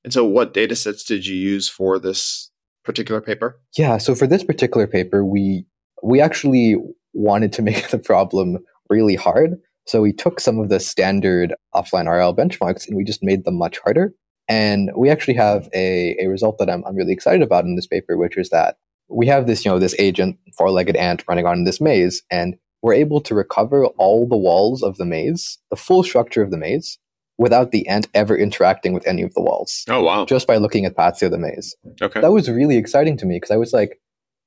And 0.03 0.13
so, 0.13 0.25
what 0.25 0.53
data 0.53 0.75
sets 0.75 1.03
did 1.03 1.25
you 1.25 1.35
use 1.35 1.67
for 1.67 1.99
this 1.99 2.51
particular 2.85 3.19
paper? 3.19 3.59
Yeah, 3.75 3.97
so 3.97 4.15
for 4.15 4.27
this 4.27 4.43
particular 4.43 4.87
paper, 4.87 5.25
we 5.25 5.65
we 6.03 6.21
actually 6.21 6.75
wanted 7.13 7.51
to 7.53 7.61
make 7.61 7.87
the 7.89 7.99
problem 7.99 8.59
really 8.89 9.15
hard. 9.15 9.57
So 9.85 10.01
we 10.01 10.13
took 10.13 10.39
some 10.39 10.59
of 10.59 10.69
the 10.69 10.79
standard 10.79 11.55
offline 11.73 12.07
RL 12.07 12.35
benchmarks 12.35 12.87
and 12.87 12.95
we 12.95 13.03
just 13.03 13.23
made 13.23 13.43
them 13.45 13.57
much 13.57 13.79
harder. 13.79 14.13
And 14.47 14.91
we 14.95 15.09
actually 15.09 15.35
have 15.35 15.69
a, 15.73 16.15
a 16.19 16.27
result 16.27 16.57
that 16.57 16.69
I'm, 16.69 16.83
I'm 16.85 16.95
really 16.95 17.13
excited 17.13 17.41
about 17.41 17.65
in 17.65 17.75
this 17.75 17.87
paper, 17.87 18.17
which 18.17 18.37
is 18.37 18.49
that 18.49 18.77
we 19.09 19.27
have 19.27 19.47
this, 19.47 19.65
you 19.65 19.71
know, 19.71 19.79
this 19.79 19.95
agent, 19.99 20.37
four-legged 20.57 20.95
ant 20.95 21.23
running 21.27 21.45
on 21.45 21.63
this 21.63 21.81
maze, 21.81 22.21
and 22.31 22.55
we're 22.81 22.93
able 22.93 23.21
to 23.21 23.35
recover 23.35 23.85
all 23.97 24.27
the 24.27 24.37
walls 24.37 24.83
of 24.83 24.97
the 24.97 25.05
maze, 25.05 25.57
the 25.69 25.75
full 25.75 26.03
structure 26.03 26.41
of 26.41 26.51
the 26.51 26.57
maze, 26.57 26.97
without 27.37 27.71
the 27.71 27.87
ant 27.87 28.07
ever 28.13 28.37
interacting 28.37 28.93
with 28.93 29.07
any 29.07 29.23
of 29.23 29.33
the 29.33 29.41
walls. 29.41 29.83
Oh 29.87 30.03
wow. 30.03 30.25
Just 30.25 30.47
by 30.47 30.57
looking 30.57 30.85
at 30.85 30.95
paths 30.95 31.19
through 31.19 31.29
the 31.29 31.37
maze. 31.37 31.75
Okay. 32.01 32.21
That 32.21 32.31
was 32.31 32.49
really 32.49 32.77
exciting 32.77 33.17
to 33.17 33.25
me 33.25 33.37
because 33.37 33.51
I 33.51 33.57
was 33.57 33.73
like, 33.73 33.99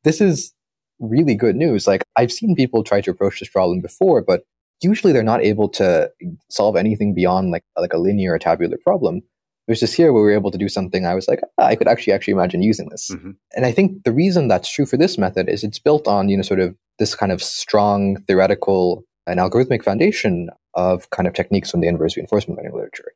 this 0.04 0.20
is 0.20 0.52
really 1.00 1.34
good 1.34 1.56
news. 1.56 1.86
Like 1.86 2.04
I've 2.16 2.32
seen 2.32 2.54
people 2.54 2.84
try 2.84 3.00
to 3.00 3.10
approach 3.10 3.40
this 3.40 3.48
problem 3.48 3.80
before, 3.80 4.22
but 4.22 4.44
usually 4.82 5.12
they're 5.12 5.22
not 5.22 5.42
able 5.42 5.68
to 5.68 6.10
solve 6.50 6.76
anything 6.76 7.14
beyond 7.14 7.50
like 7.50 7.64
like 7.76 7.92
a 7.92 7.98
linear 7.98 8.34
or 8.34 8.38
tabular 8.38 8.78
problem. 8.82 9.18
It 9.68 9.70
was 9.70 9.80
just 9.80 9.94
here 9.94 10.12
where 10.12 10.22
we 10.22 10.30
were 10.30 10.36
able 10.36 10.50
to 10.50 10.58
do 10.58 10.68
something. 10.68 11.06
I 11.06 11.14
was 11.14 11.28
like, 11.28 11.40
ah, 11.58 11.66
I 11.66 11.76
could 11.76 11.86
actually 11.86 12.12
actually 12.12 12.32
imagine 12.32 12.62
using 12.62 12.88
this. 12.88 13.10
Mm-hmm. 13.12 13.30
And 13.54 13.64
I 13.64 13.70
think 13.70 14.02
the 14.02 14.12
reason 14.12 14.48
that's 14.48 14.70
true 14.70 14.86
for 14.86 14.96
this 14.96 15.16
method 15.16 15.48
is 15.48 15.62
it's 15.62 15.78
built 15.78 16.08
on 16.08 16.28
you 16.28 16.36
know 16.36 16.42
sort 16.42 16.60
of 16.60 16.74
this 16.98 17.14
kind 17.14 17.32
of 17.32 17.42
strong 17.42 18.20
theoretical 18.26 19.04
and 19.26 19.38
algorithmic 19.38 19.84
foundation 19.84 20.50
of 20.74 21.08
kind 21.10 21.28
of 21.28 21.34
techniques 21.34 21.70
from 21.70 21.80
the 21.80 21.88
inverse 21.88 22.16
reinforcement 22.16 22.58
learning 22.58 22.74
literature, 22.74 23.12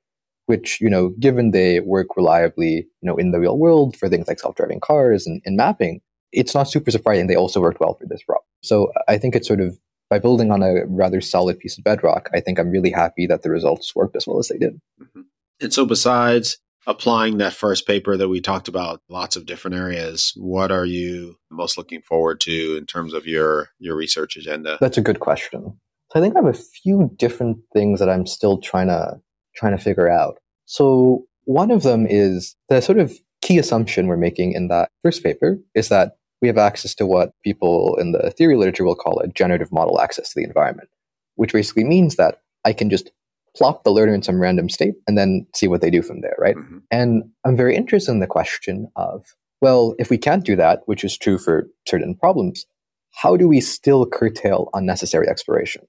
which 0.46 0.80
you 0.80 0.88
know 0.88 1.10
given 1.18 1.50
they 1.50 1.80
work 1.80 2.16
reliably 2.16 2.86
you 3.00 3.06
know 3.08 3.16
in 3.16 3.32
the 3.32 3.40
real 3.40 3.58
world 3.58 3.96
for 3.96 4.08
things 4.08 4.28
like 4.28 4.38
self-driving 4.38 4.80
cars 4.80 5.26
and, 5.26 5.42
and 5.44 5.56
mapping, 5.56 6.00
it's 6.36 6.54
not 6.54 6.70
super 6.70 6.90
surprising 6.90 7.26
they 7.26 7.34
also 7.34 7.60
worked 7.60 7.80
well 7.80 7.94
for 7.94 8.06
this 8.06 8.22
problem. 8.22 8.44
So 8.62 8.92
I 9.08 9.18
think 9.18 9.34
it's 9.34 9.48
sort 9.48 9.60
of 9.60 9.76
by 10.08 10.18
building 10.18 10.52
on 10.52 10.62
a 10.62 10.86
rather 10.86 11.20
solid 11.20 11.58
piece 11.58 11.76
of 11.78 11.84
bedrock, 11.84 12.28
I 12.32 12.40
think 12.40 12.58
I'm 12.58 12.70
really 12.70 12.90
happy 12.90 13.26
that 13.26 13.42
the 13.42 13.50
results 13.50 13.96
worked 13.96 14.14
as 14.14 14.26
well 14.26 14.38
as 14.38 14.48
they 14.48 14.58
did. 14.58 14.80
Mm-hmm. 15.02 15.22
And 15.60 15.74
so, 15.74 15.84
besides 15.84 16.58
applying 16.86 17.38
that 17.38 17.54
first 17.54 17.86
paper 17.86 18.16
that 18.16 18.28
we 18.28 18.40
talked 18.40 18.68
about, 18.68 19.00
lots 19.08 19.34
of 19.34 19.46
different 19.46 19.76
areas, 19.76 20.32
what 20.36 20.70
are 20.70 20.84
you 20.84 21.38
most 21.50 21.76
looking 21.76 22.02
forward 22.02 22.40
to 22.42 22.76
in 22.76 22.86
terms 22.86 23.14
of 23.14 23.26
your 23.26 23.70
your 23.78 23.96
research 23.96 24.36
agenda? 24.36 24.78
That's 24.80 24.98
a 24.98 25.02
good 25.02 25.20
question. 25.20 25.78
So 26.12 26.20
I 26.20 26.22
think 26.22 26.36
I 26.36 26.40
have 26.40 26.54
a 26.54 26.58
few 26.82 27.10
different 27.16 27.58
things 27.72 27.98
that 27.98 28.08
I'm 28.08 28.26
still 28.26 28.58
trying 28.58 28.88
to 28.88 29.20
trying 29.56 29.76
to 29.76 29.82
figure 29.82 30.08
out. 30.08 30.38
So 30.66 31.24
one 31.44 31.70
of 31.70 31.82
them 31.82 32.06
is 32.08 32.54
the 32.68 32.80
sort 32.80 32.98
of 32.98 33.12
key 33.42 33.58
assumption 33.58 34.06
we're 34.06 34.16
making 34.16 34.52
in 34.52 34.68
that 34.68 34.90
first 35.02 35.22
paper 35.22 35.58
is 35.74 35.88
that 35.88 36.16
we 36.42 36.48
have 36.48 36.58
access 36.58 36.94
to 36.96 37.06
what 37.06 37.32
people 37.42 37.96
in 38.00 38.12
the 38.12 38.30
theory 38.30 38.56
literature 38.56 38.84
will 38.84 38.94
call 38.94 39.18
a 39.20 39.28
generative 39.28 39.72
model 39.72 40.00
access 40.00 40.28
to 40.28 40.40
the 40.40 40.46
environment, 40.46 40.88
which 41.36 41.52
basically 41.52 41.84
means 41.84 42.16
that 42.16 42.40
I 42.64 42.72
can 42.72 42.90
just 42.90 43.10
plop 43.56 43.84
the 43.84 43.90
learner 43.90 44.14
in 44.14 44.22
some 44.22 44.40
random 44.40 44.68
state 44.68 44.94
and 45.06 45.16
then 45.16 45.46
see 45.54 45.66
what 45.66 45.80
they 45.80 45.90
do 45.90 46.02
from 46.02 46.20
there, 46.20 46.36
right? 46.38 46.56
Mm-hmm. 46.56 46.78
And 46.90 47.24
I'm 47.44 47.56
very 47.56 47.74
interested 47.74 48.12
in 48.12 48.20
the 48.20 48.26
question 48.26 48.88
of, 48.96 49.34
well, 49.62 49.94
if 49.98 50.10
we 50.10 50.18
can't 50.18 50.44
do 50.44 50.56
that, 50.56 50.82
which 50.86 51.04
is 51.04 51.16
true 51.16 51.38
for 51.38 51.66
certain 51.86 52.14
problems, 52.14 52.66
how 53.14 53.36
do 53.36 53.48
we 53.48 53.60
still 53.62 54.04
curtail 54.04 54.68
unnecessary 54.74 55.26
exploration? 55.28 55.82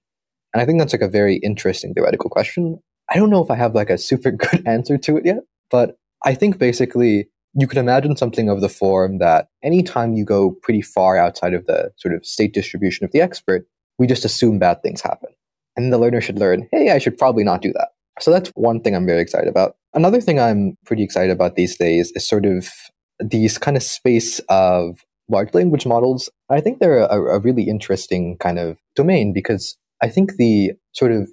And 0.53 0.61
I 0.61 0.65
think 0.65 0.79
that's 0.79 0.93
like 0.93 1.01
a 1.01 1.09
very 1.09 1.37
interesting 1.37 1.93
theoretical 1.93 2.29
question. 2.29 2.79
I 3.11 3.17
don't 3.17 3.29
know 3.29 3.43
if 3.43 3.51
I 3.51 3.55
have 3.55 3.75
like 3.75 3.89
a 3.89 3.97
super 3.97 4.31
good 4.31 4.65
answer 4.65 4.97
to 4.97 5.17
it 5.17 5.25
yet, 5.25 5.39
but 5.69 5.97
I 6.23 6.35
think 6.35 6.57
basically 6.57 7.27
you 7.59 7.67
could 7.67 7.79
imagine 7.79 8.15
something 8.15 8.49
of 8.49 8.61
the 8.61 8.69
form 8.69 9.17
that 9.17 9.49
anytime 9.63 10.13
you 10.13 10.23
go 10.23 10.51
pretty 10.61 10.81
far 10.81 11.17
outside 11.17 11.55
of 11.55 11.65
the 11.65 11.91
sort 11.97 12.13
of 12.13 12.25
state 12.25 12.53
distribution 12.53 13.03
of 13.03 13.11
the 13.11 13.19
expert, 13.19 13.67
we 13.97 14.05
just 14.05 14.23
assume 14.23 14.59
bad 14.59 14.81
things 14.83 15.01
happen. 15.01 15.29
And 15.75 15.91
the 15.91 15.97
learner 15.97 16.21
should 16.21 16.37
learn, 16.37 16.69
hey, 16.71 16.91
I 16.91 16.99
should 16.99 17.17
probably 17.17 17.43
not 17.43 17.63
do 17.63 17.73
that. 17.73 17.89
So 18.19 18.31
that's 18.31 18.49
one 18.49 18.81
thing 18.81 18.95
I'm 18.95 19.07
very 19.07 19.21
excited 19.21 19.47
about. 19.47 19.75
Another 19.95 20.21
thing 20.21 20.39
I'm 20.39 20.77
pretty 20.85 21.03
excited 21.03 21.31
about 21.31 21.55
these 21.55 21.75
days 21.75 22.11
is 22.11 22.27
sort 22.27 22.45
of 22.45 22.69
these 23.19 23.57
kind 23.57 23.75
of 23.75 23.81
space 23.81 24.39
of 24.49 25.03
large 25.27 25.53
language 25.55 25.85
models. 25.87 26.29
I 26.49 26.61
think 26.61 26.79
they're 26.79 26.99
a, 26.99 27.37
a 27.37 27.39
really 27.39 27.63
interesting 27.63 28.37
kind 28.37 28.59
of 28.59 28.77
domain 28.95 29.33
because 29.33 29.77
I 30.01 30.09
think 30.09 30.35
the 30.35 30.73
sort 30.93 31.11
of 31.11 31.29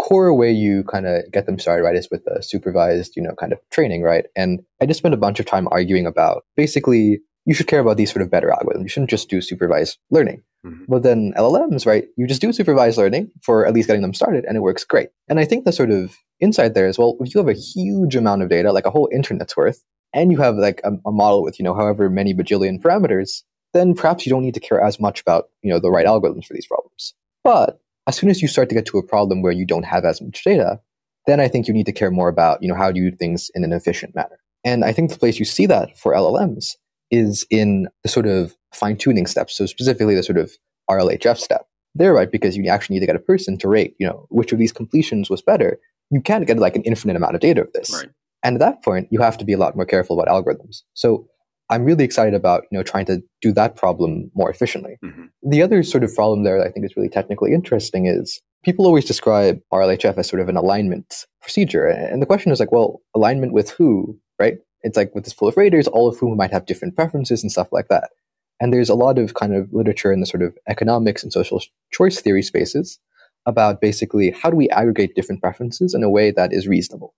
core 0.00 0.32
way 0.34 0.50
you 0.50 0.82
kind 0.84 1.06
of 1.06 1.30
get 1.30 1.46
them 1.46 1.58
started, 1.58 1.84
right, 1.84 1.94
is 1.94 2.08
with 2.10 2.24
the 2.24 2.42
supervised, 2.42 3.16
you 3.16 3.22
know, 3.22 3.34
kind 3.38 3.52
of 3.52 3.58
training, 3.70 4.02
right? 4.02 4.24
And 4.34 4.60
I 4.80 4.86
just 4.86 4.98
spent 4.98 5.14
a 5.14 5.18
bunch 5.18 5.38
of 5.40 5.46
time 5.46 5.68
arguing 5.70 6.06
about 6.06 6.44
basically 6.56 7.20
you 7.44 7.54
should 7.54 7.66
care 7.66 7.80
about 7.80 7.96
these 7.96 8.12
sort 8.12 8.22
of 8.22 8.30
better 8.30 8.48
algorithms. 8.48 8.82
You 8.82 8.88
shouldn't 8.88 9.10
just 9.10 9.28
do 9.28 9.40
supervised 9.40 9.98
learning. 10.10 10.42
Mm-hmm. 10.64 10.84
But 10.88 11.02
then 11.02 11.32
LLMs, 11.36 11.86
right, 11.86 12.06
you 12.16 12.26
just 12.26 12.40
do 12.40 12.52
supervised 12.52 12.98
learning 12.98 13.30
for 13.42 13.66
at 13.66 13.72
least 13.74 13.88
getting 13.88 14.02
them 14.02 14.14
started 14.14 14.44
and 14.44 14.56
it 14.56 14.60
works 14.60 14.84
great. 14.84 15.08
And 15.28 15.38
I 15.38 15.44
think 15.44 15.64
the 15.64 15.72
sort 15.72 15.90
of 15.90 16.16
insight 16.40 16.74
there 16.74 16.86
is, 16.86 16.98
well, 16.98 17.16
if 17.20 17.34
you 17.34 17.38
have 17.38 17.48
a 17.48 17.58
huge 17.58 18.16
amount 18.16 18.42
of 18.42 18.48
data, 18.48 18.72
like 18.72 18.86
a 18.86 18.90
whole 18.90 19.08
internet's 19.12 19.56
worth, 19.56 19.84
and 20.12 20.32
you 20.32 20.38
have 20.38 20.56
like 20.56 20.80
a, 20.84 20.92
a 21.06 21.12
model 21.12 21.42
with, 21.42 21.58
you 21.58 21.64
know, 21.64 21.74
however 21.74 22.10
many 22.10 22.34
bajillion 22.34 22.80
parameters, 22.80 23.42
then 23.72 23.94
perhaps 23.94 24.26
you 24.26 24.30
don't 24.30 24.42
need 24.42 24.54
to 24.54 24.60
care 24.60 24.80
as 24.80 24.98
much 24.98 25.20
about, 25.20 25.48
you 25.62 25.70
know, 25.70 25.78
the 25.78 25.90
right 25.90 26.06
algorithms 26.06 26.44
for 26.44 26.54
these 26.54 26.66
problems. 26.66 27.14
But 27.44 27.80
as 28.10 28.16
soon 28.16 28.28
as 28.28 28.42
you 28.42 28.48
start 28.48 28.68
to 28.68 28.74
get 28.74 28.86
to 28.86 28.98
a 28.98 29.06
problem 29.06 29.40
where 29.40 29.52
you 29.52 29.64
don't 29.64 29.84
have 29.84 30.04
as 30.04 30.20
much 30.20 30.42
data, 30.42 30.80
then 31.28 31.38
I 31.38 31.46
think 31.46 31.68
you 31.68 31.72
need 31.72 31.86
to 31.86 31.92
care 31.92 32.10
more 32.10 32.28
about, 32.28 32.60
you 32.60 32.68
know, 32.68 32.74
how 32.74 32.90
do 32.90 33.00
you 33.00 33.12
do 33.12 33.16
things 33.16 33.52
in 33.54 33.62
an 33.62 33.72
efficient 33.72 34.16
manner. 34.16 34.40
And 34.64 34.84
I 34.84 34.92
think 34.92 35.12
the 35.12 35.18
place 35.18 35.38
you 35.38 35.44
see 35.44 35.64
that 35.66 35.96
for 35.96 36.12
LLMs 36.12 36.74
is 37.12 37.46
in 37.50 37.86
the 38.02 38.08
sort 38.08 38.26
of 38.26 38.56
fine 38.74 38.96
tuning 38.96 39.28
steps. 39.28 39.56
So 39.56 39.64
specifically 39.64 40.16
the 40.16 40.24
sort 40.24 40.38
of 40.38 40.50
RLHF 40.90 41.38
step. 41.38 41.68
There, 41.94 42.12
right, 42.12 42.32
because 42.32 42.56
you 42.56 42.66
actually 42.66 42.94
need 42.94 43.00
to 43.00 43.06
get 43.06 43.14
a 43.14 43.20
person 43.20 43.56
to 43.58 43.68
rate, 43.68 43.94
you 44.00 44.08
know, 44.08 44.26
which 44.28 44.50
of 44.50 44.58
these 44.58 44.72
completions 44.72 45.30
was 45.30 45.40
better. 45.40 45.78
You 46.10 46.20
can't 46.20 46.48
get 46.48 46.58
like 46.58 46.74
an 46.74 46.82
infinite 46.82 47.16
amount 47.16 47.36
of 47.36 47.40
data 47.40 47.60
of 47.60 47.72
this. 47.74 47.94
Right. 47.94 48.10
And 48.42 48.56
at 48.56 48.60
that 48.60 48.82
point, 48.82 49.06
you 49.12 49.20
have 49.20 49.38
to 49.38 49.44
be 49.44 49.52
a 49.52 49.58
lot 49.58 49.76
more 49.76 49.86
careful 49.86 50.20
about 50.20 50.32
algorithms. 50.34 50.82
So 50.94 51.28
I'm 51.70 51.84
really 51.84 52.04
excited 52.04 52.34
about, 52.34 52.64
you 52.70 52.76
know, 52.76 52.82
trying 52.82 53.06
to 53.06 53.22
do 53.40 53.52
that 53.52 53.76
problem 53.76 54.30
more 54.34 54.50
efficiently. 54.50 54.98
Mm-hmm. 55.04 55.26
The 55.48 55.62
other 55.62 55.82
sort 55.82 56.04
of 56.04 56.14
problem 56.14 56.42
there 56.42 56.58
that 56.58 56.66
I 56.66 56.70
think 56.70 56.84
is 56.84 56.96
really 56.96 57.08
technically 57.08 57.54
interesting 57.54 58.06
is 58.06 58.40
people 58.64 58.86
always 58.86 59.04
describe 59.04 59.60
RLHF 59.72 60.18
as 60.18 60.28
sort 60.28 60.42
of 60.42 60.48
an 60.48 60.56
alignment 60.56 61.26
procedure. 61.40 61.86
And 61.86 62.20
the 62.20 62.26
question 62.26 62.50
is 62.50 62.60
like, 62.60 62.72
well, 62.72 63.00
alignment 63.14 63.52
with 63.52 63.70
who, 63.70 64.18
right? 64.38 64.58
It's 64.82 64.96
like 64.96 65.14
with 65.14 65.24
this 65.24 65.32
pool 65.32 65.48
of 65.48 65.56
raters, 65.56 65.86
all 65.86 66.08
of 66.08 66.18
whom 66.18 66.36
might 66.36 66.50
have 66.50 66.66
different 66.66 66.96
preferences 66.96 67.42
and 67.42 67.52
stuff 67.52 67.68
like 67.72 67.88
that. 67.88 68.10
And 68.58 68.72
there's 68.72 68.90
a 68.90 68.94
lot 68.94 69.18
of 69.18 69.34
kind 69.34 69.54
of 69.54 69.72
literature 69.72 70.12
in 70.12 70.20
the 70.20 70.26
sort 70.26 70.42
of 70.42 70.56
economics 70.68 71.22
and 71.22 71.32
social 71.32 71.62
choice 71.92 72.20
theory 72.20 72.42
spaces 72.42 72.98
about 73.46 73.80
basically 73.80 74.32
how 74.32 74.50
do 74.50 74.56
we 74.56 74.68
aggregate 74.70 75.14
different 75.14 75.40
preferences 75.40 75.94
in 75.94 76.02
a 76.02 76.10
way 76.10 76.30
that 76.30 76.52
is 76.52 76.68
reasonable. 76.68 77.14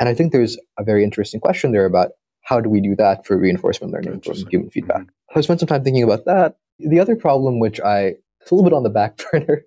And 0.00 0.08
I 0.08 0.14
think 0.14 0.32
there's 0.32 0.56
a 0.78 0.84
very 0.84 1.04
interesting 1.04 1.40
question 1.40 1.72
there 1.72 1.84
about 1.84 2.12
how 2.48 2.60
do 2.60 2.70
we 2.70 2.80
do 2.80 2.96
that 2.96 3.26
for 3.26 3.36
reinforcement 3.36 3.92
learning 3.92 4.20
from 4.22 4.36
human 4.48 4.70
feedback. 4.70 5.02
Mm-hmm. 5.02 5.38
I 5.38 5.42
spent 5.42 5.60
some 5.60 5.66
time 5.66 5.84
thinking 5.84 6.02
about 6.02 6.24
that. 6.24 6.56
The 6.78 6.98
other 6.98 7.14
problem, 7.14 7.58
which 7.58 7.78
I 7.80 8.14
it's 8.40 8.50
a 8.50 8.54
little 8.54 8.68
bit 8.68 8.74
on 8.74 8.84
the 8.84 8.90
back 8.90 9.20
burner, 9.32 9.64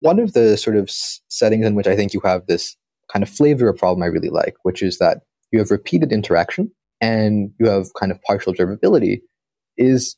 one 0.00 0.18
of 0.18 0.32
the 0.32 0.56
sort 0.56 0.76
of 0.76 0.90
settings 0.90 1.64
in 1.64 1.76
which 1.76 1.86
I 1.86 1.94
think 1.94 2.12
you 2.12 2.20
have 2.24 2.46
this 2.46 2.76
kind 3.12 3.22
of 3.22 3.28
flavor 3.28 3.68
of 3.68 3.78
problem 3.78 4.02
I 4.02 4.06
really 4.06 4.30
like, 4.30 4.56
which 4.62 4.82
is 4.82 4.98
that 4.98 5.18
you 5.52 5.60
have 5.60 5.70
repeated 5.70 6.10
interaction 6.10 6.72
and 7.00 7.52
you 7.60 7.68
have 7.68 7.86
kind 7.98 8.10
of 8.10 8.20
partial 8.22 8.52
observability, 8.52 9.20
is 9.76 10.16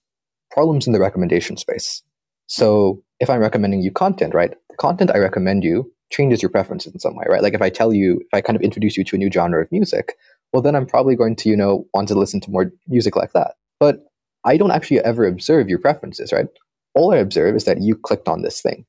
problems 0.50 0.87
in 0.87 0.94
the 0.94 1.00
recommendation 1.00 1.59
space. 1.59 2.02
So 2.46 3.02
if 3.20 3.29
I'm 3.29 3.40
recommending 3.40 3.83
you 3.83 3.90
content, 3.90 4.33
right, 4.33 4.55
the 4.70 4.76
content 4.76 5.11
I 5.12 5.18
recommend 5.18 5.64
you 5.64 5.92
changes 6.11 6.40
your 6.40 6.50
preferences 6.50 6.94
in 6.94 7.00
some 7.00 7.16
way, 7.16 7.26
right? 7.29 7.42
Like 7.42 7.55
if 7.55 7.62
I 7.62 7.68
tell 7.68 7.92
you, 7.92 8.20
if 8.20 8.29
I 8.33 8.40
kind 8.40 8.57
of 8.57 8.62
introduce 8.62 8.96
you 8.96 9.05
to 9.05 9.16
a 9.16 9.18
new 9.18 9.31
genre 9.31 9.61
of 9.61 9.70
music, 9.70 10.14
well, 10.52 10.62
then 10.62 10.74
I'm 10.74 10.87
probably 10.87 11.16
going 11.16 11.37
to, 11.37 11.48
you 11.48 11.56
know, 11.56 11.87
want 11.92 12.09
to 12.09 12.14
listen 12.14 12.40
to 12.42 12.50
more 12.50 12.72
music 12.88 13.16
like 13.16 13.32
that. 13.32 13.54
But 13.78 14.04
I 14.44 14.56
don't 14.56 14.70
actually 14.70 15.00
ever 15.00 15.26
observe 15.26 15.68
your 15.68 15.78
preferences, 15.78 16.32
right? 16.32 16.46
All 16.94 17.12
I 17.12 17.18
observe 17.18 17.56
is 17.56 17.64
that 17.64 17.82
you 17.82 17.96
clicked 17.96 18.28
on 18.28 18.42
this 18.42 18.62
thing. 18.62 18.87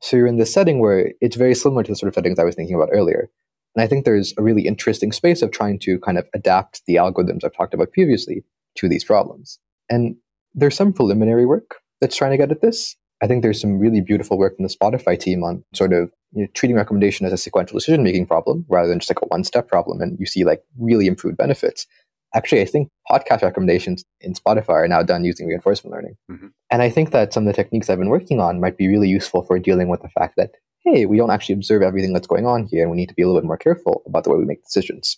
So 0.00 0.16
you're 0.16 0.26
in 0.26 0.38
this 0.38 0.52
setting 0.52 0.80
where 0.80 1.12
it's 1.20 1.36
very 1.36 1.54
similar 1.54 1.82
to 1.82 1.92
the 1.92 1.96
sort 1.96 2.08
of 2.08 2.14
settings 2.14 2.38
I 2.38 2.44
was 2.44 2.54
thinking 2.54 2.74
about 2.74 2.90
earlier. 2.92 3.30
And 3.74 3.82
I 3.82 3.86
think 3.86 4.04
there's 4.04 4.34
a 4.38 4.42
really 4.42 4.66
interesting 4.66 5.12
space 5.12 5.42
of 5.42 5.50
trying 5.50 5.78
to 5.80 5.98
kind 6.00 6.18
of 6.18 6.28
adapt 6.34 6.82
the 6.86 6.96
algorithms 6.96 7.44
I've 7.44 7.56
talked 7.56 7.74
about 7.74 7.92
previously 7.92 8.44
to 8.76 8.88
these 8.88 9.04
problems. 9.04 9.58
And 9.90 10.16
there's 10.54 10.76
some 10.76 10.92
preliminary 10.92 11.46
work 11.46 11.76
that's 12.00 12.16
trying 12.16 12.30
to 12.30 12.36
get 12.36 12.50
at 12.50 12.60
this. 12.60 12.96
I 13.24 13.26
think 13.26 13.42
there's 13.42 13.58
some 13.58 13.78
really 13.78 14.02
beautiful 14.02 14.36
work 14.36 14.54
from 14.54 14.64
the 14.64 14.68
Spotify 14.68 15.18
team 15.18 15.42
on 15.42 15.64
sort 15.72 15.94
of 15.94 16.12
you 16.32 16.42
know, 16.42 16.48
treating 16.52 16.76
recommendation 16.76 17.24
as 17.24 17.32
a 17.32 17.38
sequential 17.38 17.78
decision 17.78 18.04
making 18.04 18.26
problem 18.26 18.66
rather 18.68 18.86
than 18.86 18.98
just 18.98 19.08
like 19.08 19.22
a 19.22 19.26
one 19.28 19.44
step 19.44 19.66
problem. 19.66 20.02
And 20.02 20.18
you 20.20 20.26
see 20.26 20.44
like 20.44 20.62
really 20.78 21.06
improved 21.06 21.38
benefits. 21.38 21.86
Actually, 22.34 22.60
I 22.60 22.66
think 22.66 22.90
podcast 23.10 23.40
recommendations 23.40 24.04
in 24.20 24.34
Spotify 24.34 24.74
are 24.74 24.88
now 24.88 25.02
done 25.02 25.24
using 25.24 25.46
reinforcement 25.46 25.94
learning. 25.94 26.16
Mm-hmm. 26.30 26.48
And 26.70 26.82
I 26.82 26.90
think 26.90 27.12
that 27.12 27.32
some 27.32 27.46
of 27.46 27.46
the 27.46 27.56
techniques 27.56 27.88
I've 27.88 27.98
been 27.98 28.10
working 28.10 28.40
on 28.40 28.60
might 28.60 28.76
be 28.76 28.88
really 28.88 29.08
useful 29.08 29.42
for 29.42 29.58
dealing 29.58 29.88
with 29.88 30.02
the 30.02 30.10
fact 30.10 30.34
that, 30.36 30.50
hey, 30.84 31.06
we 31.06 31.16
don't 31.16 31.30
actually 31.30 31.54
observe 31.54 31.80
everything 31.80 32.12
that's 32.12 32.26
going 32.26 32.44
on 32.44 32.66
here 32.66 32.82
and 32.82 32.90
we 32.90 32.98
need 32.98 33.08
to 33.08 33.14
be 33.14 33.22
a 33.22 33.26
little 33.26 33.40
bit 33.40 33.46
more 33.46 33.56
careful 33.56 34.02
about 34.04 34.24
the 34.24 34.30
way 34.30 34.36
we 34.36 34.44
make 34.44 34.62
decisions. 34.62 35.16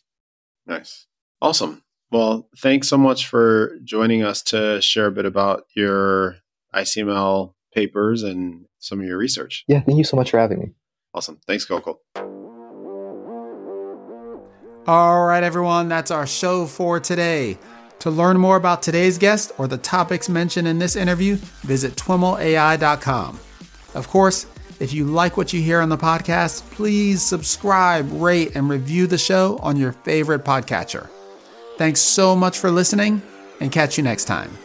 Nice. 0.64 1.06
Awesome. 1.42 1.82
Well, 2.12 2.48
thanks 2.58 2.86
so 2.86 2.98
much 2.98 3.26
for 3.26 3.80
joining 3.82 4.22
us 4.22 4.42
to 4.44 4.80
share 4.80 5.06
a 5.06 5.12
bit 5.12 5.26
about 5.26 5.64
your 5.74 6.36
ICML 6.72 7.54
papers 7.76 8.22
and 8.24 8.64
some 8.80 9.00
of 9.00 9.06
your 9.06 9.18
research. 9.18 9.64
Yeah, 9.68 9.80
thank 9.80 9.98
you 9.98 10.04
so 10.04 10.16
much 10.16 10.30
for 10.30 10.38
having 10.38 10.58
me. 10.58 10.70
Awesome. 11.14 11.38
Thanks, 11.46 11.66
Gokul. 11.66 11.98
All 14.88 15.24
right, 15.26 15.42
everyone, 15.42 15.88
that's 15.88 16.10
our 16.10 16.26
show 16.26 16.66
for 16.66 16.98
today. 16.98 17.58
To 18.00 18.10
learn 18.10 18.38
more 18.38 18.56
about 18.56 18.82
today's 18.82 19.18
guest 19.18 19.52
or 19.58 19.66
the 19.66 19.78
topics 19.78 20.28
mentioned 20.28 20.68
in 20.68 20.78
this 20.78 20.96
interview, 20.96 21.36
visit 21.62 21.96
twimlai.com. 21.96 23.40
Of 23.94 24.08
course, 24.08 24.46
if 24.78 24.92
you 24.92 25.04
like 25.04 25.36
what 25.36 25.52
you 25.52 25.62
hear 25.62 25.80
on 25.80 25.88
the 25.88 25.96
podcast, 25.96 26.62
please 26.70 27.22
subscribe, 27.22 28.06
rate, 28.12 28.54
and 28.54 28.68
review 28.68 29.06
the 29.06 29.18
show 29.18 29.58
on 29.62 29.76
your 29.76 29.92
favorite 29.92 30.44
podcatcher. 30.44 31.08
Thanks 31.78 32.00
so 32.00 32.36
much 32.36 32.58
for 32.58 32.70
listening 32.70 33.22
and 33.60 33.72
catch 33.72 33.96
you 33.96 34.04
next 34.04 34.26
time. 34.26 34.56